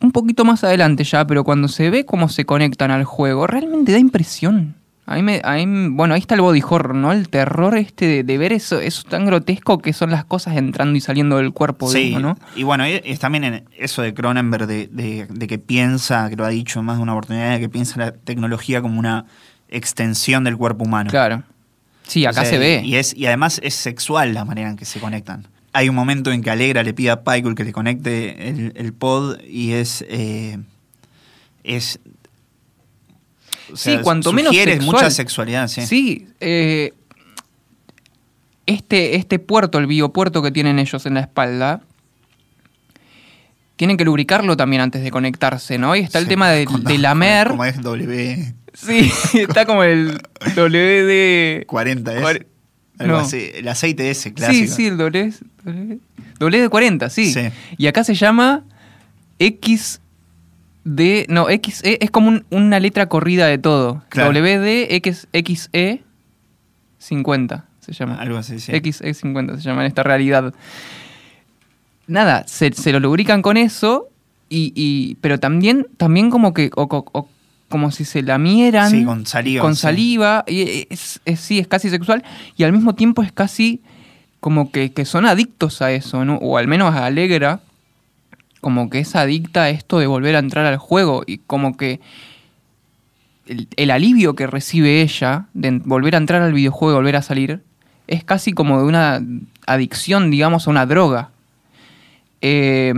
un 0.01 0.11
poquito 0.11 0.43
más 0.43 0.63
adelante 0.63 1.03
ya, 1.03 1.25
pero 1.27 1.43
cuando 1.43 1.67
se 1.67 1.91
ve 1.91 2.03
cómo 2.03 2.29
se 2.29 2.45
conectan 2.45 2.89
al 2.89 3.03
juego, 3.03 3.45
realmente 3.45 3.91
da 3.91 3.99
impresión. 3.99 4.73
A 5.09 5.15
mí 5.15 5.23
me, 5.23 5.39
a 5.43 5.53
mí- 5.55 5.87
bueno, 5.89 6.13
ahí 6.15 6.19
está 6.19 6.35
el 6.35 6.41
body 6.41 6.61
horror, 6.67 6.93
¿no? 6.93 7.13
El 7.13 7.29
terror 7.29 7.77
este 7.77 8.05
de, 8.07 8.23
de 8.23 8.37
ver 8.37 8.51
eso, 8.51 8.79
eso 8.81 9.03
tan 9.07 9.25
grotesco 9.25 9.79
que 9.79 9.93
son 9.93 10.11
las 10.11 10.25
cosas 10.25 10.57
entrando 10.57 10.97
y 10.97 11.01
saliendo 11.01 11.37
del 11.37 11.53
cuerpo 11.53 11.89
de 11.91 11.97
Sí, 11.99 12.13
uno, 12.15 12.35
¿no? 12.35 12.37
y 12.57 12.63
bueno, 12.63 12.85
y- 12.87 13.01
es 13.05 13.17
también 13.19 13.45
en 13.45 13.63
eso 13.77 14.01
de 14.01 14.13
Cronenberg 14.13 14.67
de, 14.67 14.87
de- 14.91 15.25
de 15.29 15.47
que 15.47 15.57
piensa, 15.59 16.29
que 16.29 16.35
lo 16.35 16.43
ha 16.45 16.49
dicho 16.49 16.79
en 16.81 16.85
más 16.87 16.97
de 16.97 17.03
una 17.03 17.13
oportunidad, 17.13 17.53
de 17.53 17.59
que 17.61 17.69
piensa 17.69 17.97
la 17.97 18.11
tecnología 18.11 18.81
como 18.81 18.99
una 18.99 19.25
extensión 19.69 20.43
del 20.43 20.57
cuerpo 20.57 20.83
humano. 20.83 21.09
Claro. 21.09 21.43
Sí, 22.03 22.25
O 22.25 22.29
acá 22.29 22.41
sea, 22.41 22.51
se 22.51 22.57
ve. 22.57 22.81
Y, 22.83 22.95
es, 22.95 23.15
y 23.15 23.25
además 23.27 23.59
es 23.63 23.75
sexual 23.75 24.33
la 24.33 24.43
manera 24.45 24.69
en 24.69 24.75
que 24.75 24.85
se 24.85 24.99
conectan. 24.99 25.47
Hay 25.73 25.89
un 25.89 25.95
momento 25.95 26.31
en 26.31 26.41
que 26.41 26.49
Alegra 26.49 26.83
le 26.83 26.93
pide 26.93 27.11
a 27.11 27.23
Pykel 27.23 27.53
que 27.55 27.63
le 27.63 27.71
conecte 27.71 28.49
el, 28.49 28.73
el 28.75 28.93
pod 28.93 29.37
y 29.47 29.71
es. 29.73 30.03
eh, 30.09 30.57
es. 31.63 31.99
O 33.71 33.75
Sí, 33.77 33.91
sea, 33.91 34.01
cuanto 34.01 34.31
menos 34.33 34.55
sexual. 34.55 34.81
mucha 34.81 35.09
sexualidad, 35.09 35.67
sí. 35.67 35.85
Sí, 35.85 36.27
eh, 36.39 36.93
este, 38.65 39.15
este 39.15 39.39
puerto, 39.39 39.77
el 39.77 39.87
biopuerto 39.87 40.41
que 40.41 40.51
tienen 40.51 40.79
ellos 40.79 41.05
en 41.05 41.13
la 41.15 41.21
espalda, 41.21 41.81
tienen 43.75 43.95
que 43.97 44.05
lubricarlo 44.05 44.57
también 44.57 44.81
antes 44.81 45.03
de 45.03 45.11
conectarse, 45.11 45.77
¿no? 45.77 45.95
Y 45.95 45.99
está 45.99 46.17
el 46.19 46.25
Sí, 46.25 46.29
tema 46.29 46.49
de, 46.49 46.65
como- 46.65 46.79
de 46.79 46.97
lamer. 46.97 47.47
Como 47.49 47.65
es 47.65 47.77
W40 47.79 48.53
Sí, 48.73 49.11
está 49.33 49.65
como 49.65 49.83
el 49.83 50.19
WD. 50.55 51.61
es. 51.61 51.65
Cuare- 51.67 52.45
algo 52.99 53.13
no. 53.13 53.19
así, 53.19 53.51
el 53.53 53.67
aceite 53.67 54.09
ese 54.09 54.33
clásico. 54.33 54.67
Sí, 54.67 54.73
sí, 54.73 54.87
el 54.87 54.97
WD. 54.97 55.33
WD 56.39 56.69
40, 56.69 57.09
sí. 57.11 57.31
Sí. 57.31 57.41
Y 57.77 57.85
acá 57.87 58.03
se 58.03 58.15
llama 58.15 58.63
X. 59.39 60.01
D, 60.89 61.25
no, 61.27 61.47
XE 61.49 61.97
es 62.01 62.11
como 62.11 62.29
un- 62.29 62.45
una 62.49 62.79
letra 62.79 63.07
corrida 63.09 63.45
de 63.47 63.57
todo. 63.57 64.03
Claro. 64.09 64.29
WD 64.31 64.95
X, 64.95 65.27
XE 65.33 66.01
50 66.97 67.65
se 67.81 67.91
llama. 67.93 68.15
Algo 68.15 68.37
así, 68.37 68.59
sí. 68.59 68.71
XE50 68.71 69.57
se 69.57 69.61
llama 69.63 69.81
en 69.81 69.87
esta 69.87 70.03
realidad. 70.03 70.53
Nada, 72.07 72.45
se, 72.47 72.71
se 72.71 72.91
lo 72.93 72.99
lubrican 72.99 73.41
con 73.41 73.57
eso, 73.57 74.07
y, 74.49 74.71
y- 74.75 75.15
pero 75.15 75.39
también, 75.39 75.87
también 75.97 76.29
como 76.29 76.53
que, 76.53 76.71
o- 76.75 76.83
o- 76.83 77.05
o 77.11 77.29
como 77.67 77.91
si 77.91 78.05
se 78.05 78.21
lamieran. 78.21 78.89
Sí, 78.91 79.03
con 79.03 79.25
saliva, 79.25 79.61
Con 79.61 79.75
sí. 79.75 79.81
saliva, 79.81 80.45
y 80.47 80.85
es, 80.89 81.19
es- 81.25 81.39
sí, 81.41 81.59
es 81.59 81.67
casi 81.67 81.89
sexual, 81.89 82.23
y 82.55 82.63
al 82.63 82.71
mismo 82.71 82.95
tiempo 82.95 83.23
es 83.23 83.31
casi 83.33 83.81
como 84.39 84.71
que, 84.71 84.93
que 84.93 85.03
son 85.03 85.25
adictos 85.25 85.81
a 85.81 85.91
eso, 85.91 86.23
¿no? 86.23 86.35
O 86.37 86.57
al 86.57 86.67
menos 86.67 86.95
Alegra, 86.95 87.59
como 88.61 88.89
que 88.89 88.99
es 88.99 89.15
adicta 89.15 89.63
a 89.63 89.69
esto 89.69 89.99
de 89.99 90.07
volver 90.07 90.35
a 90.35 90.39
entrar 90.39 90.65
al 90.65 90.77
juego, 90.77 91.23
y 91.25 91.39
como 91.39 91.77
que 91.77 91.99
el, 93.45 93.91
alivio 93.91 94.35
que 94.35 94.47
recibe 94.47 95.01
ella 95.01 95.45
de 95.53 95.81
volver 95.83 96.15
a 96.15 96.17
entrar 96.17 96.41
al 96.41 96.53
videojuego 96.53 96.93
y 96.93 96.95
volver 96.95 97.15
a 97.15 97.21
salir 97.21 97.61
es 98.07 98.23
casi 98.23 98.53
como 98.53 98.79
de 98.79 98.85
una 98.85 99.21
adicción, 99.65 100.31
digamos, 100.31 100.67
a 100.67 100.71
una 100.71 100.85
droga. 100.85 101.29
Eh, 102.41 102.93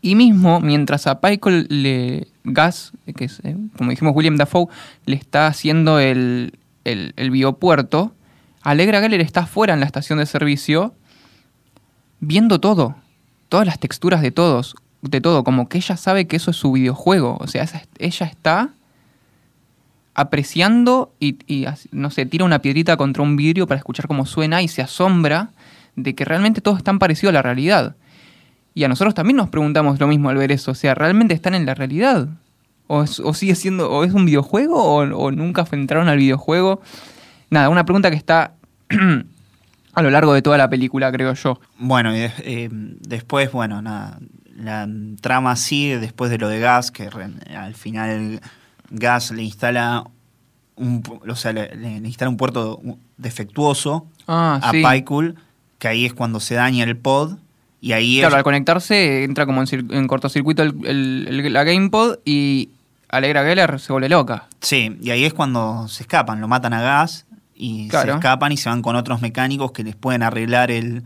y 0.00 0.14
mismo, 0.14 0.60
mientras 0.60 1.06
a 1.06 1.20
Pykel 1.20 1.66
le, 1.68 2.28
Gas, 2.44 2.92
que 3.16 3.24
es, 3.24 3.40
eh, 3.44 3.56
como 3.76 3.90
dijimos, 3.90 4.14
William 4.14 4.36
Dafoe, 4.36 4.68
le 5.06 5.16
está 5.16 5.46
haciendo 5.46 5.98
el, 5.98 6.54
el, 6.84 7.12
el 7.16 7.30
biopuerto, 7.30 8.14
Alegra 8.62 9.00
Geller 9.00 9.20
está 9.20 9.40
afuera 9.40 9.74
en 9.74 9.80
la 9.80 9.86
estación 9.86 10.18
de 10.18 10.26
servicio 10.26 10.94
viendo 12.20 12.60
todo, 12.60 12.96
todas 13.48 13.66
las 13.66 13.78
texturas 13.78 14.20
de 14.22 14.30
todos, 14.30 14.76
de 15.02 15.20
todo, 15.20 15.44
como 15.44 15.68
que 15.68 15.78
ella 15.78 15.96
sabe 15.96 16.26
que 16.26 16.36
eso 16.36 16.50
es 16.50 16.56
su 16.56 16.72
videojuego. 16.72 17.36
O 17.40 17.46
sea, 17.46 17.66
ella 17.98 18.26
está 18.26 18.70
apreciando 20.14 21.12
y, 21.20 21.36
no 21.92 22.10
sé, 22.10 22.26
tira 22.26 22.44
una 22.44 22.58
piedrita 22.60 22.96
contra 22.96 23.22
un 23.22 23.36
vidrio 23.36 23.66
para 23.66 23.78
escuchar 23.78 24.08
cómo 24.08 24.26
suena 24.26 24.62
y 24.62 24.68
se 24.68 24.82
asombra 24.82 25.50
de 25.94 26.14
que 26.14 26.24
realmente 26.24 26.60
todo 26.60 26.76
es 26.76 26.82
tan 26.84 26.98
parecido 26.98 27.30
a 27.30 27.32
la 27.32 27.42
realidad. 27.42 27.94
Y 28.74 28.84
a 28.84 28.88
nosotros 28.88 29.14
también 29.14 29.36
nos 29.36 29.48
preguntamos 29.48 29.98
lo 29.98 30.06
mismo 30.08 30.28
al 30.28 30.36
ver 30.36 30.52
eso. 30.52 30.72
O 30.72 30.74
sea, 30.74 30.94
¿realmente 30.94 31.34
están 31.34 31.54
en 31.54 31.66
la 31.66 31.74
realidad? 31.74 32.28
¿O, 32.88 33.02
es- 33.02 33.22
sigue 33.34 33.54
siendo, 33.54 33.90
o 33.90 34.04
es 34.04 34.12
un 34.12 34.24
videojuego? 34.24 34.82
O, 34.82 34.98
o 35.02 35.30
nunca 35.30 35.64
entraron 35.70 36.08
al 36.08 36.18
videojuego? 36.18 36.80
Nada, 37.50 37.68
una 37.68 37.84
pregunta 37.84 38.10
que 38.10 38.16
está 38.16 38.52
a 39.94 40.02
lo 40.02 40.10
largo 40.10 40.32
de 40.34 40.42
toda 40.42 40.58
la 40.58 40.68
película, 40.70 41.10
creo 41.12 41.34
yo. 41.34 41.60
Bueno, 41.78 42.14
y 42.16 42.20
eh, 42.20 42.68
después, 42.70 43.50
bueno, 43.52 43.82
nada, 43.82 44.18
la 44.56 44.88
trama 45.20 45.56
sigue 45.56 45.98
después 45.98 46.30
de 46.30 46.38
lo 46.38 46.48
de 46.48 46.60
Gas, 46.60 46.90
que 46.90 47.10
re- 47.10 47.30
al 47.56 47.74
final 47.74 48.40
Gas 48.90 49.30
le 49.32 49.42
instala 49.42 50.04
un, 50.76 51.02
o 51.28 51.34
sea, 51.36 51.52
le, 51.52 51.74
le 51.74 51.88
instala 52.08 52.28
un 52.28 52.36
puerto 52.36 52.80
defectuoso 53.16 54.06
Ah, 54.26 54.60
a 54.62 54.70
sí. 54.72 54.82
Que 55.78 55.88
ahí 55.88 56.04
es 56.06 56.12
cuando 56.14 56.38
se 56.40 56.54
daña 56.54 56.84
el 56.84 56.96
pod 56.96 57.36
Y 57.80 57.92
ahí 57.92 58.18
Claro, 58.18 58.34
es- 58.34 58.38
al 58.38 58.44
conectarse 58.44 59.24
entra 59.24 59.46
como 59.46 59.62
en, 59.62 59.68
en 59.92 60.06
cortocircuito 60.06 60.62
el, 60.62 60.74
el- 60.84 61.26
el- 61.46 61.52
la 61.52 61.64
GamePod 61.64 62.18
y 62.24 62.70
Alegra 63.08 63.42
Geller 63.44 63.80
se 63.80 63.92
vuelve 63.92 64.08
loca. 64.10 64.48
Sí, 64.60 64.98
y 65.00 65.10
ahí 65.10 65.24
es 65.24 65.32
cuando 65.32 65.88
se 65.88 66.02
escapan, 66.02 66.40
lo 66.40 66.48
matan 66.48 66.74
a 66.74 66.82
gas 66.82 67.24
y 67.58 67.90
se 67.90 68.10
escapan 68.10 68.52
y 68.52 68.56
se 68.56 68.68
van 68.68 68.80
con 68.82 68.96
otros 68.96 69.20
mecánicos 69.20 69.72
que 69.72 69.82
les 69.84 69.96
pueden 69.96 70.22
arreglar 70.22 70.70
el, 70.70 71.02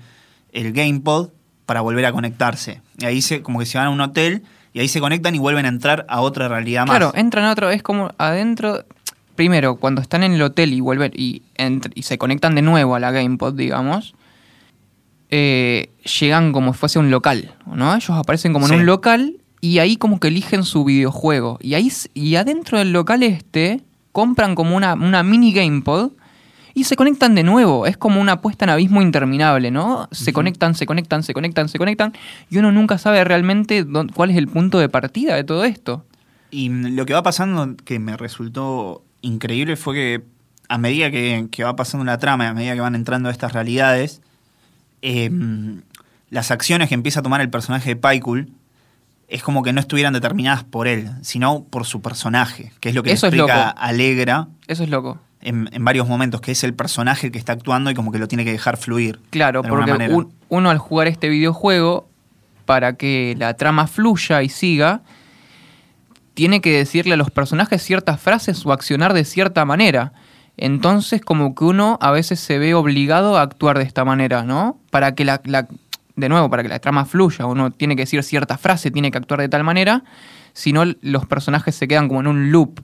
el 0.52 0.72
GamePod 0.72 1.30
para 1.66 1.80
volver 1.80 2.04
a 2.06 2.12
conectarse. 2.12 2.80
Y 2.98 3.06
ahí 3.06 3.22
se, 3.22 3.42
como 3.42 3.58
que 3.58 3.66
se 3.66 3.78
van 3.78 3.86
a 3.86 3.90
un 3.90 4.00
hotel 4.00 4.42
y 4.74 4.80
ahí 4.80 4.88
se 4.88 5.00
conectan 5.00 5.34
y 5.34 5.38
vuelven 5.38 5.64
a 5.64 5.68
entrar 5.68 6.04
a 6.08 6.20
otra 6.20 6.48
realidad 6.48 6.86
más. 6.86 6.96
Claro, 6.98 7.12
entran 7.16 7.46
otra 7.46 7.68
vez 7.68 7.82
como 7.82 8.12
adentro. 8.18 8.84
Primero, 9.34 9.76
cuando 9.76 10.02
están 10.02 10.22
en 10.22 10.32
el 10.34 10.42
hotel 10.42 10.72
y 10.74 10.80
vuelven 10.80 11.10
y, 11.14 11.42
y 11.94 12.02
se 12.02 12.18
conectan 12.18 12.54
de 12.54 12.60
nuevo 12.62 12.94
a 12.94 13.00
la 13.00 13.10
GamePod, 13.10 13.54
digamos, 13.54 14.14
eh, 15.30 15.90
llegan 16.20 16.52
como 16.52 16.72
si 16.74 16.78
fuese 16.78 16.98
un 16.98 17.10
local, 17.10 17.52
¿no? 17.66 17.94
Ellos 17.94 18.10
aparecen 18.10 18.52
como 18.52 18.66
Sí. 18.68 18.74
en 18.74 18.80
un 18.80 18.86
local 18.86 19.36
y 19.62 19.78
ahí 19.78 19.96
como 19.96 20.20
que 20.20 20.28
eligen 20.28 20.64
su 20.64 20.84
videojuego. 20.84 21.58
Y 21.62 21.74
ahí 21.74 21.90
y 22.12 22.34
adentro 22.36 22.78
del 22.78 22.92
local 22.92 23.22
este 23.22 23.80
compran 24.12 24.54
como 24.54 24.76
una, 24.76 24.92
una 24.94 25.22
mini 25.22 25.52
GamePod 25.54 26.12
y 26.74 26.84
se 26.84 26.96
conectan 26.96 27.34
de 27.34 27.42
nuevo. 27.42 27.86
Es 27.86 27.96
como 27.96 28.20
una 28.20 28.40
puesta 28.40 28.64
en 28.64 28.70
abismo 28.70 29.02
interminable, 29.02 29.70
¿no? 29.70 30.08
Se 30.12 30.32
conectan, 30.32 30.74
se 30.74 30.86
conectan, 30.86 31.22
se 31.22 31.34
conectan, 31.34 31.68
se 31.68 31.78
conectan 31.78 32.12
y 32.50 32.58
uno 32.58 32.72
nunca 32.72 32.98
sabe 32.98 33.22
realmente 33.24 33.86
cuál 34.14 34.30
es 34.30 34.36
el 34.36 34.48
punto 34.48 34.78
de 34.78 34.88
partida 34.88 35.36
de 35.36 35.44
todo 35.44 35.64
esto. 35.64 36.04
Y 36.50 36.68
lo 36.68 37.06
que 37.06 37.14
va 37.14 37.22
pasando, 37.22 37.76
que 37.84 37.98
me 37.98 38.16
resultó 38.16 39.02
increíble, 39.22 39.76
fue 39.76 39.94
que 39.94 40.22
a 40.68 40.78
medida 40.78 41.10
que, 41.10 41.48
que 41.50 41.64
va 41.64 41.76
pasando 41.76 42.04
la 42.04 42.18
trama, 42.18 42.44
y 42.44 42.46
a 42.48 42.54
medida 42.54 42.74
que 42.74 42.80
van 42.80 42.94
entrando 42.94 43.28
a 43.28 43.32
estas 43.32 43.52
realidades, 43.52 44.20
eh, 45.02 45.30
las 46.30 46.50
acciones 46.50 46.88
que 46.88 46.94
empieza 46.94 47.20
a 47.20 47.22
tomar 47.22 47.40
el 47.40 47.50
personaje 47.50 47.90
de 47.90 47.96
Paikul 47.96 48.50
es 49.28 49.42
como 49.42 49.62
que 49.62 49.72
no 49.72 49.80
estuvieran 49.80 50.12
determinadas 50.12 50.62
por 50.62 50.88
él, 50.88 51.10
sino 51.22 51.64
por 51.64 51.86
su 51.86 52.02
personaje, 52.02 52.72
que 52.80 52.90
es 52.90 52.94
lo 52.94 53.02
que 53.02 53.12
Eso 53.12 53.30
le 53.30 53.36
explica. 53.36 53.70
Alegra 53.70 54.48
Eso 54.66 54.82
es 54.82 54.90
loco. 54.90 55.18
En, 55.42 55.68
en 55.72 55.84
varios 55.84 56.08
momentos, 56.08 56.40
que 56.40 56.52
es 56.52 56.64
el 56.64 56.74
personaje 56.74 57.26
el 57.26 57.32
que 57.32 57.38
está 57.38 57.52
actuando 57.52 57.90
y 57.90 57.94
como 57.94 58.12
que 58.12 58.18
lo 58.18 58.28
tiene 58.28 58.44
que 58.44 58.52
dejar 58.52 58.76
fluir. 58.76 59.20
Claro, 59.30 59.62
de 59.62 59.68
porque 59.68 59.90
un- 60.14 60.32
uno 60.48 60.70
al 60.70 60.78
jugar 60.78 61.08
este 61.08 61.28
videojuego, 61.28 62.08
para 62.64 62.94
que 62.94 63.34
la 63.38 63.54
trama 63.54 63.86
fluya 63.86 64.42
y 64.42 64.48
siga, 64.48 65.02
tiene 66.34 66.60
que 66.60 66.76
decirle 66.76 67.14
a 67.14 67.16
los 67.16 67.30
personajes 67.30 67.82
ciertas 67.82 68.20
frases 68.20 68.64
o 68.64 68.72
accionar 68.72 69.12
de 69.12 69.24
cierta 69.24 69.64
manera. 69.64 70.12
Entonces, 70.56 71.20
como 71.22 71.54
que 71.54 71.64
uno 71.64 71.98
a 72.00 72.10
veces 72.10 72.40
se 72.40 72.58
ve 72.58 72.74
obligado 72.74 73.36
a 73.36 73.42
actuar 73.42 73.78
de 73.78 73.84
esta 73.84 74.04
manera, 74.04 74.42
¿no? 74.44 74.78
Para 74.90 75.14
que 75.14 75.24
la, 75.24 75.40
la- 75.44 75.66
de 76.14 76.28
nuevo, 76.28 76.50
para 76.50 76.62
que 76.62 76.68
la 76.68 76.78
trama 76.78 77.04
fluya, 77.04 77.46
uno 77.46 77.70
tiene 77.70 77.96
que 77.96 78.02
decir 78.02 78.22
cierta 78.22 78.58
frase, 78.58 78.90
tiene 78.90 79.10
que 79.10 79.18
actuar 79.18 79.40
de 79.40 79.48
tal 79.48 79.64
manera, 79.64 80.04
si 80.52 80.72
no 80.72 80.84
los 81.00 81.26
personajes 81.26 81.74
se 81.74 81.88
quedan 81.88 82.08
como 82.08 82.20
en 82.20 82.26
un 82.26 82.52
loop. 82.52 82.80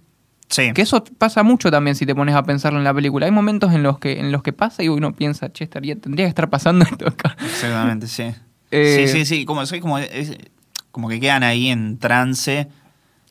Sí. 0.51 0.73
Que 0.73 0.83
eso 0.83 1.05
pasa 1.19 1.43
mucho 1.43 1.71
también 1.71 1.95
si 1.95 2.07
te 2.07 2.15
pones 2.15 2.35
a 2.35 2.43
pensarlo 2.43 2.79
en 2.79 2.85
la 2.85 2.95
película. 2.95 3.27
Hay 3.27 3.33
momentos 3.33 3.73
en 3.75 3.83
los 3.83 3.99
que, 3.99 4.19
en 4.19 4.33
los 4.33 4.43
que 4.43 4.53
pasa 4.55 4.83
y 4.83 4.89
uno 4.89 5.13
piensa, 5.13 5.53
che, 5.53 5.65
estaría, 5.65 5.95
tendría 5.97 6.25
que 6.27 6.31
estar 6.31 6.49
pasando 6.49 6.85
esto 6.91 7.07
acá. 7.09 7.37
Exactamente, 7.45 8.07
sí. 8.07 8.25
Eh, 8.71 9.07
sí, 9.09 9.13
sí, 9.13 9.25
sí. 9.25 9.45
Como, 9.47 9.65
soy 9.65 9.81
como, 9.81 9.99
es- 9.99 10.37
como 10.91 11.09
que 11.09 11.19
quedan 11.21 11.43
ahí 11.43 11.69
en 11.69 11.97
trance. 11.99 12.69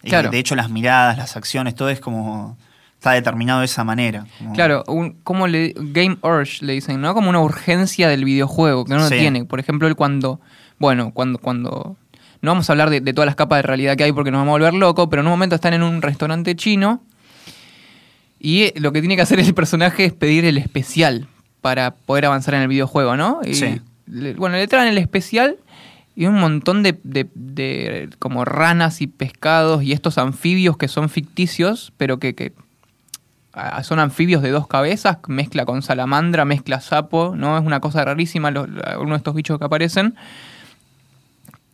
Y 0.02 0.10
Claro. 0.10 0.32
De 0.32 0.40
hecho, 0.40 0.56
las 0.56 0.72
miradas, 0.72 1.16
las 1.18 1.38
acciones, 1.38 1.76
todo 1.76 1.90
es 1.90 2.00
como. 2.00 2.58
Está 2.96 3.12
determinado 3.12 3.60
de 3.60 3.66
esa 3.66 3.84
manera. 3.84 4.26
como- 4.40 4.54
Claro, 4.54 4.84
un, 4.88 5.12
como 5.24 5.46
le, 5.46 5.76
Game 5.78 6.18
Urge 6.24 6.66
le 6.66 6.74
dicen, 6.74 7.02
¿no? 7.02 7.14
Como 7.14 7.30
una 7.30 7.40
urgencia 7.40 8.10
del 8.10 8.26
videojuego 8.26 8.86
que 8.86 8.94
uno 8.96 9.08
Sí. 9.10 9.18
tiene. 9.20 9.46
Por 9.46 9.60
ejemplo, 9.60 9.88
él 9.88 9.96
cuando, 9.96 10.42
bueno, 10.80 11.12
cuando, 11.14 11.38
cuando, 11.38 11.98
no 12.42 12.52
vamos 12.52 12.70
a 12.70 12.74
hablar 12.74 12.90
de, 12.90 13.02
de 13.02 13.14
todas 13.14 13.26
las 13.26 13.36
capas 13.36 13.58
de 13.60 13.62
realidad 13.64 13.96
que 13.98 14.04
hay 14.04 14.12
porque 14.12 14.32
nos 14.32 14.40
vamos 14.40 14.52
a 14.52 14.54
volver 14.60 14.74
locos, 14.74 15.08
pero 15.10 15.22
en 15.22 15.28
un 15.28 15.32
momento 15.32 15.56
están 15.56 15.74
en 15.74 15.84
un 15.84 16.02
restaurante 16.02 16.56
chino 16.56 17.02
y 18.40 18.64
eh, 18.64 18.74
lo 18.78 18.92
que 18.92 19.00
tiene 19.02 19.16
que 19.16 19.22
hacer 19.22 19.40
el 19.40 19.54
personaje 19.54 20.06
es 20.06 20.14
pedir 20.14 20.46
el 20.46 20.58
especial 20.58 21.28
para 21.62 21.92
poder 21.92 22.26
avanzar 22.26 22.54
en 22.54 22.62
el 22.62 22.68
videojuego, 22.68 23.16
¿no? 23.18 23.42
Y, 23.44 23.54
Sí. 23.56 23.82
le- 24.08 24.34
bueno, 24.34 24.56
le 24.58 24.68
traen 24.68 24.88
el 24.88 24.98
especial 24.98 25.58
y 26.16 26.26
un 26.28 26.36
montón 26.36 26.84
de, 26.84 27.00
de- 27.04 27.28
de 27.36 28.10
como 28.20 28.46
ranas 28.46 29.02
y 29.02 29.08
pescados 29.08 29.84
y 29.84 29.92
estos 29.92 30.18
anfibios 30.18 30.78
que 30.78 30.88
son 30.88 31.10
ficticios, 31.10 31.92
pero 31.98 32.20
que, 32.20 32.36
que 32.36 32.54
son 33.82 33.98
anfibios 34.00 34.44
de 34.44 34.52
dos 34.52 34.68
cabezas, 34.68 35.18
mezcla 35.28 35.66
con 35.66 35.82
salamandra, 35.82 36.46
mezcla 36.46 36.80
sapo, 36.80 37.34
¿no? 37.36 37.58
Es 37.58 37.66
una 37.66 37.80
cosa 37.80 38.06
rarísima 38.06 38.52
los- 38.52 38.68
uno 39.00 39.12
de 39.12 39.18
estos 39.18 39.34
bichos 39.34 39.58
que 39.58 39.66
aparecen. 39.66 40.14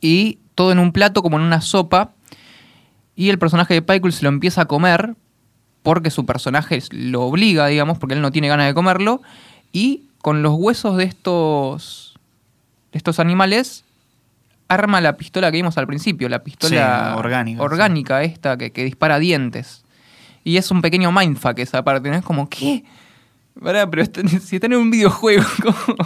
Y 0.06 0.40
todo 0.54 0.72
en 0.74 0.80
un 0.80 0.92
plato, 0.92 1.24
como 1.24 1.38
en 1.40 1.44
una 1.46 1.62
sopa. 1.62 2.12
Y 3.16 3.30
el 3.30 3.40
personaje 3.40 3.74
de 3.74 3.82
Pykel 3.82 4.12
se 4.12 4.24
lo 4.24 4.30
empieza 4.30 4.62
a 4.64 4.66
comer 4.66 5.16
porque 5.82 6.10
su 6.12 6.26
personaje 6.26 6.82
lo 6.92 7.22
obliga, 7.24 7.68
digamos, 7.68 7.98
porque 7.98 8.16
él 8.16 8.22
no 8.22 8.32
tiene 8.32 8.50
ganas 8.50 8.68
de 8.68 8.74
comerlo. 8.74 9.22
Y 9.72 10.04
con 10.22 10.42
los 10.44 10.54
huesos 10.56 10.98
de 10.98 11.06
estos, 11.06 12.16
de 12.92 12.98
estos 12.98 13.20
animales 13.20 13.86
arma 14.68 15.00
la 15.02 15.16
pistola 15.18 15.52
que 15.52 15.58
vimos 15.58 15.78
al 15.78 15.88
principio, 15.88 16.28
la 16.30 16.44
pistola 16.44 17.12
Sí, 17.14 17.20
orgánica, 17.20 17.62
orgánica 17.62 18.24
esta 18.24 18.58
que, 18.58 18.72
que 18.72 18.84
dispara 18.84 19.20
dientes. 19.20 19.84
Y 20.44 20.58
es 20.58 20.70
un 20.72 20.82
pequeño 20.82 21.12
mindfuck 21.12 21.60
esa 21.60 21.84
parte, 21.84 22.10
¿no? 22.10 22.16
Es 22.18 22.24
como, 22.26 22.50
¿qué? 22.50 22.84
Pará, 23.62 23.90
pero 23.90 24.02
está- 24.02 24.28
si 24.28 24.56
están 24.56 24.74
en 24.74 24.80
un 24.80 24.90
videojuego, 24.92 25.44
¿cómo? 25.62 25.98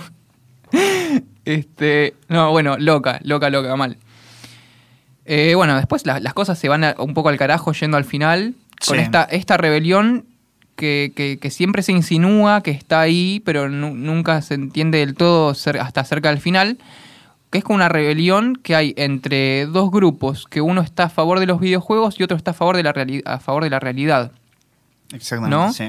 Este, 1.45 2.13
no, 2.28 2.51
bueno, 2.51 2.78
loca, 2.78 3.20
loca, 3.24 3.49
loca, 3.49 3.76
mal. 3.76 3.97
Eh, 5.26 5.53
bueno, 5.55 5.76
después 5.76 6.05
la- 6.05 6.20
las 6.20 6.34
cosas 6.34 6.57
se 6.59 6.70
van 6.70 6.84
a- 6.84 6.95
un 6.99 7.13
poco 7.13 7.30
al 7.30 7.38
carajo 7.38 7.72
yendo 7.74 7.97
al 7.97 8.05
final 8.05 8.53
con 8.86 8.97
esta, 9.03 9.24
esta 9.24 9.57
rebelión 9.57 10.26
que, 10.76 11.11
que- 11.15 11.38
que 11.41 11.49
siempre 11.49 11.82
se 11.84 11.91
insinúa 11.91 12.61
que 12.61 12.72
está 12.72 13.01
ahí, 13.01 13.41
pero 13.43 13.68
nu- 13.70 13.95
nunca 13.95 14.41
se 14.41 14.53
entiende 14.53 14.99
del 14.99 15.15
todo 15.15 15.49
hasta 15.80 16.03
cerca 16.03 16.30
del 16.30 16.39
final, 16.39 16.78
que 17.49 17.57
es 17.59 17.63
como 17.63 17.76
una 17.78 17.89
rebelión 17.89 18.55
que 18.61 18.76
hay 18.76 18.93
entre 18.97 19.65
dos 19.65 19.89
grupos, 19.89 20.45
que 20.47 20.61
uno 20.61 20.82
está 20.82 21.05
a 21.05 21.09
favor 21.09 21.39
de 21.39 21.45
los 21.47 21.59
videojuegos 21.59 22.20
y 22.20 22.24
otro 22.24 22.38
está 22.38 22.51
a 22.51 22.53
favor 22.53 22.76
de 22.78 22.84
la, 22.84 22.93
a 23.26 23.39
favor 23.39 23.63
de 23.63 23.70
la 23.70 23.80
realidad. 23.80 24.32
Exactamente, 25.13 25.55
¿no? 25.55 25.74
sí. 25.74 25.86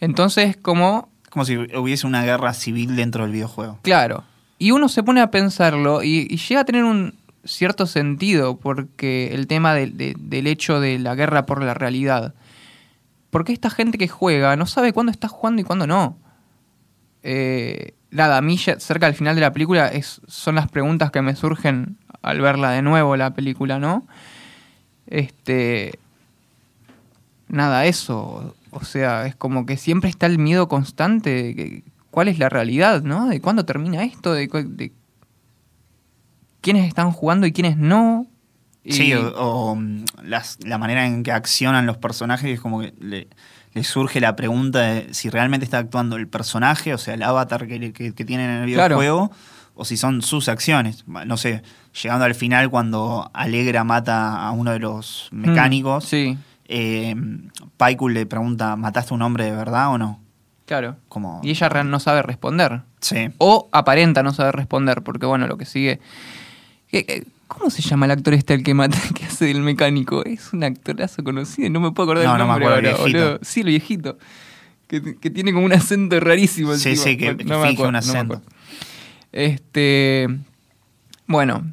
Entonces, 0.00 0.56
como 0.56 1.09
Como 1.30 1.44
si 1.44 1.56
hubiese 1.56 2.06
una 2.06 2.22
guerra 2.24 2.52
civil 2.52 2.96
dentro 2.96 3.22
del 3.24 3.32
videojuego. 3.32 3.78
Claro. 3.82 4.24
Y 4.58 4.72
uno 4.72 4.88
se 4.88 5.02
pone 5.02 5.20
a 5.22 5.30
pensarlo 5.30 6.02
y, 6.02 6.26
llega 6.36 6.60
a 6.60 6.64
tener 6.64 6.84
un 6.84 7.14
cierto 7.44 7.86
sentido 7.86 8.58
porque 8.58 9.30
el 9.32 9.46
tema 9.46 9.72
del- 9.72 9.96
de- 9.96 10.14
del 10.18 10.46
hecho 10.46 10.80
de 10.80 10.98
la 10.98 11.14
guerra 11.14 11.46
por 11.46 11.62
la 11.62 11.72
realidad. 11.72 12.34
Porque 13.30 13.52
esta 13.52 13.70
gente 13.70 13.96
que 13.96 14.08
juega 14.08 14.54
no 14.56 14.66
sabe 14.66 14.92
cuándo 14.92 15.10
está 15.12 15.28
jugando 15.28 15.62
y 15.62 15.64
cuándo 15.64 15.86
no. 15.86 16.18
Eh, 17.22 17.94
nada, 18.10 18.36
a 18.38 18.42
mí 18.42 18.58
cerca 18.58 19.06
del 19.06 19.14
final 19.14 19.34
de 19.36 19.40
la 19.40 19.52
película 19.52 19.90
son 20.26 20.56
las 20.56 20.68
preguntas 20.68 21.10
que 21.10 21.22
me 21.22 21.36
surgen 21.36 21.96
al 22.22 22.40
verla 22.40 22.72
de 22.72 22.82
nuevo 22.82 23.16
la 23.16 23.32
película, 23.32 23.78
¿no? 23.78 24.06
Este. 25.06 25.98
Nada, 27.48 27.86
eso. 27.86 28.54
O 28.72 28.84
sea, 28.84 29.26
es 29.26 29.34
como 29.36 29.66
que 29.66 29.76
siempre 29.76 30.08
está 30.10 30.26
el 30.26 30.38
miedo 30.38 30.68
constante 30.68 31.30
de 31.42 31.54
que, 31.56 31.84
cuál 32.10 32.28
es 32.28 32.38
la 32.38 32.48
realidad, 32.48 33.02
¿no? 33.02 33.28
De 33.28 33.40
cuándo 33.40 33.64
termina 33.64 34.02
esto, 34.04 34.32
de, 34.32 34.48
quiénes 36.60 36.86
están 36.88 37.12
jugando 37.12 37.46
y 37.46 37.52
quiénes 37.52 37.76
no. 37.76 38.26
Y- 38.84 38.92
Sí, 38.92 39.12
o, 39.14 39.28
o, 39.36 39.76
mm, 39.76 40.04
las- 40.24 40.58
la 40.64 40.78
manera 40.78 41.06
en 41.06 41.22
que 41.22 41.32
accionan 41.32 41.86
los 41.86 41.96
personajes 41.98 42.50
es 42.50 42.60
como 42.60 42.80
que 42.80 42.94
le, 42.98 43.28
le 43.74 43.84
surge 43.84 44.20
la 44.20 44.36
pregunta 44.36 44.80
de 44.80 45.12
si 45.14 45.30
realmente 45.30 45.64
está 45.64 45.78
actuando 45.78 46.16
el 46.16 46.28
personaje, 46.28 46.94
o 46.94 46.98
sea, 46.98 47.14
el 47.14 47.22
avatar 47.22 47.66
que, 47.66 47.92
que- 47.92 48.12
que 48.14 48.24
tienen 48.24 48.50
en 48.50 48.62
el 48.62 48.72
Claro. 48.72 48.96
videojuego, 48.98 49.30
o 49.74 49.84
si 49.84 49.96
son 49.96 50.22
sus 50.22 50.48
acciones. 50.48 51.04
No 51.06 51.36
sé, 51.36 51.62
llegando 52.02 52.24
al 52.24 52.34
final 52.34 52.68
cuando 52.70 53.30
Alegra 53.32 53.84
mata 53.84 54.46
a 54.46 54.50
uno 54.50 54.72
de 54.72 54.78
los 54.78 55.28
Mm, 55.32 55.40
mecánicos, 55.40 56.04
sí, 56.04 56.36
eh, 56.70 57.14
Paikul 57.76 58.14
le 58.14 58.24
pregunta, 58.26 58.76
¿mataste 58.76 59.12
a 59.12 59.16
un 59.16 59.22
hombre 59.22 59.44
de 59.44 59.50
verdad 59.52 59.90
o 59.92 59.98
no? 59.98 60.20
claro. 60.66 60.96
Como, 61.08 61.40
Y 61.42 61.50
ella 61.50 61.68
no 61.82 61.98
sabe 61.98 62.22
responder. 62.22 62.82
Sí. 63.00 63.30
O 63.38 63.68
aparenta 63.72 64.22
no 64.22 64.32
saber 64.32 64.54
responder, 64.54 65.02
porque 65.02 65.26
bueno, 65.26 65.48
lo 65.48 65.58
que 65.58 65.64
sigue. 65.66 65.98
¿Qué- 66.88 67.04
qué- 67.04 67.26
¿Cómo 67.48 67.68
se 67.70 67.82
llama 67.82 68.06
el 68.06 68.12
actor 68.12 68.34
este 68.34 68.54
el 68.54 68.62
que 68.62 68.72
mata, 68.74 68.96
que 69.14 69.24
hace 69.24 69.46
del 69.46 69.62
mecánico? 69.62 70.24
Es 70.24 70.52
un 70.52 70.62
actorazo 70.62 71.24
conocido, 71.24 71.68
no 71.70 71.80
me 71.80 71.90
puedo 71.90 72.08
acordar 72.08 72.24
No, 72.26 72.32
el 72.34 72.38
no 72.38 72.44
me 72.44 72.50
nombre 72.52 72.66
acuerdo, 72.68 72.88
el 72.88 72.94
ahora, 72.94 73.02
boludo. 73.30 73.38
Sí, 73.42 73.60
el 73.62 73.66
viejito. 73.66 74.18
Que, 74.86 75.16
que 75.18 75.30
tiene 75.30 75.52
como 75.52 75.66
un 75.66 75.72
acento 75.72 76.20
rarísimo. 76.20 76.74
Sí, 76.76 76.94
sí, 76.94 77.16
que- 77.16 77.36
que 77.36 77.44
me 77.44 77.54
acuerdo, 77.56 77.88
un 77.88 77.96
acento. 77.96 78.40
Este. 79.32 80.28
Bueno, 81.26 81.64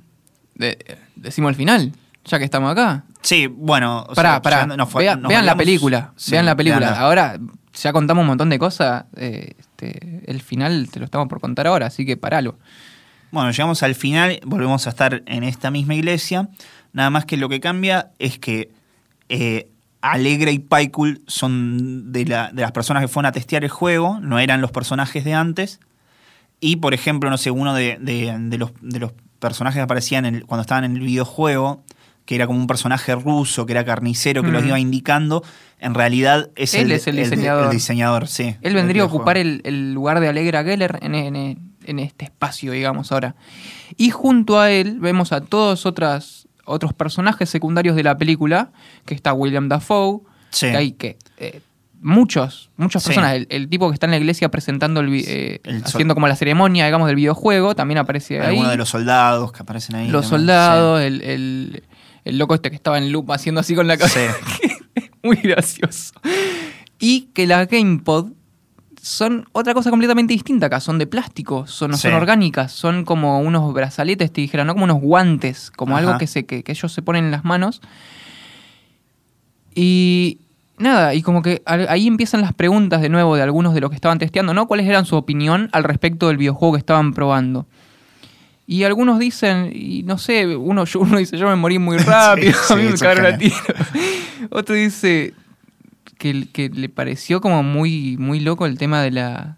de- 0.56 0.98
decimos 1.16 1.50
el 1.50 1.56
final, 1.56 1.93
ya 2.26 2.39
que 2.39 2.45
estamos 2.45 2.72
acá. 2.72 3.04
Sí, 3.22 3.47
bueno. 3.47 4.05
o 4.07 4.13
Pará, 4.13 4.32
sea, 4.34 4.41
pará. 4.41 4.65
nos 4.68 4.89
fue- 4.89 5.03
Vean, 5.03 5.45
la 5.45 5.55
película. 5.55 6.13
Sí, 6.15 6.32
vean 6.32 6.45
la 6.45 6.55
película. 6.55 6.99
Ahora 6.99 7.38
ya 7.74 7.93
contamos 7.93 8.22
un 8.22 8.28
montón 8.28 8.49
de 8.49 8.59
cosas. 8.59 9.05
eh, 9.15 9.53
este, 9.59 10.24
el 10.32 10.41
final 10.41 10.89
te 10.91 10.99
lo 10.99 11.05
estamos 11.05 11.28
por 11.28 11.39
contar 11.39 11.68
ahora, 11.68 11.88
así 11.88 12.05
que 12.05 12.18
paralo. 12.18 12.57
Bueno, 13.32 13.51
llegamos 13.51 13.84
al 13.84 13.93
final, 13.95 14.39
volvemos 14.45 14.88
a 14.88 14.89
estar 14.89 15.22
en 15.26 15.43
esta 15.43 15.70
misma 15.72 15.95
iglesia. 15.95 16.49
Nada 16.93 17.09
más 17.09 17.26
que 17.26 17.36
lo 17.38 17.49
que 17.49 17.59
cambia 17.59 18.11
es 18.20 18.39
que 18.39 18.72
eh, 19.30 19.70
Alegra 20.01 20.51
y 20.51 20.59
Paikul 20.59 21.22
son 21.28 22.11
de, 22.13 22.26
la- 22.26 22.51
de 22.53 22.61
las 22.61 22.72
personas 22.72 23.01
que 23.03 23.07
fueron 23.09 23.28
a 23.28 23.32
testear 23.34 23.63
el 23.65 23.70
juego, 23.70 24.20
no 24.22 24.39
eran 24.39 24.61
los 24.61 24.72
personajes 24.72 25.26
de 25.26 25.34
antes. 25.34 25.80
Y, 26.61 26.78
por 26.78 26.93
ejemplo, 26.93 27.30
no 27.30 27.38
sé, 27.38 27.51
uno 27.51 27.74
de, 27.74 27.97
de- 27.99 28.34
de 28.39 28.57
los, 28.57 28.72
de 28.82 28.99
los 28.99 29.11
personajes 29.39 29.78
que 29.80 29.84
aparecían 29.84 30.26
en 30.26 30.36
el- 30.36 30.45
cuando 30.45 30.61
estaban 30.61 30.86
en 30.86 30.95
el 30.95 31.01
videojuego, 31.01 31.84
que 32.28 32.36
era 32.36 32.46
como 32.46 32.60
un 32.60 32.68
personaje 32.68 33.16
ruso, 33.16 33.66
que 33.66 33.72
era 33.72 33.84
carnicero, 33.86 34.44
que 34.44 34.52
los 34.52 34.64
iba 34.64 34.78
indicando, 34.80 35.44
en 35.80 35.94
realidad 35.96 36.50
es 36.56 36.74
Él 36.76 36.88
el, 36.88 36.92
es 36.92 37.08
el 37.08 37.16
diseñador. 37.16 37.64
el 37.66 37.72
diseñador, 37.72 38.28
sí. 38.28 38.56
Él 38.62 38.74
vendría 38.76 39.02
a 39.02 39.06
ocupar 39.06 39.38
el, 39.38 39.94
lugar 39.94 40.20
de 40.20 40.28
Alegra 40.28 40.64
Geller 40.64 41.00
en, 41.02 41.16
en- 41.16 41.58
en 41.86 42.00
este 42.00 42.26
espacio, 42.26 42.74
digamos, 42.74 43.12
ahora. 43.14 43.36
Y 43.96 44.10
junto 44.10 44.60
a 44.60 44.70
él 44.72 45.00
vemos 45.00 45.32
a 45.32 45.40
todos 45.40 45.86
otras, 45.86 46.48
otros 46.66 46.94
personajes 46.94 47.50
secundarios 47.50 47.96
de 47.96 48.04
la 48.04 48.18
película, 48.18 48.72
que 49.06 49.16
está 49.16 49.32
William 49.34 49.70
Dafoe, 49.70 50.20
Sí. 50.50 50.68
que 50.70 50.78
hay 50.78 50.92
que... 50.92 51.18
eh, 51.38 51.62
muchos, 52.02 52.70
muchas 52.78 53.04
Sí. 53.04 53.08
personas. 53.10 53.36
El, 53.36 53.48
el 53.50 53.70
tipo 53.70 53.88
que 53.90 53.94
está 53.94 54.06
en 54.06 54.12
la 54.12 54.18
iglesia 54.18 54.50
presentando, 54.50 55.00
el, 55.00 55.14
eh, 55.26 55.62
El 55.64 55.84
haciendo 55.84 56.14
como 56.14 56.28
la 56.28 56.36
ceremonia, 56.36 56.86
digamos, 56.86 57.08
del 57.08 57.16
videojuego, 57.16 57.74
también 57.74 57.98
aparece 58.00 58.40
ahí. 58.42 58.48
Algunos 58.50 58.72
de 58.72 58.78
los 58.78 58.90
soldados 58.90 59.52
que 59.54 59.64
aparecen 59.64 59.96
ahí. 59.96 60.08
los 60.10 60.30
también, 60.30 60.40
soldados, 60.42 61.02
el- 61.02 61.84
el 62.30 62.38
loco 62.38 62.56
este 62.56 62.70
que 62.70 62.76
estaba 62.76 62.98
en 62.98 63.12
loop 63.12 63.32
haciendo 63.32 63.62
así 63.62 63.76
con 63.76 63.88
la 63.88 63.98
cabeza. 63.98 64.36
Muy 65.24 65.38
gracioso. 65.38 66.14
Y 67.00 67.30
que 67.34 67.48
las 67.48 67.68
GamePod 67.68 68.32
son 69.02 69.48
otra 69.54 69.74
cosa 69.74 69.90
completamente 69.90 70.34
distinta 70.34 70.66
acá. 70.68 70.80
Son 70.80 70.98
de 70.98 71.08
plástico, 71.08 71.66
son, 71.68 71.92
no 71.92 71.98
Sí. 71.98 72.04
son 72.04 72.14
orgánicas, 72.14 72.72
son 72.72 73.06
como 73.06 73.40
unos 73.40 73.74
brazaletes, 73.74 74.32
te 74.34 74.42
dijera, 74.42 74.66
no 74.66 74.74
como 74.74 74.84
unos 74.86 75.00
guantes, 75.02 75.72
como 75.72 75.96
Ajá. 75.98 76.08
algo 76.08 76.20
que, 76.20 76.28
se, 76.28 76.46
que, 76.46 76.64
que 76.64 76.72
ellos 76.74 76.92
se 76.92 77.02
ponen 77.02 77.26
en 77.26 77.32
las 77.32 77.46
manos. 77.46 77.82
Y 79.76 80.40
nada, 80.78 81.14
y 81.14 81.22
como 81.22 81.42
que 81.42 81.62
ahí 81.66 82.08
empiezan 82.08 82.42
las 82.42 82.54
preguntas 82.54 83.02
de 83.02 83.10
nuevo 83.10 83.36
de 83.36 83.44
algunos 83.44 83.74
de 83.74 83.82
los 83.82 83.90
que 83.90 83.96
estaban 83.96 84.18
testeando, 84.20 84.54
¿no? 84.54 84.68
¿Cuáles 84.68 84.88
eran 84.88 85.06
su 85.06 85.16
opinión 85.16 85.70
al 85.72 85.84
respecto 85.84 86.28
del 86.28 86.38
videojuego 86.38 86.74
que 86.74 86.80
estaban 86.80 87.14
probando? 87.14 87.68
Y 88.70 88.84
algunos 88.84 89.18
dicen, 89.18 89.72
y 89.74 90.03
no 90.03 90.18
sé, 90.18 90.45
uno, 90.57 90.84
uno 90.99 91.18
dice, 91.18 91.38
yo 91.38 91.47
me 91.47 91.55
morí 91.55 91.80
muy 91.80 91.97
rápido, 91.99 92.51
sí, 92.51 92.59
a 92.74 92.76
mí 92.76 92.84
me 92.84 92.89
eso 92.89 93.05
cagaron 93.05 93.34
a 93.34 93.38
tiro. 93.38 93.55
Otro 94.51 94.76
dice 94.76 95.34
que, 96.18 96.49
que 96.51 96.68
le 96.68 96.89
pareció 96.89 97.39
como 97.39 97.63
muy, 97.63 98.18
muy 98.18 98.41
loco 98.41 98.65
el 98.65 98.78
tema 98.78 99.01
de 99.01 99.11
la, 99.11 99.55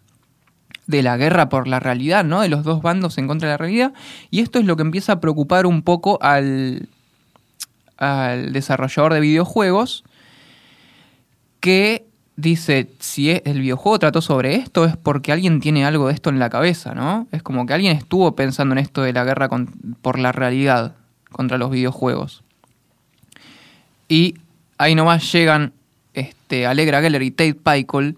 de 0.86 1.02
la 1.02 1.18
guerra 1.18 1.50
por 1.50 1.68
la 1.68 1.80
realidad, 1.80 2.24
¿no? 2.24 2.42
De 2.42 2.50
los 2.50 2.64
dos 2.64 2.84
bandos 2.84 3.18
en 3.18 3.28
contra 3.28 3.48
de 3.48 3.54
la 3.54 3.58
realidad. 3.58 3.94
Y 4.30 4.42
esto 4.42 4.60
es 4.60 4.66
lo 4.66 4.76
que 4.76 4.84
empieza 4.84 5.14
a 5.14 5.20
preocupar 5.20 5.66
un 5.66 5.82
poco 5.82 6.20
al, 6.22 6.88
al 7.98 8.54
desarrollador 8.54 9.16
de 9.16 9.22
videojuegos 9.22 10.04
que 11.60 12.09
dice, 12.42 12.90
si 13.00 13.32
es- 13.32 13.42
el 13.46 13.60
videojuego 13.62 14.00
trató 14.00 14.22
sobre 14.22 14.56
esto 14.56 14.86
es 14.86 14.96
porque 14.98 15.32
alguien 15.32 15.60
tiene 15.60 15.86
algo 15.86 16.08
de 16.08 16.14
esto 16.14 16.30
en 16.30 16.40
la 16.40 16.50
cabeza, 16.50 16.94
¿no? 16.94 17.28
Es 17.32 17.44
como 17.44 17.66
que 17.66 17.74
alguien 17.74 17.96
estuvo 17.96 18.36
pensando 18.36 18.74
en 18.74 18.80
esto 18.80 19.02
de 19.02 19.14
la 19.14 19.24
guerra 19.24 19.50
con- 19.50 19.68
por 20.02 20.20
la 20.20 20.32
realidad 20.32 20.96
contra 21.32 21.58
los 21.58 21.70
videojuegos. 21.72 22.44
Y 24.08 24.36
ahí 24.78 24.96
nomás 24.96 25.32
llegan 25.32 25.74
este, 26.14 26.66
Alegra 26.66 27.02
Geller 27.02 27.22
y 27.22 27.32
Tate 27.32 27.54
Pikel 27.56 28.18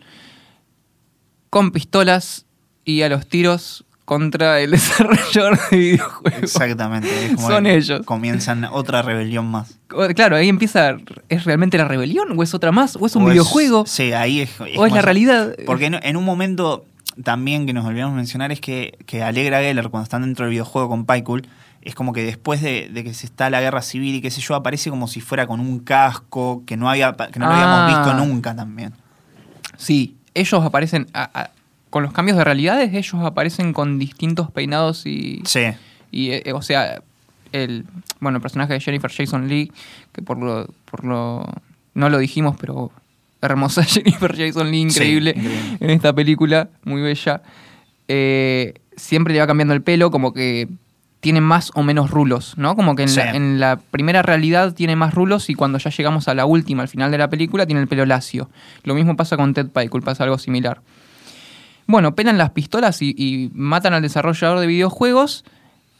con 1.49 1.71
pistolas 1.71 2.45
y 2.85 3.01
a 3.01 3.09
los 3.09 3.27
tiros 3.27 3.83
contra 4.11 4.59
el 4.59 4.71
desarrollador 4.75 5.57
de 5.69 5.77
videojuegos. 5.77 6.43
Exactamente. 6.43 7.27
es 7.27 7.35
como 7.35 7.47
Son 7.47 7.65
ellos. 7.65 8.01
Comienzan 8.05 8.65
otra 8.65 9.01
rebelión 9.01 9.45
más. 9.45 9.77
Claro, 10.15 10.35
ahí 10.35 10.49
empieza, 10.49 10.97
¿es 11.29 11.45
realmente 11.45 11.77
la 11.77 11.85
rebelión 11.85 12.27
o 12.37 12.43
es 12.43 12.53
otra 12.53 12.73
más? 12.73 12.97
¿O 12.99 13.05
es 13.05 13.15
un 13.15 13.23
O 13.23 13.27
videojuego? 13.27 13.85
sí, 13.87 14.11
ahí 14.11 14.41
es. 14.41 14.49
¿O 14.77 14.85
es 14.85 14.91
la 14.91 15.01
realidad? 15.01 15.55
Porque 15.65 15.85
en, 15.85 15.93
en 16.03 16.17
un 16.17 16.25
momento 16.25 16.83
también 17.23 17.65
que 17.65 17.71
nos 17.71 17.85
olvidamos 17.85 18.13
mencionar 18.13 18.51
es 18.51 18.59
que, 18.59 18.97
que 19.05 19.23
Alegra 19.23 19.61
Geller, 19.61 19.87
cuando 19.89 20.03
están 20.03 20.23
dentro 20.23 20.43
del 20.43 20.51
videojuego 20.51 20.89
con 20.89 21.05
Paikul, 21.05 21.47
es 21.81 21.95
como 21.95 22.11
que 22.11 22.21
después 22.25 22.61
de, 22.61 22.89
de 22.91 23.03
que 23.05 23.13
se 23.13 23.25
está 23.25 23.49
la 23.49 23.61
guerra 23.61 23.81
civil 23.81 24.15
y 24.15 24.21
qué 24.21 24.29
sé 24.29 24.41
yo, 24.41 24.55
aparece 24.55 24.89
como 24.89 25.07
si 25.07 25.21
fuera 25.21 25.47
con 25.47 25.61
un 25.61 25.79
casco 25.79 26.63
que 26.65 26.75
no, 26.75 26.89
había, 26.89 27.13
que 27.31 27.39
no 27.39 27.47
lo 27.47 27.53
Ah. 27.53 27.55
habíamos 27.87 27.87
visto 28.05 28.25
nunca 28.25 28.53
también. 28.55 28.91
Sí, 29.77 30.17
ellos 30.33 30.63
aparecen, 30.65 31.07
a- 31.13 31.29
a- 31.33 31.49
con 31.91 32.01
los 32.01 32.11
cambios 32.13 32.37
de 32.37 32.43
realidades, 32.43 32.91
ellos 32.93 33.21
aparecen 33.23 33.71
con 33.73 33.99
distintos 33.99 34.49
peinados 34.49 35.05
y, 35.05 35.43
Sí. 35.45 35.65
y 36.09 36.31
eh, 36.31 36.53
o 36.55 36.61
sea, 36.63 37.03
el, 37.51 37.85
bueno, 38.19 38.37
el 38.37 38.41
personaje 38.41 38.73
de 38.73 38.79
Jennifer 38.79 39.11
Jason 39.11 39.47
Lee, 39.47 39.71
que 40.13 40.21
por 40.23 40.37
lo, 40.39 40.67
por 40.89 41.03
lo, 41.05 41.45
no 41.93 42.09
lo 42.09 42.17
dijimos, 42.17 42.55
pero 42.59 42.91
hermosa 43.41 43.83
Jennifer 43.87 44.35
Jason 44.35 44.71
Lee, 44.71 44.79
increíble, 44.81 45.31
increíble. 45.35 45.77
en 45.79 45.89
esta 45.91 46.13
película, 46.13 46.69
muy 46.85 47.01
bella, 47.01 47.43
eh, 48.07 48.73
siempre 48.95 49.33
le 49.33 49.39
va 49.41 49.47
cambiando 49.47 49.73
el 49.73 49.81
pelo, 49.81 50.11
como 50.11 50.33
que 50.33 50.67
tiene 51.19 51.39
más 51.41 51.71
o 51.75 51.83
menos 51.83 52.09
rulos, 52.09 52.53
¿no? 52.57 52.75
Como 52.75 52.95
que 52.95 53.03
en, 53.03 53.15
la, 53.15 53.35
en 53.35 53.59
la 53.59 53.75
primera 53.77 54.21
realidad 54.23 54.73
tiene 54.73 54.95
más 54.95 55.13
rulos 55.13 55.49
y 55.51 55.53
cuando 55.55 55.77
ya 55.77 55.91
llegamos 55.91 56.27
a 56.27 56.33
la 56.33 56.45
última, 56.45 56.81
al 56.81 56.87
final 56.87 57.11
de 57.11 57.17
la 57.19 57.29
película, 57.29 57.65
tiene 57.67 57.81
el 57.81 57.87
pelo 57.87 58.05
lacio. 58.05 58.49
Lo 58.83 58.95
mismo 58.95 59.15
pasa 59.15 59.37
con 59.37 59.53
Ted 59.53 59.67
Pikel, 59.67 60.01
pasa 60.01 60.23
algo 60.23 60.37
similar. 60.39 60.81
Bueno, 61.91 62.15
pelan 62.15 62.37
las 62.37 62.51
pistolas 62.51 63.01
y, 63.01 63.13
y 63.17 63.51
matan 63.53 63.93
al 63.93 64.01
desarrollador 64.01 64.59
de 64.59 64.67
videojuegos. 64.67 65.43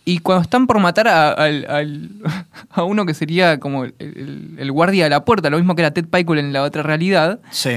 Y 0.03 0.17
cuando 0.19 0.41
están 0.41 0.65
por 0.65 0.79
matar 0.79 1.07
a, 1.07 1.33
a 2.71 2.83
uno 2.83 3.05
que 3.05 3.13
sería 3.13 3.59
como 3.59 3.83
el, 3.85 3.93
el- 3.99 4.55
el 4.57 4.71
guardia 4.71 5.03
de 5.03 5.11
la 5.11 5.23
puerta, 5.25 5.49
lo 5.51 5.57
mismo 5.57 5.75
que 5.75 5.83
era 5.83 5.91
Ted 5.91 6.05
Pikel 6.05 6.39
en 6.39 6.53
la 6.53 6.63
otra 6.63 6.81
realidad, 6.81 7.39
Sí. 7.51 7.71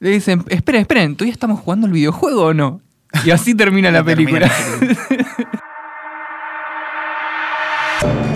le 0.00 0.10
dicen, 0.10 0.44
esperen, 0.48 0.80
esperen, 0.80 1.14
¿todavía 1.14 1.32
estamos 1.32 1.60
jugando 1.60 1.86
el 1.86 1.92
videojuego 1.92 2.46
o 2.46 2.54
no? 2.54 2.80
Y 3.24 3.30
así 3.30 3.54
termina 3.54 3.90
la 3.92 4.02
película. 4.02 4.50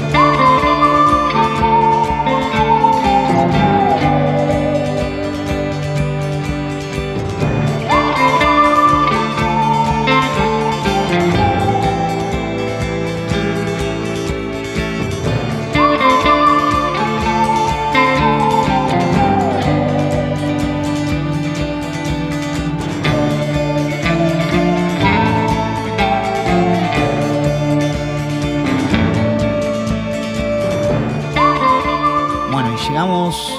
llegamos 32.92 33.58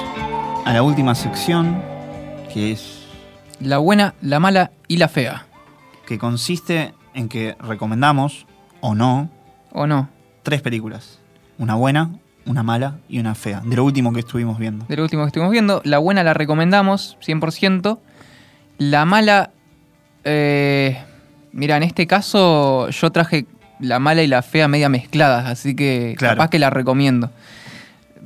a 0.63 0.73
la 0.73 0.83
última 0.83 1.15
sección, 1.15 1.81
que 2.53 2.71
es 2.71 3.01
La 3.59 3.79
buena, 3.79 4.13
la 4.21 4.39
mala 4.39 4.69
y 4.87 4.97
la 4.97 5.07
fea. 5.07 5.47
que 6.05 6.19
consiste 6.19 6.93
en 7.15 7.29
que 7.29 7.55
recomendamos, 7.59 8.45
o 8.79 8.93
no, 8.93 9.31
¿O 9.71 9.87
no? 9.87 10.07
tres 10.43 10.61
películas. 10.61 11.17
Una 11.57 11.73
buena, 11.73 12.11
una 12.45 12.61
mala 12.61 12.97
y 13.09 13.17
una 13.19 13.33
fea. 13.33 13.61
De 13.65 13.75
lo 13.75 13.83
último 13.85 14.13
que 14.13 14.19
estuvimos 14.19 14.59
viendo. 14.59 14.85
De 14.87 14.97
lo 14.97 15.01
último 15.03 15.23
que 15.23 15.27
estuvimos 15.27 15.51
viendo. 15.51 15.81
La 15.83 15.97
buena 15.97 16.21
la 16.23 16.35
recomendamos, 16.35 17.17
100%. 17.25 17.97
La 18.77 19.05
mala... 19.05 19.49
eh, 20.25 21.01
mira, 21.53 21.77
en 21.77 21.83
este 21.83 22.05
caso 22.05 22.87
yo 22.89 23.11
traje 23.11 23.47
la 23.79 23.97
mala 23.97 24.21
y 24.21 24.27
la 24.27 24.43
fea 24.43 24.67
media 24.67 24.89
mezcladas, 24.89 25.47
así 25.47 25.75
que 25.75 26.13
Claro. 26.19 26.35
capaz 26.35 26.49
que 26.51 26.59
la 26.59 26.69
recomiendo. 26.69 27.31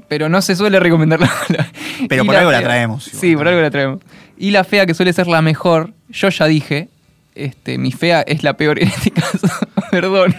Pero 0.08 0.30
no 0.30 0.41
se 0.41 0.55
suele 0.55 0.80
recomendar 0.80 1.20
la 1.20 1.28
mala. 1.28 1.72
Pero 2.08 2.24
Y 2.24 2.26
por 2.28 2.36
algo 2.36 2.51
la 2.51 2.62
traemos, 2.62 3.03
Sí, 3.03 3.36
por 3.36 3.47
algo 3.47 3.62
la 3.62 3.72
traemos. 3.72 3.99
Y 4.38 4.51
la 4.51 4.64
fea, 4.64 4.86
que 4.86 4.93
suele 4.93 5.12
ser 5.14 5.28
la 5.28 5.41
mejor, 5.41 5.91
yo 6.10 6.30
ya 6.30 6.45
dije, 6.45 6.89
este, 7.36 7.78
mi 7.78 7.91
fea 7.91 8.22
es 8.22 8.43
la 8.43 8.53
peor 8.55 8.80
en 8.82 8.88
este 8.88 9.12
caso. 9.12 9.47
Perdón. 9.91 10.36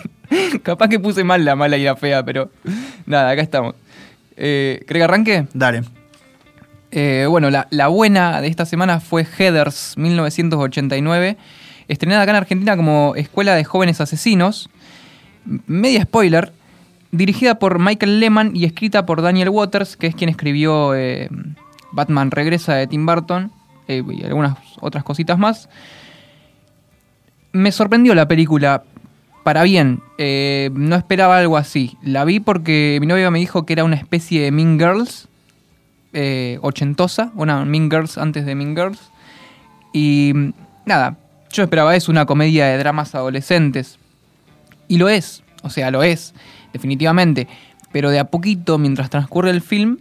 Capaz 0.62 0.88
que 0.88 1.00
puse 1.00 1.24
mal 1.24 1.44
la 1.44 1.56
mala 1.56 1.76
y 1.76 1.84
la 1.84 1.96
fea, 1.96 2.22
pero 2.22 2.50
nada, 3.06 3.30
acá 3.30 3.42
estamos. 3.42 3.74
Eh, 4.36 4.84
¿Cree 4.86 5.00
que 5.00 5.04
arranque? 5.04 5.46
Dale. 5.54 5.82
Eh, 6.90 7.26
bueno, 7.28 7.50
la, 7.50 7.66
la 7.70 7.88
buena 7.88 8.40
de 8.40 8.48
esta 8.48 8.64
semana 8.66 9.00
fue 9.00 9.24
Heathers 9.24 9.94
1989, 9.96 11.36
estrenada 11.88 12.22
acá 12.22 12.30
en 12.30 12.36
Argentina 12.36 12.76
como 12.76 13.14
Escuela 13.16 13.54
de 13.54 13.64
Jóvenes 13.64 14.00
Asesinos. 14.00 14.70
Media 15.66 16.02
spoiler, 16.02 16.52
dirigida 17.10 17.58
por 17.58 17.78
Michael 17.78 18.20
Lehman 18.20 18.54
y 18.54 18.64
escrita 18.64 19.06
por 19.06 19.22
Daniel 19.22 19.48
Waters, 19.48 19.96
que 19.96 20.08
es 20.08 20.14
quien 20.14 20.30
escribió 20.30 20.94
eh, 20.94 21.28
Batman 21.92 22.30
Regresa 22.30 22.74
de 22.74 22.86
Tim 22.86 23.06
Burton 23.06 23.50
eh, 23.86 24.02
y 24.08 24.24
algunas 24.24 24.58
otras 24.80 25.04
cositas 25.04 25.38
más. 25.38 25.68
Me 27.52 27.72
sorprendió 27.72 28.14
la 28.14 28.28
película 28.28 28.82
para 29.42 29.62
bien. 29.62 30.02
Eh, 30.18 30.70
no 30.74 30.96
esperaba 30.96 31.38
algo 31.38 31.56
así. 31.56 31.96
La 32.02 32.24
vi 32.24 32.40
porque 32.40 32.98
mi 33.00 33.06
novia 33.06 33.30
me 33.30 33.38
dijo 33.38 33.64
que 33.64 33.72
era 33.72 33.84
una 33.84 33.96
especie 33.96 34.42
de 34.42 34.50
Mean 34.50 34.78
Girls 34.78 35.28
ochentosa, 36.60 37.30
una 37.36 37.64
Mean 37.64 37.88
Girls 37.88 38.18
antes 38.18 38.44
de 38.44 38.54
Mean 38.54 38.74
Girls. 38.74 39.12
Y 39.92 40.32
nada, 40.84 41.16
yo 41.52 41.62
esperaba 41.62 41.94
eso, 41.94 42.10
una 42.10 42.26
comedia 42.26 42.66
de 42.66 42.78
dramas 42.78 43.14
adolescentes. 43.14 43.98
Y 44.88 44.98
lo 44.98 45.08
es, 45.08 45.42
o 45.62 45.70
sea, 45.70 45.90
lo 45.90 46.02
es, 46.02 46.34
definitivamente. 46.72 47.48
Pero 47.92 48.10
de 48.10 48.18
a 48.18 48.24
poquito, 48.24 48.78
mientras 48.78 49.10
transcurre 49.10 49.50
el 49.50 49.62
film, 49.62 49.98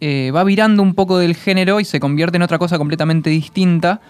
eh, 0.00 0.30
va 0.32 0.44
virando 0.44 0.82
un 0.82 0.94
poco 0.94 1.18
del 1.18 1.34
género 1.34 1.80
y 1.80 1.84
se 1.84 2.00
convierte 2.00 2.36
en 2.36 2.42
otra 2.42 2.58
cosa 2.58 2.76
completamente 2.78 3.30
distinta. 3.30 4.00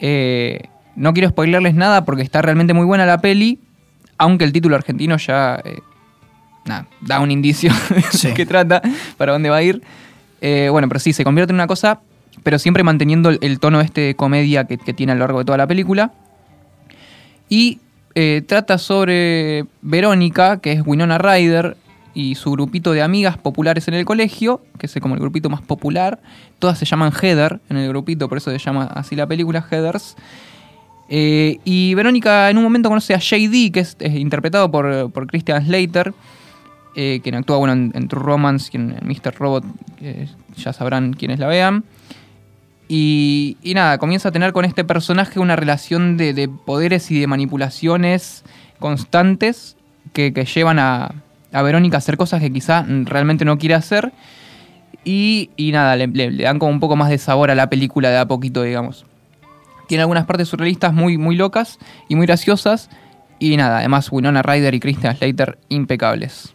Eh, 0.00 0.62
no 0.96 1.12
quiero 1.12 1.28
spoilerles 1.28 1.74
nada 1.74 2.04
porque 2.04 2.22
está 2.22 2.42
realmente 2.42 2.74
muy 2.74 2.86
buena 2.86 3.06
la 3.06 3.18
peli, 3.20 3.60
aunque 4.16 4.44
el 4.44 4.52
título 4.52 4.74
argentino 4.76 5.16
ya 5.18 5.60
eh, 5.64 5.78
da 7.00 7.20
un 7.20 7.30
indicio 7.30 7.72
Sí. 8.10 8.28
de 8.28 8.34
qué 8.34 8.46
trata, 8.46 8.82
para 9.16 9.32
dónde 9.32 9.50
va 9.50 9.56
a 9.56 9.62
ir. 9.62 9.82
Bueno, 10.40 10.88
pero 10.88 10.98
sí, 11.00 11.12
se 11.12 11.24
convierte 11.24 11.52
en 11.52 11.56
una 11.56 11.66
cosa, 11.66 12.00
pero 12.42 12.58
siempre 12.58 12.82
manteniendo 12.82 13.28
el, 13.28 13.38
el 13.42 13.60
tono 13.60 13.80
este 13.80 14.00
de 14.00 14.14
comedia 14.14 14.64
que, 14.64 14.78
que 14.78 14.94
tiene 14.94 15.12
a 15.12 15.14
lo 15.14 15.20
largo 15.20 15.38
de 15.40 15.44
toda 15.44 15.58
la 15.58 15.66
película. 15.66 16.12
Y 17.48 17.80
eh, 18.20 18.42
trata 18.42 18.78
sobre 18.78 19.64
Verónica, 19.80 20.58
que 20.58 20.72
es 20.72 20.82
Winona 20.84 21.18
Ryder, 21.18 21.76
y 22.14 22.34
su 22.34 22.50
grupito 22.50 22.90
de 22.90 23.00
amigas 23.00 23.38
populares 23.38 23.86
en 23.86 23.94
el 23.94 24.04
colegio, 24.04 24.60
que 24.76 24.86
es 24.86 24.94
como 25.00 25.14
el 25.14 25.20
grupito 25.20 25.48
más 25.48 25.62
popular. 25.62 26.18
Todas 26.58 26.80
se 26.80 26.84
llaman 26.84 27.12
Heather 27.12 27.60
en 27.70 27.76
el 27.76 27.88
grupito, 27.88 28.28
por 28.28 28.38
eso 28.38 28.50
se 28.50 28.58
llama 28.58 28.86
así 28.86 29.14
la 29.14 29.28
película, 29.28 29.62
Heathers. 29.62 30.16
Eh, 31.08 31.58
y 31.62 31.94
Verónica 31.94 32.50
en 32.50 32.58
un 32.58 32.64
momento 32.64 32.88
conoce 32.88 33.14
a 33.14 33.18
JD, 33.18 33.70
que 33.72 33.80
es, 33.80 33.96
interpretado 34.00 34.68
por, 34.68 35.12
por 35.12 35.28
Christian 35.28 35.64
Slater, 35.64 36.12
eh, 36.96 37.20
quien 37.22 37.36
actúa 37.36 37.58
bueno, 37.58 37.74
en, 37.74 38.08
True 38.08 38.20
Romance 38.20 38.70
y 38.72 38.78
en, 38.78 38.96
Mr. 39.00 39.32
Robot, 39.38 39.64
que 39.96 40.26
ya 40.56 40.72
sabrán 40.72 41.12
quienes 41.12 41.38
la 41.38 41.46
vean. 41.46 41.84
Y, 42.88 43.58
nada, 43.74 43.98
comienza 43.98 44.30
a 44.30 44.32
tener 44.32 44.52
con 44.54 44.64
este 44.64 44.82
personaje 44.82 45.38
una 45.38 45.56
relación 45.56 46.16
de, 46.16 46.32
de 46.32 46.48
poderes 46.48 47.10
y 47.10 47.20
de 47.20 47.26
manipulaciones 47.26 48.44
constantes 48.78 49.76
que, 50.14 50.32
llevan 50.32 50.78
a, 50.78 51.10
Verónica 51.52 51.96
a 51.96 51.98
hacer 51.98 52.16
cosas 52.16 52.40
que 52.40 52.50
quizá 52.50 52.84
realmente 53.04 53.44
no 53.44 53.58
quiere 53.58 53.74
hacer. 53.74 54.12
Y, 55.04 55.50
nada, 55.72 55.96
le, 55.96 56.06
le- 56.06 56.42
dan 56.42 56.58
como 56.58 56.72
un 56.72 56.80
poco 56.80 56.96
más 56.96 57.10
de 57.10 57.18
sabor 57.18 57.50
a 57.50 57.54
la 57.54 57.68
película 57.68 58.10
de 58.10 58.18
a 58.18 58.26
poquito, 58.26 58.62
digamos. 58.62 59.04
Tiene 59.86 60.02
algunas 60.02 60.26
partes 60.26 60.48
surrealistas 60.48 60.92
muy, 60.92 61.18
muy 61.18 61.36
locas 61.36 61.78
y 62.08 62.16
muy 62.16 62.26
graciosas. 62.26 62.90
Y 63.38 63.56
nada, 63.56 63.78
además 63.78 64.10
Winona 64.10 64.42
Ryder 64.42 64.74
y 64.74 64.80
Christian 64.80 65.16
Slater 65.16 65.58
impecables. 65.68 66.54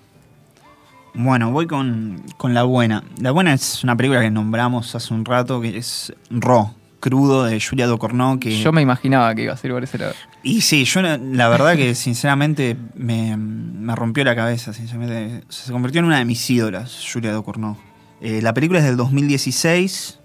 Bueno, 1.16 1.51
voy 1.51 1.68
con, 1.68 2.24
con 2.38 2.53
La 2.53 2.64
Buena. 2.64 3.03
La 3.20 3.32
Buena 3.32 3.53
es 3.53 3.84
una 3.84 3.95
película 3.95 4.22
que 4.22 4.32
nombramos 4.32 4.95
hace 4.95 5.14
un 5.14 5.26
rato, 5.26 5.61
que 5.61 5.78
es 5.78 6.11
Raw, 6.32 6.74
crudo, 6.99 7.43
de 7.43 7.61
Julia 7.61 7.86
Ducournau. 7.86 8.39
Que, 8.39 8.59
Yo 8.59 8.72
me 8.72 8.82
imaginaba 8.82 9.34
que 9.36 9.43
iba 9.43 9.53
a 9.53 9.57
ser 9.57 9.72
por 9.72 9.84
ese 9.84 9.99
lado. 9.99 10.14
Y 10.41 10.61
sí, 10.61 10.86
yo 10.86 11.01
la- 11.03 11.18
la 11.18 11.49
verdad 11.49 11.76
que 11.76 11.93
sinceramente 11.95 12.76
me, 12.95 13.38
me 13.38 13.95
rompió 13.95 14.24
la 14.24 14.36
cabeza, 14.36 14.74
sinceramente. 14.74 15.43
Se 15.49 15.72
convirtió 15.72 15.99
en 15.99 16.05
una 16.05 16.18
de 16.18 16.26
mis 16.26 16.49
ídolas, 16.49 16.99
Julia 17.11 17.32
Ducournau. 17.34 17.78
Eh, 18.20 18.41
la 18.41 18.53
película 18.53 18.80
es 18.80 18.86
del 18.86 18.97
2016 18.97 20.20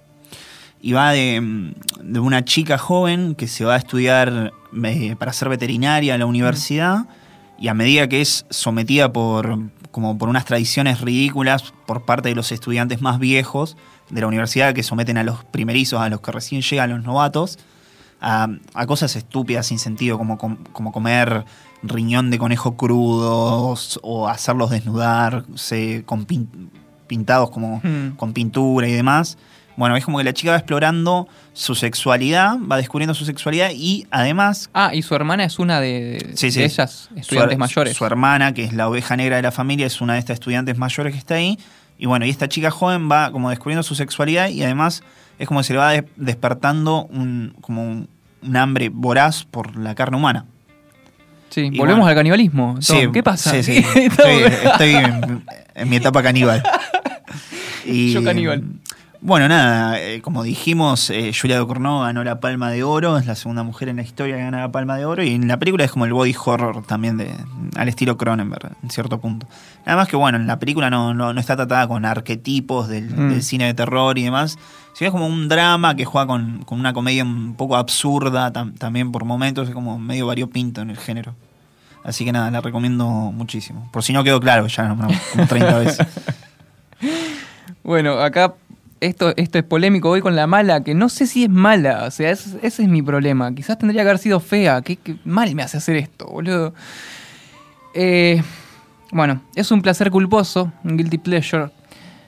y 0.81 0.93
va 0.93 1.11
de, 1.13 1.75
de 2.03 2.21
una 2.21 2.45
chica 2.45 2.79
joven 2.79 3.35
que 3.35 3.47
se 3.49 3.65
va 3.65 3.75
a 3.75 3.79
estudiar 3.79 4.53
eh, 4.85 5.17
para 5.19 5.33
ser 5.33 5.49
veterinaria 5.49 6.15
a 6.15 6.19
la 6.19 6.25
universidad 6.27 7.07
y 7.59 7.67
a 7.67 7.75
medida 7.75 8.09
que 8.09 8.21
es 8.21 8.47
sometida 8.51 9.13
por, 9.13 9.59
como 9.99 10.17
por 10.17 10.29
unas 10.29 10.45
tradiciones 10.45 11.01
ridículas 11.01 11.75
por 11.85 12.03
parte 12.05 12.29
de 12.29 12.37
los 12.37 12.53
estudiantes 12.53 13.01
más 13.03 13.19
viejos 13.19 13.77
de 14.11 14.21
la 14.21 14.29
universidad 14.29 14.73
que 14.73 14.85
someten 14.85 15.19
a 15.19 15.25
los 15.25 15.43
primerizos, 15.43 16.01
a 16.01 16.09
los 16.09 16.21
que 16.21 16.31
recién 16.31 16.63
llegan 16.63 16.91
los 16.91 17.03
novatos, 17.03 17.59
a, 18.21 18.47
a 18.75 18.87
cosas 18.87 19.17
estúpidas 19.17 19.67
sin 19.67 19.81
sentido, 19.81 20.17
como, 20.17 20.39
com- 20.39 20.59
como 20.73 20.93
comer 20.93 21.45
riñón 21.83 22.31
de 22.31 22.39
conejo 22.39 22.77
crudos 22.77 23.99
o 24.05 24.29
hacerlos 24.29 24.71
desnudarse 24.71 26.05
con 26.07 26.27
pin- 26.29 26.71
pintados 27.09 27.51
como 27.51 27.81
Hmm. 27.83 28.11
con 28.17 28.33
pintura 28.33 28.87
y 28.87 28.93
demás. 28.93 29.37
Bueno, 29.79 29.97
es 29.97 30.05
como 30.05 30.19
que 30.19 30.25
la 30.25 30.33
chica 30.33 30.51
va 30.51 30.57
explorando 30.59 31.29
su 31.53 31.75
sexualidad, 31.77 32.57
va 32.71 32.77
descubriendo 32.79 33.15
su 33.15 33.25
sexualidad 33.25 33.71
y 33.73 34.07
además 34.11 34.71
Ah, 34.75 34.91
y 34.93 35.03
su 35.03 35.15
hermana 35.15 35.45
es 35.45 35.59
una 35.61 35.81
de, 35.81 36.33
Sí, 36.35 36.51
sí. 36.51 36.59
de 36.59 36.65
ellas, 36.67 37.09
estudiantes 37.15 37.57
mayores. 37.59 37.97
Su 37.97 38.05
hermana, 38.05 38.53
que 38.55 38.65
es 38.65 38.73
la 38.73 38.89
oveja 38.89 39.17
negra 39.17 39.37
de 39.37 39.43
la 39.43 39.53
familia, 39.53 39.87
es 39.87 40.01
una 40.01 40.15
de 40.15 40.19
estas 40.19 40.35
estudiantes 40.35 40.77
mayores 40.79 41.13
que 41.13 41.19
está 41.21 41.37
ahí. 41.37 41.59
Y 41.97 42.07
bueno, 42.07 42.27
y 42.27 42.31
esta 42.31 42.49
chica 42.49 42.71
joven 42.73 43.09
va 43.11 43.31
como 43.31 43.51
descubriendo 43.51 43.85
su 43.85 43.95
sexualidad 43.95 44.49
y 44.49 44.65
además 44.65 45.05
es 45.39 45.47
como 45.47 45.63
se 45.63 45.73
le 45.75 45.79
va 45.79 45.93
de- 45.93 46.09
despertando 46.17 47.05
un, 47.07 47.55
como 47.61 47.83
un, 47.85 48.09
un 48.43 48.57
hambre 48.57 48.89
voraz 48.89 49.45
por 49.45 49.77
la 49.77 49.95
carne 49.95 50.17
humana. 50.17 50.45
sí, 51.51 51.61
y 51.73 51.79
volvemos 51.79 52.01
bueno. 52.01 52.07
al 52.09 52.15
canibalismo. 52.17 52.79
Tom, 52.85 53.13
¿Qué 53.13 53.23
pasa? 53.23 53.51
Sí, 53.53 53.63
sí. 53.63 53.77
Estoy, 53.95 54.43
estoy 54.43 54.91
en, 54.97 55.45
en 55.77 55.89
mi 55.89 55.97
etapa 55.97 56.21
caníbal. 56.23 56.65
Y, 57.85 58.13
Yo 58.13 58.23
caníbal. 58.23 58.65
Bueno, 59.21 59.49
nada, 59.49 60.01
eh, 60.01 60.23
como 60.23 60.45
dijimos, 60.45 61.11
eh, 61.11 61.33
Julia 61.39 61.59
Ducournau 61.59 62.03
ganó 62.03 62.23
la 62.23 62.39
Palma 62.39 62.71
de 62.71 62.85
Oro, 62.85 63.19
es 63.19 63.27
la 63.27 63.35
segunda 63.35 63.65
mujer 63.65 63.89
en 63.89 63.97
la 63.97 64.03
historia 64.03 64.37
que 64.37 64.43
gana 64.45 64.61
la 64.61 64.71
Palma 64.71 64.97
de 64.97 65.07
Oro, 65.07 65.25
y 65.25 65.35
en 65.35 65.49
la 65.49 65.59
película 65.59 65.85
es 65.85 65.91
como 65.91 66.05
el 66.05 66.13
body 66.13 66.37
horror 66.45 66.85
también, 66.87 67.17
de, 67.17 67.35
al 67.77 67.89
estilo 67.89 68.17
Cronenberg, 68.17 68.77
en 68.81 68.91
cierto 68.91 69.21
punto. 69.21 69.49
Nada 69.85 69.97
más 69.99 70.09
que, 70.09 70.15
bueno, 70.17 70.39
en 70.39 70.47
la 70.47 70.61
película 70.61 70.89
no, 70.89 71.15
no, 71.15 71.35
no 71.35 71.41
está 71.41 71.57
tratada 71.57 71.89
con 71.89 72.05
arquetipos 72.05 72.87
del, 72.87 73.11
Mm. 73.11 73.31
del 73.31 73.43
cine 73.43 73.65
de 73.67 73.75
terror 73.75 74.17
y 74.19 74.23
demás, 74.23 74.57
sino 74.95 75.09
es 75.09 75.13
como 75.13 75.27
un 75.27 75.49
drama 75.49 75.97
que 75.97 76.05
juega 76.05 76.29
con, 76.29 76.63
con 76.65 76.79
una 76.79 76.93
comedia 76.93 77.25
un 77.25 77.57
poco 77.57 77.77
absurda 77.77 78.53
tam- 78.53 78.79
también 78.79 79.11
por 79.11 79.25
momentos, 79.25 79.67
es 79.69 79.75
como 79.75 79.99
medio 79.99 80.29
variopinto 80.29 80.81
en 80.81 80.91
el 80.91 80.97
género. 80.97 81.35
Así 82.05 82.25
que 82.25 82.31
nada, 82.31 82.53
la 82.53 82.61
recomiendo 82.61 83.05
muchísimo. 83.09 83.89
Por 83.93 84.05
si 84.05 84.13
no 84.13 84.23
quedó 84.23 84.39
claro, 84.39 84.69
ya 84.69 84.87
nombramos 84.87 85.19
como 85.33 85.45
30 85.47 85.79
veces. 85.81 86.07
Bueno, 87.85 88.19
acá 88.21 88.53
esto, 89.01 89.33
esto 89.37 89.59
es 89.59 89.65
polémico. 89.65 90.09
Voy 90.09 90.21
con 90.21 90.35
la 90.37 90.47
mala, 90.47 90.83
que 90.83 90.95
no 90.95 91.09
sé 91.09 91.27
si 91.27 91.45
es 91.45 91.51
mala. 91.51 92.05
O 92.05 92.11
sea, 92.11 92.31
es- 92.31 92.57
ese 92.63 92.83
es 92.83 92.89
mi 92.89 93.03
problema. 93.03 93.55
Quizás 93.55 93.79
tendría 93.79 94.03
que 94.03 94.09
haber 94.09 94.19
sido 94.19 94.41
fea. 94.41 94.83
¿Qué, 94.83 94.97
qué 94.97 95.17
mal 95.25 95.55
me 95.55 95.63
hace 95.63 95.77
hacer 95.79 95.97
esto, 95.97 96.27
boludo? 96.27 96.75
Eh, 97.95 98.43
bueno, 99.13 99.43
es 99.55 99.71
un 99.71 99.83
placer 99.83 100.11
culposo, 100.11 100.73
un 100.85 100.97
guilty 100.97 101.19
pleasure. 101.19 101.71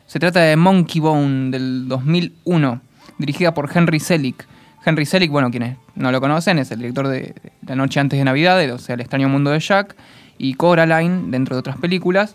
Se 0.07 0.19
trata 0.19 0.41
de 0.41 0.57
Monkey 0.57 1.01
Bone 1.01 1.51
del 1.51 1.87
2001, 1.89 2.81
dirigida 3.19 3.55
por 3.55 3.71
Henry 3.73 4.01
Selick. 4.01 4.47
Henry 4.85 5.05
Selick, 5.07 5.31
bueno, 5.31 5.51
quienes 5.51 5.77
no 5.95 6.11
lo 6.11 6.21
conocen, 6.21 6.59
es 6.59 6.71
el 6.71 6.79
director 6.79 7.07
de 7.09 7.35
La 7.67 7.77
Noche 7.77 8.01
Antes 8.01 8.19
de 8.19 8.25
Navidad, 8.25 8.59
o 8.73 8.79
sea, 8.79 8.95
El 8.95 9.03
extraño 9.03 9.29
mundo 9.29 9.51
de 9.51 9.61
Jack, 9.61 9.95
y 10.39 10.55
Coraline, 10.55 11.25
dentro 11.31 11.55
de 11.55 11.61
otras 11.61 11.77
películas. 11.77 12.35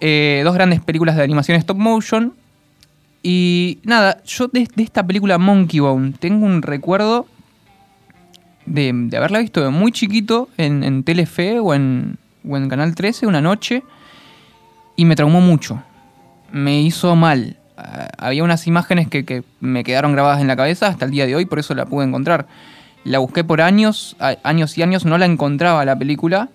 Eh, 0.00 0.42
dos 0.44 0.54
grandes 0.54 0.80
películas 0.80 1.16
de 1.16 1.22
animación 1.22 1.56
stop 1.58 1.76
motion. 1.76 2.34
Y 3.22 3.78
nada, 3.82 4.22
yo 4.24 4.48
de, 4.48 4.68
esta 4.76 5.06
película 5.06 5.38
Monkey 5.38 5.80
Bone 5.80 6.12
tengo 6.18 6.46
un 6.46 6.62
recuerdo 6.62 7.26
de, 8.64 9.08
haberla 9.16 9.40
visto 9.40 9.62
de 9.62 9.70
muy 9.70 9.92
chiquito 9.92 10.48
en, 10.56 11.02
Telefe 11.02 11.58
o 11.58 11.74
en, 11.74 12.18
o 12.48 12.56
en 12.56 12.68
Canal 12.68 12.94
13 12.94 13.26
una 13.26 13.40
noche 13.40 13.82
y 14.96 15.04
me 15.04 15.16
traumó 15.16 15.40
mucho. 15.40 15.82
Me 16.52 16.80
hizo 16.80 17.14
mal. 17.16 17.56
Ah, 17.76 18.08
había 18.18 18.44
unas 18.44 18.66
imágenes 18.66 19.08
que, 19.08 19.24
que 19.24 19.42
me 19.60 19.84
quedaron 19.84 20.12
grabadas 20.12 20.40
en 20.40 20.48
la 20.48 20.56
cabeza 20.56 20.88
hasta 20.88 21.04
el 21.04 21.10
día 21.10 21.26
de 21.26 21.36
hoy, 21.36 21.46
por 21.46 21.58
eso 21.58 21.74
la 21.74 21.86
pude 21.86 22.06
encontrar. 22.06 22.46
La 23.04 23.18
busqué 23.20 23.44
por 23.44 23.60
años, 23.60 24.16
años 24.42 24.76
y 24.76 24.82
años, 24.82 25.04
no 25.04 25.18
la 25.18 25.26
encontraba 25.26 25.84
la 25.84 25.98
película. 25.98 26.50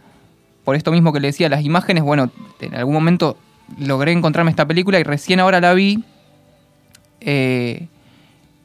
Por 0.64 0.76
esto 0.76 0.92
mismo 0.92 1.12
que 1.12 1.20
le 1.20 1.28
decía, 1.28 1.50
las 1.50 1.64
imágenes, 1.64 2.04
bueno, 2.04 2.32
en 2.60 2.76
algún 2.76 2.94
momento 2.94 3.38
logré 3.80 4.12
encontrarme 4.12 4.52
esta 4.52 4.68
película 4.68 5.00
y 5.00 5.04
recién 5.04 5.40
ahora 5.40 5.60
la 5.60 5.74
vi. 5.74 6.04
Eh, 7.24 7.88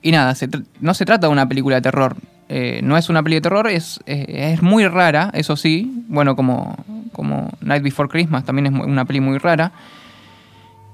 y 0.03 0.13
nada, 0.13 0.35
no 0.81 0.95
se 0.95 1.05
trata 1.05 1.27
de 1.27 1.33
una 1.33 1.49
película 1.49 1.77
de 1.77 1.83
terror. 1.83 2.17
Eh, 2.49 2.81
no 2.83 2.97
es 2.97 3.09
una 3.09 3.23
película 3.23 3.39
de 3.39 3.43
terror, 3.43 3.69
es, 3.69 4.01
es 4.07 4.63
muy 4.63 4.87
rara, 4.87 5.31
eso 5.35 5.57
sí. 5.57 6.05
Bueno, 6.09 6.35
como, 6.37 6.77
como 7.13 7.51
Night 7.61 7.83
Before 7.83 8.09
Christmas 8.09 8.45
también 8.45 8.67
es 8.67 8.73
una 8.73 9.05
peli 9.05 9.21
muy 9.21 9.39
rara. 9.39 9.73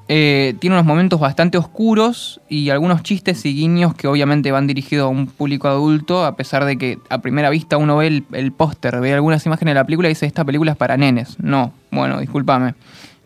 Eh, 0.07 0.55
tiene 0.59 0.77
unos 0.77 0.85
momentos 0.85 1.19
bastante 1.19 1.57
oscuros 1.57 2.39
y 2.51 2.69
algunos 2.69 3.03
chistes 3.03 3.47
y 3.47 3.55
guiños 3.55 3.95
que 3.95 4.07
obviamente 4.07 4.53
van 4.53 4.67
dirigidos 4.67 5.07
a 5.07 5.09
un 5.09 5.27
público 5.29 5.67
adulto, 5.67 6.27
a 6.27 6.37
pesar 6.37 6.67
de 6.67 6.77
que 6.77 6.99
a 7.09 7.19
primera 7.19 7.49
vista 7.49 7.79
uno 7.79 7.97
ve 7.97 8.09
el, 8.09 8.25
el 8.33 8.53
póster, 8.53 9.01
ve 9.01 9.15
algunas 9.15 9.47
imágenes 9.47 9.73
de 9.73 9.81
la 9.81 9.85
película 9.85 10.09
y 10.09 10.11
dice, 10.11 10.27
esta 10.27 10.45
película 10.45 10.73
es 10.73 10.77
para 10.77 10.99
nenes. 10.99 11.39
No, 11.41 11.73
bueno, 11.91 12.21
discúlpame, 12.21 12.75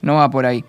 no 0.03 0.15
va 0.15 0.31
por 0.31 0.47
ahí. 0.47 0.65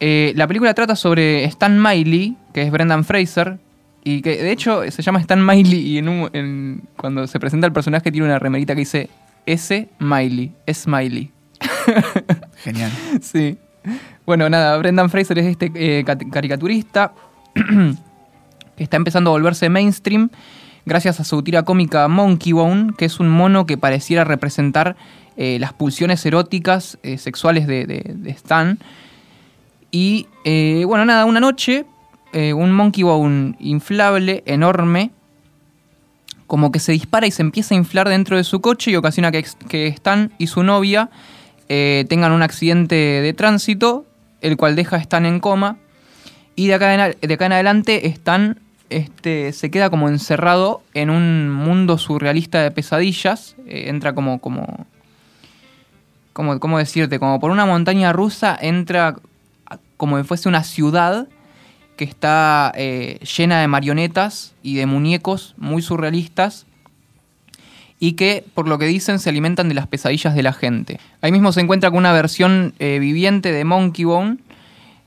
Eh, 0.00 0.32
la 0.36 0.46
película 0.46 0.74
trata 0.74 0.94
sobre 0.96 1.44
Stan 1.44 1.80
Miley, 1.82 2.36
que 2.52 2.62
es 2.62 2.70
Brendan 2.70 3.04
Fraser, 3.04 3.58
y 4.04 4.22
que 4.22 4.36
de 4.42 4.52
hecho 4.52 4.82
se 4.90 5.02
llama 5.02 5.20
Stan 5.20 5.44
Miley 5.44 5.80
y 5.80 5.98
en 5.98 6.08
un- 6.08 6.30
en- 6.32 6.82
cuando 6.96 7.26
se 7.26 7.40
presenta 7.40 7.66
el 7.66 7.72
personaje 7.72 8.12
tiene 8.12 8.26
una 8.26 8.38
remerita 8.38 8.74
que 8.74 8.80
dice 8.80 9.08
S. 9.46 9.88
Miley. 9.98 10.52
Smiley. 10.72 11.30
Genial. 12.62 12.90
Sí. 13.22 13.58
Bueno, 14.26 14.48
nada, 14.50 14.76
Brendan 14.78 15.10
Fraser 15.10 15.38
es 15.38 15.46
este 15.46 15.70
eh, 15.74 16.04
cat- 16.04 16.22
caricaturista 16.30 17.12
que 18.76 18.82
está 18.84 18.96
empezando 18.96 19.30
a 19.30 19.32
volverse 19.32 19.68
mainstream 19.68 20.28
gracias 20.84 21.18
a 21.20 21.24
su 21.24 21.42
tira 21.42 21.62
cómica 21.64 22.06
Monkey 22.08 22.52
Bone, 22.52 22.92
que 22.98 23.04
es 23.06 23.18
un 23.20 23.28
mono 23.28 23.66
que 23.66 23.78
pareciera 23.78 24.24
representar 24.24 24.96
eh, 25.36 25.58
las 25.60 25.72
pulsiones 25.72 26.24
eróticas 26.26 26.98
eh, 27.02 27.18
sexuales 27.18 27.66
de, 27.66 27.86
de- 27.86 28.12
de 28.14 28.30
Stan. 28.30 28.78
Y 29.96 30.28
eh, 30.44 30.84
bueno, 30.86 31.06
nada, 31.06 31.24
una 31.24 31.40
noche, 31.40 31.86
eh, 32.34 32.52
un 32.52 32.70
Monkey 32.70 33.02
Bone 33.02 33.56
inflable, 33.60 34.42
enorme, 34.44 35.10
como 36.46 36.70
que 36.70 36.80
se 36.80 36.92
dispara 36.92 37.26
y 37.26 37.30
se 37.30 37.40
empieza 37.40 37.74
a 37.74 37.78
inflar 37.78 38.06
dentro 38.06 38.36
de 38.36 38.44
su 38.44 38.60
coche 38.60 38.90
y 38.90 38.96
ocasiona 38.96 39.32
que, 39.32 39.42
que 39.70 39.86
Stan 39.86 40.34
y 40.36 40.48
su 40.48 40.62
novia 40.62 41.08
eh, 41.70 42.04
tengan 42.10 42.32
un 42.32 42.42
accidente 42.42 42.94
de 42.94 43.32
tránsito, 43.32 44.04
el 44.42 44.58
cual 44.58 44.76
deja 44.76 44.96
a 44.96 44.98
Stan 44.98 45.24
en 45.24 45.40
coma. 45.40 45.78
Y 46.56 46.66
de 46.66 46.74
acá 46.74 46.92
en, 46.92 47.16
de 47.18 47.34
acá 47.34 47.46
en 47.46 47.52
adelante 47.52 48.06
Stan 48.08 48.60
este, 48.90 49.54
se 49.54 49.70
queda 49.70 49.88
como 49.88 50.10
encerrado 50.10 50.82
en 50.92 51.08
un 51.08 51.50
mundo 51.50 51.96
surrealista 51.96 52.62
de 52.62 52.70
pesadillas. 52.70 53.56
eh, 53.66 53.88
entra 53.88 54.14
como, 54.14 54.40
como, 54.40 54.86
como, 56.34 56.60
¿cómo 56.60 56.76
decirte? 56.76 57.18
Como 57.18 57.40
por 57.40 57.50
una 57.50 57.64
montaña 57.64 58.12
rusa, 58.12 58.58
entra 58.60 59.16
como 59.96 60.18
si 60.18 60.24
fuese 60.24 60.48
una 60.48 60.64
ciudad 60.64 61.28
que 61.96 62.04
está 62.04 62.72
eh, 62.76 63.18
llena 63.36 63.60
de 63.60 63.68
marionetas 63.68 64.54
y 64.62 64.76
de 64.76 64.86
muñecos 64.86 65.54
muy 65.56 65.82
surrealistas 65.82 66.66
y 67.98 68.12
que, 68.12 68.44
por 68.54 68.68
lo 68.68 68.78
que 68.78 68.86
dicen, 68.86 69.18
se 69.18 69.30
alimentan 69.30 69.68
de 69.68 69.74
las 69.74 69.86
pesadillas 69.86 70.34
de 70.34 70.42
la 70.42 70.52
gente. 70.52 71.00
Ahí 71.22 71.32
mismo 71.32 71.52
se 71.52 71.62
encuentra 71.62 71.90
con 71.90 71.98
una 71.98 72.12
versión 72.12 72.74
eh, 72.78 72.98
viviente 72.98 73.52
de 73.52 73.64
Monkey 73.64 74.04
Bone, 74.04 74.36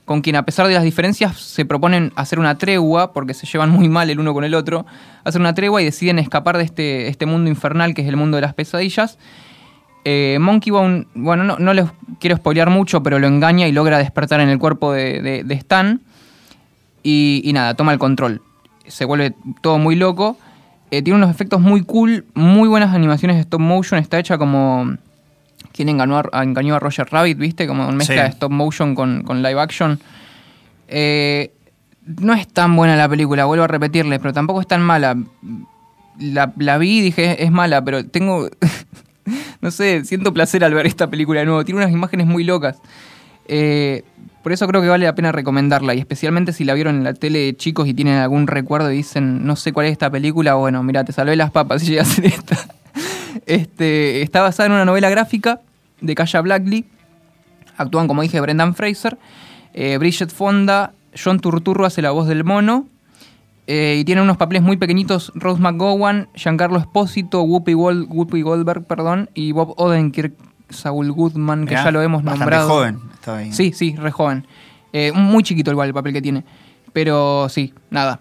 con 0.04 0.22
quien 0.22 0.34
a 0.34 0.44
pesar 0.44 0.66
de 0.66 0.74
las 0.74 0.82
diferencias 0.82 1.38
se 1.38 1.64
proponen 1.64 2.12
hacer 2.16 2.40
una 2.40 2.58
tregua, 2.58 3.12
porque 3.12 3.32
se 3.32 3.46
llevan 3.46 3.70
muy 3.70 3.88
mal 3.88 4.10
el 4.10 4.18
uno 4.18 4.34
con 4.34 4.42
el 4.42 4.54
otro, 4.54 4.86
hacer 5.22 5.40
una 5.40 5.54
tregua 5.54 5.80
y 5.82 5.84
deciden 5.84 6.18
escapar 6.18 6.58
de 6.58 6.64
este, 6.64 7.06
este 7.06 7.26
mundo 7.26 7.48
infernal 7.48 7.94
que 7.94 8.02
es 8.02 8.08
el 8.08 8.16
mundo 8.16 8.36
de 8.36 8.40
las 8.40 8.54
pesadillas. 8.54 9.18
Eh, 10.04 10.38
Monkey 10.40 10.70
Bone, 10.70 11.06
bueno, 11.14 11.44
no, 11.44 11.58
no 11.58 11.74
les 11.74 11.86
quiero 12.18 12.36
spoilear 12.36 12.70
mucho, 12.70 13.02
pero 13.02 13.18
lo 13.18 13.26
engaña 13.26 13.68
y 13.68 13.72
logra 13.72 13.98
despertar 13.98 14.40
en 14.40 14.48
el 14.48 14.58
cuerpo 14.58 14.92
de, 14.92 15.20
de- 15.22 15.44
de 15.44 15.54
Stan. 15.54 16.00
Y, 17.02 17.40
y 17.44 17.52
nada, 17.52 17.74
toma 17.74 17.92
el 17.92 17.98
control. 17.98 18.42
Se 18.86 19.04
vuelve 19.04 19.34
todo 19.60 19.78
muy 19.78 19.96
loco. 19.96 20.36
Eh, 20.90 21.02
tiene 21.02 21.16
unos 21.18 21.30
efectos 21.30 21.60
muy 21.60 21.82
cool, 21.84 22.24
muy 22.34 22.68
buenas 22.68 22.94
animaciones 22.94 23.36
de 23.36 23.42
stop 23.42 23.60
motion. 23.60 24.00
Está 24.00 24.18
hecha 24.18 24.36
como. 24.38 24.96
¿Quién 25.72 25.88
engañó 25.88 26.20
a, 26.32 26.42
engañó 26.42 26.74
a 26.74 26.78
Roger 26.80 27.06
Rabbit? 27.10 27.38
¿Viste? 27.38 27.66
Como 27.66 27.86
una 27.86 27.96
mezcla 27.96 28.16
Sí. 28.16 28.22
de 28.22 28.28
stop 28.28 28.50
motion 28.50 28.94
con, 28.94 29.22
con 29.22 29.42
live 29.42 29.60
action. 29.60 30.00
Eh, 30.88 31.52
no 32.06 32.34
es 32.34 32.48
tan 32.48 32.74
buena 32.74 32.96
la 32.96 33.08
película, 33.08 33.44
vuelvo 33.44 33.64
a 33.64 33.68
repetirles, 33.68 34.18
pero 34.18 34.32
tampoco 34.32 34.60
es 34.60 34.66
tan 34.66 34.82
mala. 34.82 35.16
La, 36.18 36.52
la 36.58 36.76
vi 36.78 36.98
y 36.98 37.02
dije, 37.02 37.42
es 37.44 37.50
mala, 37.52 37.84
pero 37.84 38.04
tengo. 38.04 38.48
no 39.60 39.70
sé, 39.70 40.04
siento 40.04 40.32
placer 40.32 40.64
al 40.64 40.74
ver 40.74 40.86
esta 40.86 41.08
película 41.08 41.40
de 41.40 41.46
nuevo. 41.46 41.64
Tiene 41.64 41.80
unas 41.80 41.92
imágenes 41.92 42.26
muy 42.26 42.44
locas. 42.44 42.78
Eh, 43.48 44.04
por 44.42 44.52
eso 44.52 44.66
creo 44.66 44.80
que 44.80 44.88
vale 44.88 45.04
la 45.04 45.14
pena 45.14 45.32
recomendarla. 45.32 45.94
Y 45.94 45.98
especialmente 45.98 46.52
si 46.52 46.64
la 46.64 46.74
vieron 46.74 46.96
en 46.96 47.04
la 47.04 47.14
tele 47.14 47.54
chicos 47.56 47.86
y 47.88 47.94
tienen 47.94 48.14
algún 48.14 48.46
recuerdo 48.46 48.90
y 48.90 48.96
dicen, 48.96 49.44
no 49.44 49.56
sé 49.56 49.72
cuál 49.72 49.86
es 49.86 49.92
esta 49.92 50.10
película, 50.10 50.54
bueno, 50.54 50.82
mira, 50.82 51.04
te 51.04 51.12
salvé 51.12 51.36
las 51.36 51.50
papas 51.50 51.82
si 51.82 51.90
llegas 51.90 52.10
hacer 52.10 52.26
esta. 52.26 52.56
Este, 53.46 54.22
está 54.22 54.42
basada 54.42 54.66
en 54.66 54.72
una 54.72 54.84
novela 54.84 55.10
gráfica 55.10 55.60
de 56.00 56.14
Kaya 56.14 56.40
Blackley. 56.40 56.84
Actúan, 57.76 58.08
como 58.08 58.22
dije, 58.22 58.40
Brendan 58.40 58.74
Fraser, 58.74 59.16
eh, 59.72 59.96
Bridget 59.98 60.30
Fonda, 60.30 60.92
John 61.22 61.40
Turturro 61.40 61.86
hace 61.86 62.02
la 62.02 62.10
voz 62.10 62.28
del 62.28 62.44
mono. 62.44 62.86
Eh, 63.72 63.98
y 64.00 64.04
tiene 64.04 64.20
unos 64.22 64.36
papeles 64.36 64.62
muy 64.62 64.76
pequeñitos 64.76 65.30
Rose 65.36 65.60
McGowan, 65.62 66.28
Giancarlo 66.34 66.78
Espósito, 66.78 67.42
Whoopi, 67.42 67.72
Gold- 67.74 68.06
Whoopi 68.08 68.42
Goldberg 68.42 68.84
perdón, 68.84 69.30
y 69.34 69.52
Bob 69.52 69.74
Odenkirk, 69.76 70.34
Saul 70.70 71.12
Goodman, 71.12 71.66
que 71.66 71.70
Mirá, 71.74 71.84
ya 71.84 71.90
lo 71.92 72.02
hemos 72.02 72.24
nombrado. 72.24 72.68
joven 72.68 72.98
estaba 73.14 73.38
ahí. 73.38 73.52
Sí, 73.52 73.72
sí, 73.72 73.94
re 73.96 74.10
joven. 74.10 74.46
Eh, 74.92 75.12
muy 75.12 75.42
chiquito 75.44 75.70
igual 75.70 75.88
el 75.88 75.94
papel 75.94 76.12
que 76.12 76.22
tiene. 76.22 76.44
Pero 76.92 77.48
sí, 77.48 77.72
nada. 77.90 78.18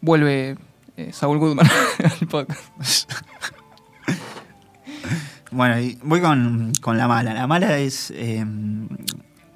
Vuelve 0.00 0.56
eh, 0.96 1.10
Saul 1.12 1.38
Goodman 1.38 1.66
al 2.20 2.28
podcast. 2.28 3.12
Bueno, 5.50 5.80
y 5.80 5.98
voy 6.02 6.20
con, 6.20 6.72
con 6.82 6.98
la 6.98 7.08
mala. 7.08 7.32
La 7.32 7.46
mala 7.46 7.78
es. 7.78 8.12
eh, 8.14 8.44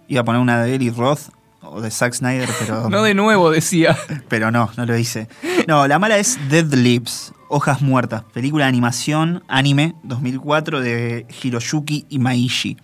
iba 0.09 0.21
a 0.23 0.25
poner 0.25 0.41
una 0.41 0.63
de 0.63 0.75
Eli 0.75 0.91
Roth 0.91 1.29
o 1.63 1.81
de 1.81 1.91
Zack 1.91 2.15
Snyder, 2.15 2.49
pero. 2.61 2.89
No 2.91 3.03
de 3.03 3.15
nuevo, 3.15 3.51
decía. 3.51 3.97
Pero 4.29 4.51
no, 4.51 4.71
no 4.77 4.87
lo 4.87 4.97
hice. 4.97 5.29
No, 5.69 5.87
la 5.89 5.99
mala 5.99 6.19
es 6.19 6.39
Dead 6.51 6.73
Lips, 6.75 7.33
Hojas 7.49 7.83
Muertas, 7.83 8.23
película 8.33 8.65
de 8.65 8.69
animación, 8.71 9.43
anime, 9.49 9.95
2004, 10.03 10.81
de 10.81 11.27
Hiroyuki 11.43 12.07
Imaishi. 12.11 12.77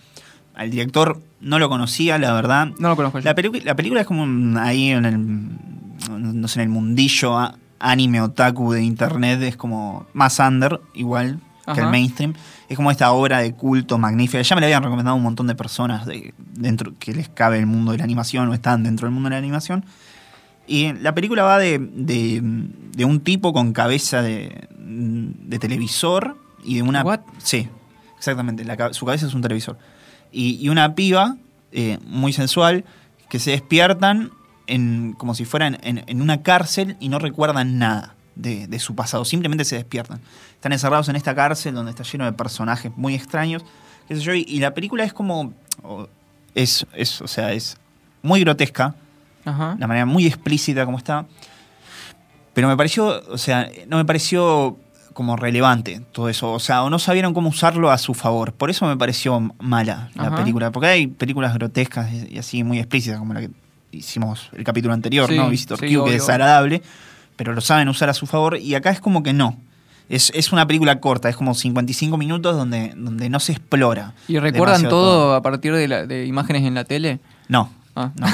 Al 0.55 0.71
director 0.71 1.21
no 1.41 1.59
lo 1.59 1.69
conocía, 1.69 2.19
la 2.19 2.33
verdad. 2.33 2.69
No 2.79 2.89
lo 2.89 2.97
conozco 2.97 3.19
yo. 3.21 3.25
La, 3.25 3.35
película 3.77 4.01
es 4.01 4.07
como 4.07 4.23
un- 4.25 4.57
ahí 4.59 4.91
en 4.91 5.05
el, 5.05 6.41
no 6.41 6.49
sé, 6.49 6.61
en 6.61 6.63
el 6.65 6.69
mundillo 6.71 7.39
a- 7.39 7.55
anime 7.79 8.21
otaku 8.21 8.73
de 8.73 8.83
internet, 8.83 9.41
es 9.43 9.57
como 9.57 10.07
más 10.15 10.39
under, 10.41 10.81
igual 10.95 11.39
que 11.75 11.81
el 11.81 11.87
mainstream. 11.91 12.35
Es 12.69 12.77
como 12.77 12.91
esta 12.91 13.13
obra 13.13 13.39
de 13.39 13.55
culto 13.55 13.97
magnífica. 13.99 14.43
Ya 14.43 14.55
me 14.55 14.61
la 14.61 14.67
habían 14.67 14.83
recomendado 14.83 15.17
un 15.17 15.23
montón 15.23 15.47
de 15.47 15.55
personas 15.55 16.05
de, 16.07 16.35
dentro 16.55 16.93
que 16.99 17.15
les 17.15 17.29
cabe 17.29 17.59
el 17.59 17.67
mundo 17.67 17.93
de 17.93 17.99
la 17.99 18.05
animación 18.05 18.49
o 18.49 18.55
están 18.55 18.83
dentro 18.83 19.07
del 19.07 19.15
mundo 19.15 19.29
de 19.31 19.35
la 19.35 19.39
animación. 19.39 19.85
Y 20.67 20.93
la 20.93 21.15
película 21.15 21.45
va 21.45 21.59
de, 21.59 21.79
de- 21.79 22.43
de 22.43 23.05
un 23.07 23.21
tipo 23.21 23.53
con 23.55 23.73
cabeza 23.73 24.21
de, 24.21 24.69
de 24.79 25.59
televisor 25.59 26.37
y 26.63 26.75
de 26.77 26.83
una... 26.83 27.03
What? 27.05 27.21
Sí, 27.39 27.69
exactamente. 28.19 28.65
la 28.65 28.93
su 28.93 29.07
cabeza 29.07 29.27
es 29.27 29.33
un 29.35 29.41
televisor. 29.41 29.79
Y, 30.31 30.59
y 30.61 30.69
una 30.69 30.95
piba 30.95 31.37
eh, 31.73 31.99
muy 32.05 32.35
sensual 32.35 32.85
que 33.31 33.39
se 33.39 33.53
despiertan 33.53 34.31
en, 34.67 35.15
como 35.17 35.35
si 35.35 35.47
fueran 35.47 35.79
en, 35.83 36.05
en 36.07 36.21
una 36.21 36.43
cárcel 36.43 36.97
y 37.01 37.09
no 37.09 37.19
recuerdan 37.19 37.79
nada 37.79 38.15
de, 38.39 38.67
de 38.67 38.79
su 38.79 38.95
pasado. 38.95 39.25
Simplemente 39.25 39.65
se 39.65 39.77
despiertan. 39.77 40.21
Están 40.55 40.73
encerrados 40.73 41.09
en 41.09 41.17
esta 41.17 41.35
cárcel 41.35 41.75
donde 41.75 41.91
está 41.91 42.05
lleno 42.05 42.25
de 42.25 42.33
personajes 42.33 42.91
muy 42.97 43.15
extraños. 43.15 43.63
qué 44.09 44.17
sé 44.17 44.23
yo, 44.23 44.35
y, 44.35 44.45
y 44.49 44.61
la 44.61 44.73
película 44.73 45.05
es 45.05 45.13
como... 45.13 45.53
es, 46.55 46.87
es, 46.95 47.21
o 47.21 47.29
sea, 47.29 47.53
es 47.53 47.77
muy 48.23 48.41
grotesca 48.41 48.95
Ajá. 49.45 49.77
la 49.79 49.87
manera 49.87 50.07
muy 50.07 50.27
explícita 50.27 50.85
como 50.85 50.99
está. 50.99 51.27
Pero 52.55 52.69
me 52.69 52.77
pareció, 52.77 53.23
o 53.31 53.39
sea, 53.39 53.71
no 53.87 53.99
me 53.99 54.05
pareció 54.05 54.77
como 55.13 55.37
relevante 55.37 56.01
todo 56.13 56.29
eso. 56.29 56.53
O 56.53 56.59
sea, 56.61 56.83
o 56.83 56.91
no 56.91 56.99
sabieron 56.99 57.35
cómo 57.35 57.49
usarlo 57.49 57.91
a 57.91 57.99
su 57.99 58.15
favor. 58.15 58.53
Por 58.53 58.71
eso 58.71 58.87
me 58.87 58.97
pareció 58.97 59.39
mala 59.61 60.11
la 60.15 60.29
Ajá. 60.29 60.37
película. 60.37 60.71
Porque 60.73 60.89
hay 60.89 61.07
películas 61.07 61.55
grotescas 61.55 62.11
y 62.13 62.39
así 62.39 62.65
muy 62.65 62.79
explícitas, 62.79 63.19
como 63.19 63.35
la 63.35 63.41
que 63.41 63.51
hicimos 63.93 64.51
el 64.53 64.65
capítulo 64.65 64.93
anterior, 64.95 65.29
Sí, 65.29 65.37
¿no? 65.37 65.49
Visitor 65.49 65.79
sí, 65.79 65.95
Q, 65.95 66.05
que 66.05 66.11
es 66.11 66.21
desagradable. 66.23 66.83
Pero 67.39 67.55
lo 67.55 67.63
saben 67.63 67.89
usar 67.89 68.11
a 68.11 68.15
su 68.15 68.27
favor. 68.27 68.59
Y 68.59 68.75
acá 68.75 68.91
es 68.91 69.01
como 69.01 69.23
que 69.23 69.33
no. 69.33 69.57
Es, 70.11 70.31
es 70.35 70.53
una 70.53 70.67
película 70.67 71.01
corta, 71.01 71.31
es 71.31 71.37
como 71.37 71.55
55 71.55 72.17
minutos 72.19 72.55
donde, 72.57 72.93
donde 72.97 73.31
no 73.31 73.41
se 73.41 73.53
explora. 73.53 74.13
¿Y 74.29 74.39
recuerdan 74.39 74.89
todo 74.89 75.35
a 75.35 75.41
partir 75.43 75.75
de, 75.75 75.89
la- 75.89 76.07
de 76.07 76.27
imágenes 76.27 76.65
en 76.65 76.75
la 76.75 76.85
tele? 76.85 77.21
No, 77.49 77.71
Ah. 77.95 78.11
no, 78.15 78.27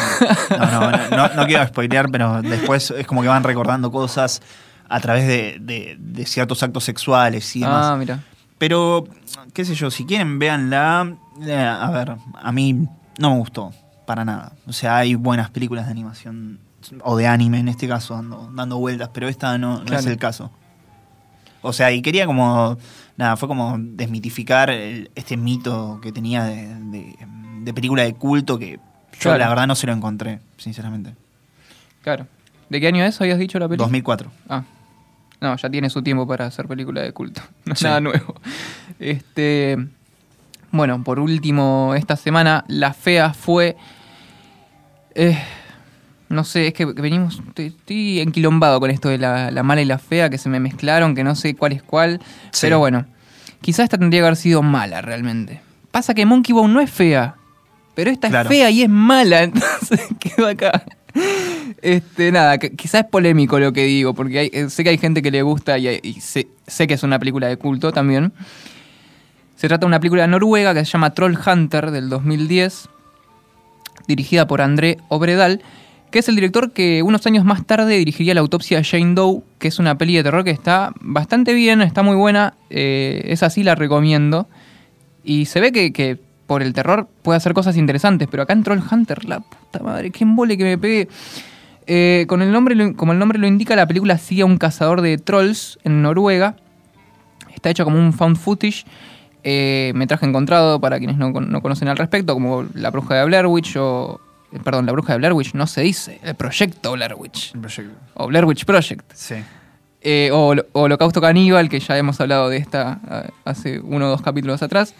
no, 0.59 0.80
no, 0.80 0.90
no, 0.90 1.16
no- 1.28 1.34
no 1.34 1.46
quiero 1.46 1.66
spoilear, 1.66 2.11
pero 2.11 2.42
después 2.42 2.90
es 2.90 3.07
como 3.07 3.22
que 3.22 3.28
van 3.28 3.42
recordando 3.44 3.90
cosas 3.90 4.42
a 4.88 5.00
través 5.00 5.26
de, 5.26 5.57
de- 5.61 5.96
de 5.98 6.26
ciertos 6.26 6.62
actos 6.62 6.84
sexuales 6.84 7.55
y 7.57 7.61
demás. 7.61 7.86
Ah, 7.86 7.96
mira. 7.96 8.20
Pero, 8.59 9.07
qué 9.52 9.64
sé 9.64 9.74
yo, 9.74 9.90
si 9.90 10.05
quieren, 10.07 10.38
véanla. 10.38 11.14
Eh, 11.44 11.55
a 11.57 11.90
ver, 11.90 12.14
a 12.40 12.52
mí 12.52 12.86
no 13.18 13.30
me 13.30 13.36
gustó, 13.38 13.72
para 14.07 14.24
nada. 14.24 14.52
O 14.66 14.72
sea, 14.72 14.98
hay 14.98 15.14
buenas 15.16 15.50
películas 15.50 15.86
de 15.86 15.90
animación, 15.90 16.61
o 17.03 17.16
de 17.16 17.26
anime 17.26 17.59
en 17.61 17.68
este 17.68 17.89
caso, 17.89 18.14
dando, 18.14 18.51
dando 18.53 18.78
vueltas, 18.78 19.11
pero 19.12 19.28
esta 19.28 19.57
no, 19.59 19.82
no 19.85 19.97
es 19.97 20.07
el 20.07 20.16
caso. 20.18 20.51
O 21.62 21.72
sea, 21.72 21.91
y 21.93 22.03
quería 22.03 22.26
como, 22.26 22.76
nada, 23.16 23.37
fue 23.37 23.49
como 23.49 23.76
desmitificar 23.78 24.68
el- 24.70 25.11
este 25.14 25.37
mito 25.37 25.99
que 26.03 26.12
tenía 26.12 26.45
de, 26.45 26.74
de- 26.91 27.16
de 27.62 27.74
película 27.74 28.03
de 28.03 28.14
culto 28.14 28.59
que 28.59 28.72
yo 28.72 28.80
Claro. 29.20 29.39
la 29.39 29.49
verdad 29.49 29.66
no 29.66 29.74
se 29.74 29.87
lo 29.87 29.93
encontré, 29.93 30.41
sinceramente. 30.59 31.14
Claro. 32.03 32.26
¿De 32.68 32.80
qué 32.80 32.89
año 32.89 33.05
es? 33.05 33.18
¿Habías 33.20 33.39
dicho 33.39 33.59
la 33.59 33.66
película? 33.68 33.85
2004. 33.87 34.30
Ah. 34.49 34.64
No, 35.41 35.57
ya 35.57 35.70
tiene 35.70 35.89
su 35.91 36.03
tiempo 36.03 36.26
para 36.26 36.47
hacer 36.47 36.66
película 36.66 37.01
de 37.03 37.12
culto. 37.12 37.41
No 37.64 37.72
es 37.72 37.78
Sí. 37.78 37.85
nada 37.87 38.01
nuevo. 38.01 38.35
Este. 38.99 39.78
Bueno, 40.70 41.03
por 41.05 41.20
último, 41.20 41.95
esta 41.97 42.16
semana 42.16 42.64
la 42.68 42.93
fea 42.93 43.32
fue. 43.32 43.76
eh, 45.14 45.39
no 46.29 46.45
sé, 46.45 46.68
es 46.68 46.75
que 46.75 46.85
venimos. 46.87 47.41
Estoy, 47.49 47.66
estoy 47.66 48.20
enquilombado 48.20 48.81
con 48.81 48.91
esto 48.91 49.09
de 49.09 49.18
la, 49.18 49.51
la 49.51 49.62
mala 49.62 49.83
y 49.83 49.85
la 49.85 49.99
fea, 49.99 50.31
que 50.31 50.39
se 50.39 50.49
me 50.49 50.61
mezclaron, 50.61 51.14
que 51.14 51.25
no 51.25 51.35
sé 51.35 51.55
cuál 51.55 51.72
es 51.72 51.83
cuál. 51.83 52.20
Sí. 52.51 52.61
Pero 52.62 52.79
bueno. 52.79 53.07
quizás 53.61 53.85
esta 53.85 53.99
tendría 53.99 54.20
que 54.22 54.27
haber 54.27 54.37
sido 54.37 54.62
mala 54.62 55.01
realmente. 55.03 55.61
Pasa 55.91 56.12
que 56.14 56.27
Monkey 56.27 56.53
Bone 56.53 56.72
no 56.75 56.81
es 56.81 56.91
fea, 56.91 57.37
pero 57.95 58.11
esta 58.11 58.29
Claro. 58.29 58.51
es 58.51 58.57
fea 58.57 58.70
y 58.70 58.83
es 58.83 58.89
mala, 58.89 59.43
entonces 59.45 60.01
quedó 60.18 60.49
acá. 60.49 60.83
Este, 61.81 62.33
nada, 62.33 62.59
quizás 62.59 63.03
es 63.05 63.07
polémico 63.11 63.59
lo 63.61 63.72
que 63.72 63.85
digo, 63.85 64.14
porque 64.14 64.39
hay- 64.41 64.51
eh, 64.53 64.68
sé 64.70 64.83
que 64.83 64.91
hay 64.91 64.99
gente 64.99 65.22
que 65.22 65.31
le 65.31 65.43
gusta 65.43 65.79
y, 65.79 66.01
y 66.03 66.14
sé, 66.20 66.49
sé 66.66 66.87
que 66.87 66.95
es 66.95 67.03
una 67.05 67.18
película 67.18 67.47
de 67.47 67.57
culto 67.57 67.93
también. 67.93 68.33
Se 69.57 69.68
trata 69.68 69.83
de 69.83 69.87
una 69.87 70.01
película 70.01 70.27
noruega 70.27 70.75
que 70.75 70.85
se 70.85 70.91
llama 70.91 71.11
Troll 71.11 71.37
Hunter 71.47 71.91
del 71.93 72.09
2010, 72.09 72.89
dirigida 74.09 74.47
por 74.47 74.61
André 74.61 74.99
Obredal, 75.09 75.62
que 76.14 76.20
es 76.20 76.28
el 76.28 76.36
director 76.36 76.70
que 76.70 77.02
unos 77.02 77.26
años 77.26 77.44
más 77.44 77.66
tarde 77.66 77.98
dirigiría 77.98 78.34
La 78.34 78.40
autopsia 78.40 78.84
Jane 78.84 79.14
Doe, 79.14 79.42
que 79.58 79.66
es 79.66 79.80
una 79.80 79.98
peli 79.98 80.14
de 80.14 80.22
terror 80.22 80.44
que 80.44 80.52
está 80.52 80.92
bastante 81.00 81.52
bien, 81.54 81.82
está 81.82 82.04
muy 82.04 82.14
buena, 82.14 82.54
eh, 82.70 83.24
es 83.26 83.42
así, 83.42 83.64
la 83.64 83.74
recomiendo. 83.74 84.46
Y 85.24 85.46
se 85.46 85.58
ve 85.58 85.72
que, 85.72 85.92
que 85.92 86.16
por 86.46 86.62
el 86.62 86.72
terror 86.72 87.08
puede 87.22 87.38
hacer 87.38 87.52
cosas 87.52 87.76
interesantes, 87.76 88.28
pero 88.30 88.44
acá 88.44 88.52
en 88.52 88.62
Troll 88.62 88.80
Hunter, 88.88 89.24
la 89.24 89.40
puta 89.40 89.80
madre, 89.80 90.12
qué 90.12 90.22
embole 90.22 90.56
que 90.56 90.62
me 90.62 90.78
pegué. 90.78 91.08
Eh, 91.88 92.26
con 92.28 92.42
el 92.42 92.52
nombre, 92.52 92.94
como 92.94 93.10
el 93.10 93.18
nombre 93.18 93.40
lo 93.40 93.48
indica, 93.48 93.74
la 93.74 93.88
película 93.88 94.16
sigue 94.16 94.42
a 94.42 94.46
un 94.46 94.56
cazador 94.56 95.00
de 95.00 95.18
trolls 95.18 95.80
en 95.82 96.00
Noruega. 96.00 96.54
Está 97.52 97.70
hecho 97.70 97.82
como 97.82 97.98
un 97.98 98.12
found 98.12 98.36
footage. 98.36 98.84
eh, 99.42 99.90
metraje 99.96 100.26
encontrado 100.26 100.80
para 100.80 100.98
quienes 100.98 101.16
no, 101.16 101.32
no 101.32 101.60
conocen 101.60 101.88
al 101.88 101.96
respecto, 101.96 102.34
como 102.34 102.66
La 102.72 102.92
Bruja 102.92 103.16
de 103.16 103.24
Blair 103.24 103.48
Witch 103.48 103.76
o. 103.78 104.20
eh, 104.55 104.61
Perdón, 104.62 104.86
La 104.86 104.92
Bruja 104.92 105.12
de 105.12 105.18
Blair 105.18 105.32
Witch 105.32 105.55
no 105.55 105.66
se 105.66 105.82
dice. 105.82 106.20
El 106.22 106.34
proyecto 106.34 106.92
Blair 106.92 107.14
Witch. 107.14 107.52
O 108.14 108.26
Blair 108.28 108.44
Witch 108.44 108.64
Project. 108.64 109.12
Sí. 109.14 109.36
Eh, 110.00 110.30
o, 110.32 110.55
o 110.72 110.80
Holocausto 110.82 111.20
Caníbal, 111.20 111.68
que 111.68 111.80
ya 111.80 111.96
hemos 111.96 112.20
hablado 112.20 112.48
de 112.48 112.59
esta 112.59 113.00
hace 113.44 113.80
uno 113.80 114.07
o 114.07 114.11
dos 114.11 114.22
capítulos 114.22 114.62
atrás. 114.62 114.94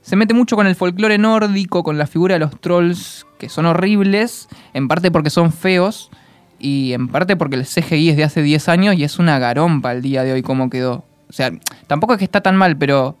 Se 0.00 0.16
mete 0.16 0.34
mucho 0.34 0.56
con 0.56 0.66
el 0.66 0.74
folclore 0.74 1.16
nórdico, 1.16 1.84
con 1.84 1.96
la 1.96 2.06
figura 2.06 2.34
de 2.34 2.40
los 2.40 2.60
trolls, 2.60 3.24
que 3.38 3.48
son 3.48 3.66
horribles, 3.66 4.48
en 4.74 4.88
parte 4.88 5.12
porque 5.12 5.30
son 5.30 5.52
feos, 5.52 6.10
y 6.62 6.92
en 6.92 7.08
parte 7.08 7.36
porque 7.36 7.56
el 7.56 7.66
CGI 7.66 8.10
es 8.10 8.16
de 8.16 8.24
hace 8.24 8.42
10 8.42 8.68
años 8.68 8.94
y 8.96 9.04
es 9.04 9.18
una 9.18 9.38
garompa 9.38 9.92
el 9.92 10.00
día 10.00 10.22
de 10.22 10.32
hoy 10.32 10.42
como 10.42 10.70
quedó. 10.70 11.04
O 11.28 11.32
sea, 11.32 11.50
tampoco 11.86 12.14
es 12.14 12.18
que 12.18 12.24
está 12.24 12.40
tan 12.40 12.56
mal, 12.56 12.76
pero... 12.76 13.16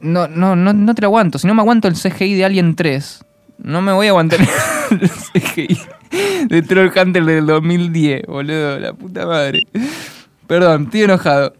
No, 0.00 0.28
no, 0.28 0.56
no, 0.56 0.72
no 0.72 0.94
te 0.94 1.02
lo 1.02 1.08
aguanto. 1.08 1.38
Si 1.38 1.46
no 1.46 1.54
me 1.54 1.60
aguanto 1.60 1.88
el 1.88 1.94
CGI 1.94 2.34
de 2.34 2.44
Alien 2.44 2.74
3, 2.74 3.24
no 3.62 3.82
me 3.82 3.92
voy 3.92 4.06
a 4.06 4.10
aguantar 4.10 4.40
el 4.90 5.10
CGI 5.10 5.78
de 6.48 6.62
Troll 6.62 6.90
Hunter 6.96 7.24
del 7.24 7.46
2010, 7.46 8.26
boludo. 8.26 8.78
La 8.78 8.92
puta 8.92 9.26
madre. 9.26 9.60
Perdón, 10.46 10.84
estoy 10.84 11.02
enojado. 11.02 11.54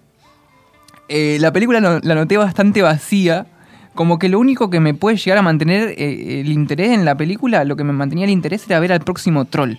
Eh, 1.09 1.38
la 1.40 1.53
película 1.53 1.80
la 2.03 2.14
noté 2.14 2.36
bastante 2.36 2.82
vacía. 2.82 3.46
Como 3.94 4.18
que 4.18 4.28
lo 4.28 4.38
único 4.38 4.70
que 4.70 4.80
me 4.80 4.94
puede 4.94 5.16
llegar 5.16 5.38
a 5.38 5.42
mantener 5.42 5.94
eh, 5.98 6.40
el 6.40 6.53
interés 6.53 6.92
en 6.92 7.05
la 7.05 7.16
película, 7.16 7.64
lo 7.64 7.76
que 7.76 7.84
me 7.84 7.92
mantenía 7.92 8.24
el 8.24 8.30
interés 8.30 8.64
era 8.66 8.78
ver 8.80 8.92
al 8.92 9.01
próximo 9.01 9.44
troll. 9.44 9.74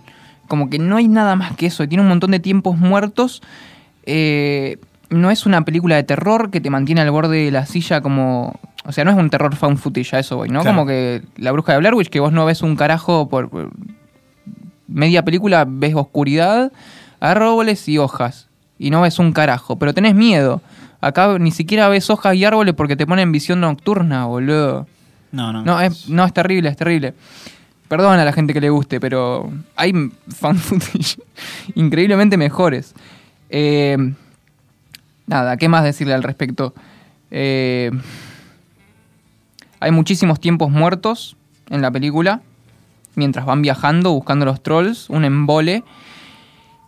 Como 0.47 0.69
que 0.69 0.79
no 0.79 0.97
hay 0.97 1.07
nada 1.07 1.35
más 1.35 1.55
que 1.55 1.67
eso. 1.67 1.87
Tiene 1.87 2.03
un 2.03 2.09
montón 2.09 2.31
de 2.31 2.39
tiempos 2.39 2.77
muertos. 2.77 3.41
Eh, 4.05 4.77
no 5.11 5.29
es 5.29 5.45
una 5.45 5.63
película 5.63 5.95
de 5.97 6.03
terror 6.03 6.49
que 6.49 6.61
te 6.61 6.69
mantiene 6.69 7.01
al 7.01 7.11
borde 7.11 7.45
de 7.45 7.51
la 7.51 7.65
silla 7.65 8.01
como... 8.01 8.59
O 8.83 8.91
sea, 8.91 9.03
no 9.03 9.11
es 9.11 9.17
un 9.17 9.29
terror 9.29 9.55
found 9.55 9.77
footage, 9.77 10.15
a 10.15 10.19
eso 10.19 10.37
voy, 10.37 10.49
¿no? 10.49 10.61
Claro. 10.61 10.75
Como 10.75 10.87
que 10.87 11.21
la 11.37 11.51
bruja 11.51 11.73
de 11.73 11.79
Blair 11.79 11.93
Witch, 11.93 12.09
que 12.09 12.19
vos 12.19 12.31
no 12.31 12.45
ves 12.45 12.63
un 12.63 12.75
carajo 12.75 13.29
por... 13.29 13.49
por 13.49 13.69
media 14.87 15.23
película, 15.23 15.65
ves 15.67 15.93
oscuridad, 15.95 16.71
árboles 17.19 17.87
y 17.87 17.97
hojas. 17.97 18.49
Y 18.79 18.89
no 18.89 19.01
ves 19.01 19.19
un 19.19 19.31
carajo, 19.31 19.77
pero 19.77 19.93
tenés 19.93 20.15
miedo. 20.15 20.61
Acá 21.01 21.37
ni 21.39 21.51
siquiera 21.51 21.87
ves 21.89 22.09
hojas 22.09 22.35
y 22.35 22.43
árboles 22.45 22.73
porque 22.73 22.95
te 22.95 23.05
ponen 23.05 23.31
visión 23.31 23.61
nocturna, 23.61 24.25
boludo. 24.25 24.87
No, 25.31 25.53
no. 25.53 25.63
No, 25.63 25.79
es, 25.79 26.09
no, 26.09 26.25
es 26.25 26.33
terrible, 26.33 26.69
es 26.69 26.77
terrible. 26.77 27.13
Perdón 27.87 28.19
a 28.19 28.25
la 28.25 28.33
gente 28.33 28.53
que 28.53 28.61
le 28.61 28.69
guste, 28.69 28.99
pero 28.99 29.51
hay 29.75 29.93
fan 30.29 30.57
footage 30.57 31.17
increíblemente 31.75 32.37
mejores. 32.37 32.95
Eh, 33.49 34.13
nada, 35.31 35.57
¿qué 35.57 35.69
más 35.69 35.83
decirle 35.83 36.13
al 36.13 36.23
respecto? 36.23 36.73
Eh, 37.31 37.89
hay 39.79 39.91
muchísimos 39.91 40.39
tiempos 40.39 40.69
muertos 40.69 41.37
en 41.69 41.81
la 41.81 41.89
película, 41.89 42.41
mientras 43.15 43.45
van 43.45 43.61
viajando, 43.61 44.11
buscando 44.11 44.45
los 44.45 44.61
trolls, 44.61 45.09
un 45.09 45.25
embole. 45.25 45.83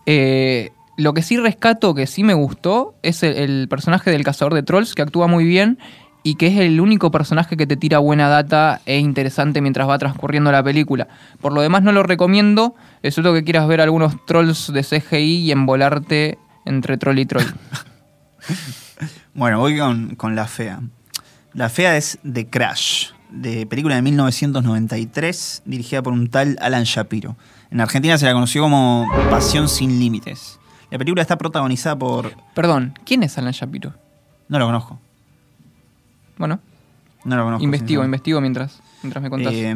Eh, 0.05 0.71
lo 0.97 1.13
que 1.13 1.23
sí 1.23 1.37
rescato, 1.37 1.95
que 1.95 2.05
sí 2.05 2.23
me 2.23 2.33
gustó, 2.33 2.93
es 3.01 3.23
el, 3.23 3.67
personaje 3.69 4.11
del 4.11 4.23
cazador 4.23 4.53
de 4.53 4.61
trolls, 4.61 4.93
que 4.93 5.01
actúa 5.01 5.27
muy 5.27 5.45
bien 5.45 5.79
y 6.21 6.35
que 6.35 6.47
es 6.47 6.59
el 6.59 6.79
único 6.79 7.11
personaje 7.11 7.57
que 7.57 7.65
te 7.65 7.75
tira 7.75 7.99
buena 7.99 8.29
data 8.29 8.81
e 8.85 8.99
interesante 8.99 9.59
mientras 9.59 9.89
va 9.89 9.97
transcurriendo 9.97 10.51
la 10.51 10.63
película. 10.63 11.07
Por 11.41 11.53
lo 11.53 11.61
demás 11.61 11.81
no 11.83 11.91
lo 11.91 12.03
recomiendo, 12.03 12.75
excepto 13.01 13.33
que 13.33 13.43
quieras 13.43 13.67
ver 13.67 13.81
algunos 13.81 14.23
trolls 14.25 14.71
de 14.71 14.83
CGI 14.83 15.39
y 15.39 15.51
embolarte 15.51 16.37
entre 16.65 16.97
troll 16.97 17.19
y 17.19 17.25
troll. 17.25 17.45
Bueno, 19.33 19.59
voy 19.59 19.77
con, 19.77 20.15
con 20.15 20.35
La 20.35 20.47
Fea. 20.47 20.81
La 21.53 21.69
Fea 21.69 21.97
es 21.97 22.19
The 22.31 22.47
Crash, 22.49 23.09
de 23.29 23.65
película 23.65 23.95
de 23.95 24.01
1993, 24.01 25.63
dirigida 25.65 26.01
por 26.01 26.13
un 26.13 26.29
tal 26.29 26.57
Alan 26.61 26.83
Shapiro. 26.83 27.35
En 27.71 27.81
Argentina 27.81 28.17
se 28.17 28.25
la 28.25 28.33
conoció 28.33 28.61
como 28.63 29.07
Pasión 29.29 29.67
sin 29.69 29.99
Límites. 29.99 30.59
La 30.91 30.97
película 30.97 31.21
está 31.21 31.37
protagonizada 31.37 31.97
por... 31.97 32.33
Perdón, 32.53 32.93
¿quién 33.05 33.23
es 33.23 33.37
Alan 33.37 33.53
Shapiro? 33.53 33.93
No 34.47 34.59
lo 34.59 34.65
conozco. 34.67 34.99
Bueno, 36.37 36.59
No 37.23 37.35
lo 37.35 37.43
conozco. 37.43 37.63
investigo, 37.63 38.03
investigo 38.03 38.41
mientras, 38.41 38.79
mientras 39.01 39.21
me 39.23 39.29
contás. 39.29 39.53
Eh, 39.53 39.75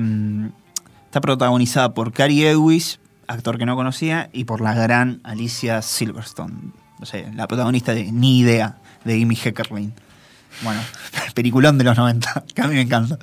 está 1.05 1.21
protagonizada 1.21 1.93
por 1.93 2.11
Cary 2.11 2.43
Elwes, 2.43 2.99
actor 3.27 3.57
que 3.57 3.65
no 3.65 3.75
conocía, 3.75 4.29
y 4.33 4.43
por 4.43 4.61
la 4.61 4.73
gran 4.73 5.21
Alicia 5.23 5.81
Silverstone. 5.81 6.71
No 6.99 7.05
sé, 7.05 7.27
la 7.35 7.47
protagonista 7.47 7.93
de 7.93 8.11
Ni 8.11 8.39
Idea, 8.39 8.77
de 9.05 9.21
Amy 9.21 9.35
Heckerling. 9.35 9.93
Bueno, 10.63 10.81
peliculón 11.35 11.77
de 11.77 11.83
los 11.83 11.97
90, 11.97 12.43
que 12.55 12.61
a 12.61 12.67
mí 12.67 12.75
me 12.75 12.81
encanta. 12.81 13.17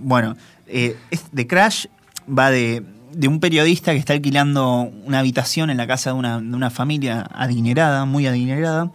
Bueno, 0.00 0.36
eh, 0.66 0.96
es- 1.10 1.24
The 1.34 1.46
Crash 1.46 1.86
va 2.26 2.50
de, 2.50 2.82
de 3.12 3.28
un 3.28 3.40
periodista 3.40 3.92
que 3.92 3.98
está 3.98 4.14
alquilando 4.14 4.90
una 5.04 5.18
habitación 5.18 5.68
en 5.70 5.76
la 5.76 5.86
casa 5.86 6.10
de 6.10 6.16
una, 6.16 6.40
de 6.40 6.54
una 6.56 6.70
familia 6.70 7.28
adinerada, 7.34 8.04
muy 8.06 8.26
adinerada, 8.26 8.90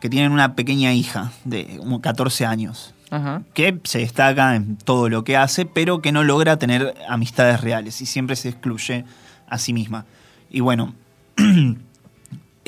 que 0.00 0.08
tienen 0.08 0.32
una 0.32 0.54
pequeña 0.54 0.94
hija 0.94 1.30
de 1.44 1.76
como 1.78 2.00
14 2.00 2.46
años 2.46 2.94
Ajá. 3.10 3.42
que 3.52 3.78
se 3.84 3.98
destaca 3.98 4.56
en 4.56 4.76
todo 4.78 5.10
lo 5.10 5.24
que 5.24 5.36
hace, 5.36 5.66
pero 5.66 6.00
que 6.00 6.10
no 6.12 6.24
logra 6.24 6.58
tener 6.58 6.94
amistades 7.06 7.60
reales 7.60 8.00
y 8.00 8.06
siempre 8.06 8.34
se 8.36 8.48
excluye 8.48 9.04
a 9.46 9.58
sí 9.58 9.74
misma. 9.74 10.06
Y 10.48 10.60
bueno, 10.60 10.94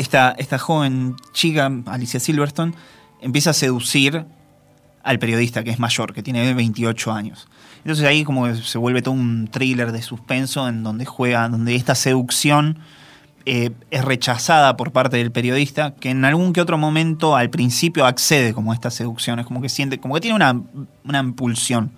esta, 0.02 0.34
esta 0.36 0.58
joven 0.58 1.16
chica, 1.32 1.70
Alicia 1.86 2.20
Silverstone, 2.20 2.74
empieza 3.20 3.50
a 3.50 3.52
seducir 3.54 4.26
al 5.02 5.18
periodista, 5.18 5.64
que 5.64 5.70
es 5.70 5.78
mayor, 5.78 6.12
que 6.12 6.22
tiene 6.22 6.52
28 6.54 7.12
años. 7.12 7.48
Entonces 7.78 8.04
ahí 8.04 8.24
como 8.24 8.44
que 8.44 8.56
se 8.56 8.78
vuelve 8.78 9.02
todo 9.02 9.14
un 9.14 9.48
thriller 9.48 9.90
de 9.92 10.02
suspenso 10.02 10.68
en 10.68 10.82
donde 10.82 11.04
juega, 11.04 11.48
donde 11.48 11.74
esta 11.74 11.94
seducción 11.94 12.78
eh, 13.44 13.70
es 13.90 14.04
rechazada 14.04 14.76
por 14.76 14.92
parte 14.92 15.16
del 15.16 15.32
periodista, 15.32 15.94
que 15.94 16.10
en 16.10 16.24
algún 16.24 16.52
que 16.52 16.60
otro 16.60 16.78
momento 16.78 17.34
al 17.34 17.50
principio 17.50 18.06
accede 18.06 18.54
como 18.54 18.70
a 18.70 18.74
esta 18.74 18.90
seducción, 18.90 19.40
es 19.40 19.46
como 19.46 19.60
que 19.60 19.68
siente, 19.68 19.98
como 19.98 20.14
que 20.14 20.20
tiene 20.20 20.36
una, 20.36 20.60
una 21.04 21.18
impulsión 21.18 21.92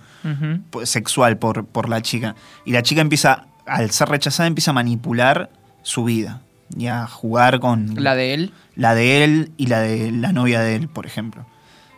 pues, 0.70 0.88
sexual 0.88 1.36
por, 1.36 1.66
por 1.66 1.90
la 1.90 2.00
chica. 2.00 2.34
Y 2.64 2.72
la 2.72 2.82
chica 2.82 3.02
empieza, 3.02 3.46
al 3.66 3.90
ser 3.90 4.09
rechazada, 4.09 4.46
empieza 4.46 4.70
a 4.70 4.74
manipular 4.74 5.50
su 5.82 6.05
vida 6.05 6.40
y 6.77 6.87
a 6.87 7.07
jugar 7.07 7.61
con 7.61 8.03
La 8.03 8.14
de 8.14 8.35
él. 8.35 8.53
la 8.77 8.95
de 8.95 9.25
él 9.25 9.53
y 9.57 9.66
la 9.66 9.81
de 9.81 10.11
la 10.11 10.33
novia 10.33 10.61
de 10.61 10.77
él, 10.77 10.89
por 10.89 11.07
ejemplo. 11.07 11.47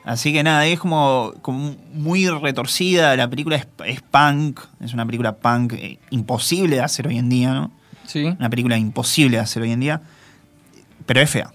Así 0.05 0.33
que 0.33 0.45
nada, 0.45 0.64
es 0.66 0.79
como, 0.79 1.35
como 1.43 1.74
muy 1.93 2.29
retorcida. 2.29 3.16
La 3.16 3.29
película 3.29 3.57
es, 3.57 3.66
es 3.87 4.03
punk, 4.03 4.61
es 4.81 4.95
una 4.95 5.05
película 5.05 5.37
punk 5.37 5.72
eh, 5.72 5.99
imposible 6.11 6.77
de 6.77 6.83
hacer 6.83 7.09
hoy 7.09 7.18
en 7.18 7.29
día, 7.29 7.53
¿no? 7.53 7.72
Sí. 8.07 8.24
Una 8.24 8.49
película 8.49 8.79
imposible 8.79 9.39
de 9.39 9.43
hacer 9.43 9.62
hoy 9.62 9.72
en 9.72 9.81
día, 9.81 10.01
pero 11.07 11.20
es 11.20 11.29
fea. 11.29 11.53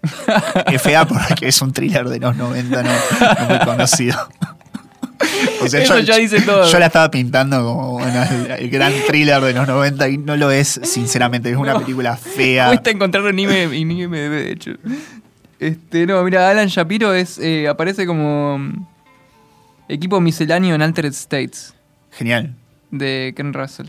es 0.72 0.80
fea 0.80 1.08
porque 1.08 1.48
es 1.48 1.60
un 1.60 1.72
thriller 1.72 2.08
de 2.08 2.20
los 2.20 2.36
90, 2.36 2.82
no, 2.84 2.90
no 2.90 3.48
muy 3.48 3.58
conocido. 3.64 4.16
O 5.62 5.68
sea, 5.68 5.82
Eso 5.82 5.98
ya 6.00 6.16
dice 6.16 6.40
todo. 6.42 6.70
Yo 6.70 6.78
la 6.78 6.86
estaba 6.86 7.10
pintando 7.10 7.62
como 7.64 7.92
bueno, 7.92 8.22
el, 8.22 8.50
el 8.52 8.70
gran 8.70 8.92
thriller 9.06 9.40
de 9.42 9.52
los 9.52 9.66
90 9.66 10.08
y 10.08 10.18
no 10.18 10.36
lo 10.36 10.50
es, 10.50 10.80
sinceramente. 10.84 11.50
Es 11.50 11.56
una 11.56 11.72
No. 11.78 11.80
película 11.80 12.16
fea. 12.16 12.68
Cuesta 12.68 12.90
encontrarlo 12.90 13.30
en 13.30 13.38
IMDb, 13.38 13.72
en 13.72 13.90
IMDb, 13.90 14.12
de 14.30 14.52
hecho. 14.52 14.70
Este, 15.58 16.06
no, 16.06 16.22
mira, 16.22 16.48
Alan 16.50 16.68
Shapiro 16.68 17.12
es, 17.14 17.38
eh, 17.38 17.66
aparece 17.68 18.06
como 18.06 18.58
mm, 18.58 18.86
equipo 19.88 20.20
misceláneo 20.20 20.74
en 20.74 20.82
Altered 20.82 21.10
States 21.12 21.74
Genial. 22.12 22.54
de 22.92 23.32
Ken 23.36 23.52
Russell. 23.52 23.88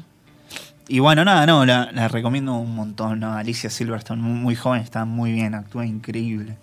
Y 0.87 0.97
bueno, 0.97 1.23
nada, 1.23 1.45
no, 1.45 1.67
la, 1.67 1.91
la 1.93 2.07
recomiendo 2.07 2.55
un 2.55 2.73
montón. 2.75 3.19
¿no? 3.19 3.33
Alicia 3.33 3.69
Silverstone, 3.69 4.19
muy, 4.21 4.33
muy 4.39 4.55
joven, 4.55 4.81
está 4.81 5.05
muy 5.05 5.31
bien, 5.31 5.53
actúa 5.53 5.85
increíble. 5.85 6.57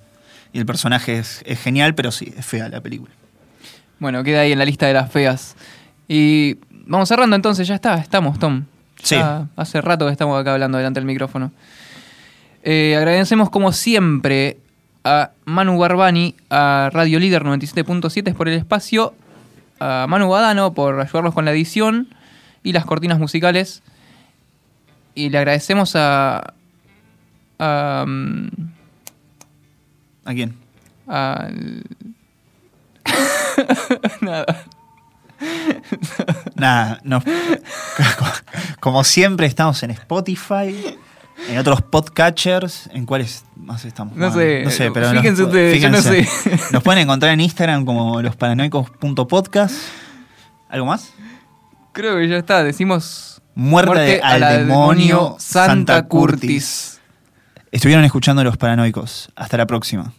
Y 0.52 0.58
el 0.58 0.66
personaje 0.66 1.18
es, 1.18 1.42
es 1.46 1.60
genial, 1.60 1.94
pero 1.94 2.10
sí, 2.10 2.32
es 2.36 2.44
fea 2.44 2.68
la 2.68 2.80
película. 2.80 3.12
Bueno, 3.98 4.22
queda 4.24 4.40
ahí 4.40 4.52
en 4.52 4.58
la 4.58 4.64
lista 4.64 4.86
de 4.86 4.92
las 4.94 5.10
feas. 5.10 5.56
Y 6.08 6.58
vamos 6.86 7.08
cerrando 7.08 7.34
entonces, 7.36 7.66
ya 7.66 7.74
está, 7.74 7.96
estamos, 7.96 8.38
Tom. 8.38 8.64
Sí. 9.02 9.16
Hace 9.56 9.80
rato 9.80 10.06
que 10.06 10.12
estamos 10.12 10.40
acá 10.40 10.52
hablando 10.54 10.78
delante 10.78 11.00
del 11.00 11.06
micrófono. 11.06 11.52
Eh, 12.62 12.94
agradecemos 12.96 13.50
como 13.50 13.72
siempre 13.72 14.58
a 15.04 15.30
Manu 15.44 15.78
Garbani, 15.78 16.34
a 16.50 16.90
Radio 16.92 17.18
Líder 17.20 17.44
97.7 17.44 18.34
por 18.34 18.48
el 18.48 18.54
espacio, 18.58 19.14
a 19.78 20.06
Manu 20.08 20.28
Badano 20.28 20.74
por 20.74 21.00
ayudarnos 21.00 21.32
con 21.34 21.44
la 21.44 21.52
edición 21.52 22.08
y 22.62 22.72
las 22.72 22.84
cortinas 22.84 23.18
musicales. 23.18 23.82
Y 25.14 25.30
le 25.30 25.38
agradecemos 25.38 25.94
a... 25.96 26.54
a 27.58 28.04
mm, 28.06 28.48
¿A 30.24 30.34
quién? 30.34 30.54
al- 31.06 31.82
Nada. 34.20 34.64
Nada, 36.54 37.00
no. 37.04 37.22
Como 38.80 39.04
siempre, 39.04 39.46
estamos 39.46 39.82
en 39.82 39.90
Spotify, 39.90 40.96
en 41.48 41.58
otros 41.58 41.82
podcatchers. 41.82 42.88
¿En 42.92 43.06
cuáles 43.06 43.44
más 43.56 43.84
estamos? 43.84 44.16
No 44.16 44.32
sé, 44.32 44.62
No 44.64 44.70
sé, 44.70 44.90
pero. 44.90 45.10
fíjense 45.10 45.42
nos, 45.42 45.48
ustedes, 45.50 45.82
yo 45.82 45.90
no 45.90 46.00
sé. 46.00 46.26
Nos 46.72 46.82
pueden 46.82 47.02
encontrar 47.02 47.32
en 47.32 47.40
Instagram 47.40 47.84
como 47.84 48.22
losparanoicos.podcast. 48.22 49.74
¿Algo 50.68 50.86
más? 50.86 51.12
Creo 51.92 52.16
que 52.16 52.28
ya 52.28 52.38
está, 52.38 52.64
decimos... 52.64 53.32
Muerte, 53.54 54.20
al 54.22 54.66
demonio 54.66 55.36
Santa, 55.38 55.66
Santa 55.66 56.08
Curtis. 56.08 56.40
Curtis. 56.40 57.00
Estuvieron 57.72 58.04
escuchando 58.04 58.44
Los 58.44 58.58
Paranoicos. 58.58 59.30
Hasta 59.34 59.56
la 59.56 59.66
próxima. 59.66 60.12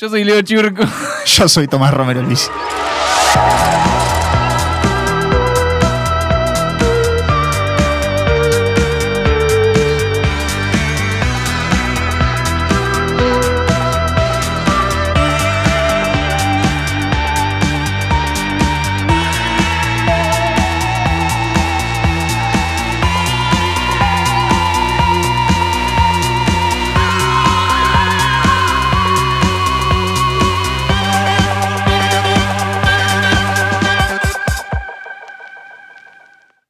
Yo 0.00 0.08
soy 0.08 0.24
Leo 0.24 0.40
Churco. 0.40 0.82
Yo 1.26 1.46
soy 1.46 1.68
Tomás 1.68 1.92
Romero 1.92 2.22
Luis. 2.22 2.50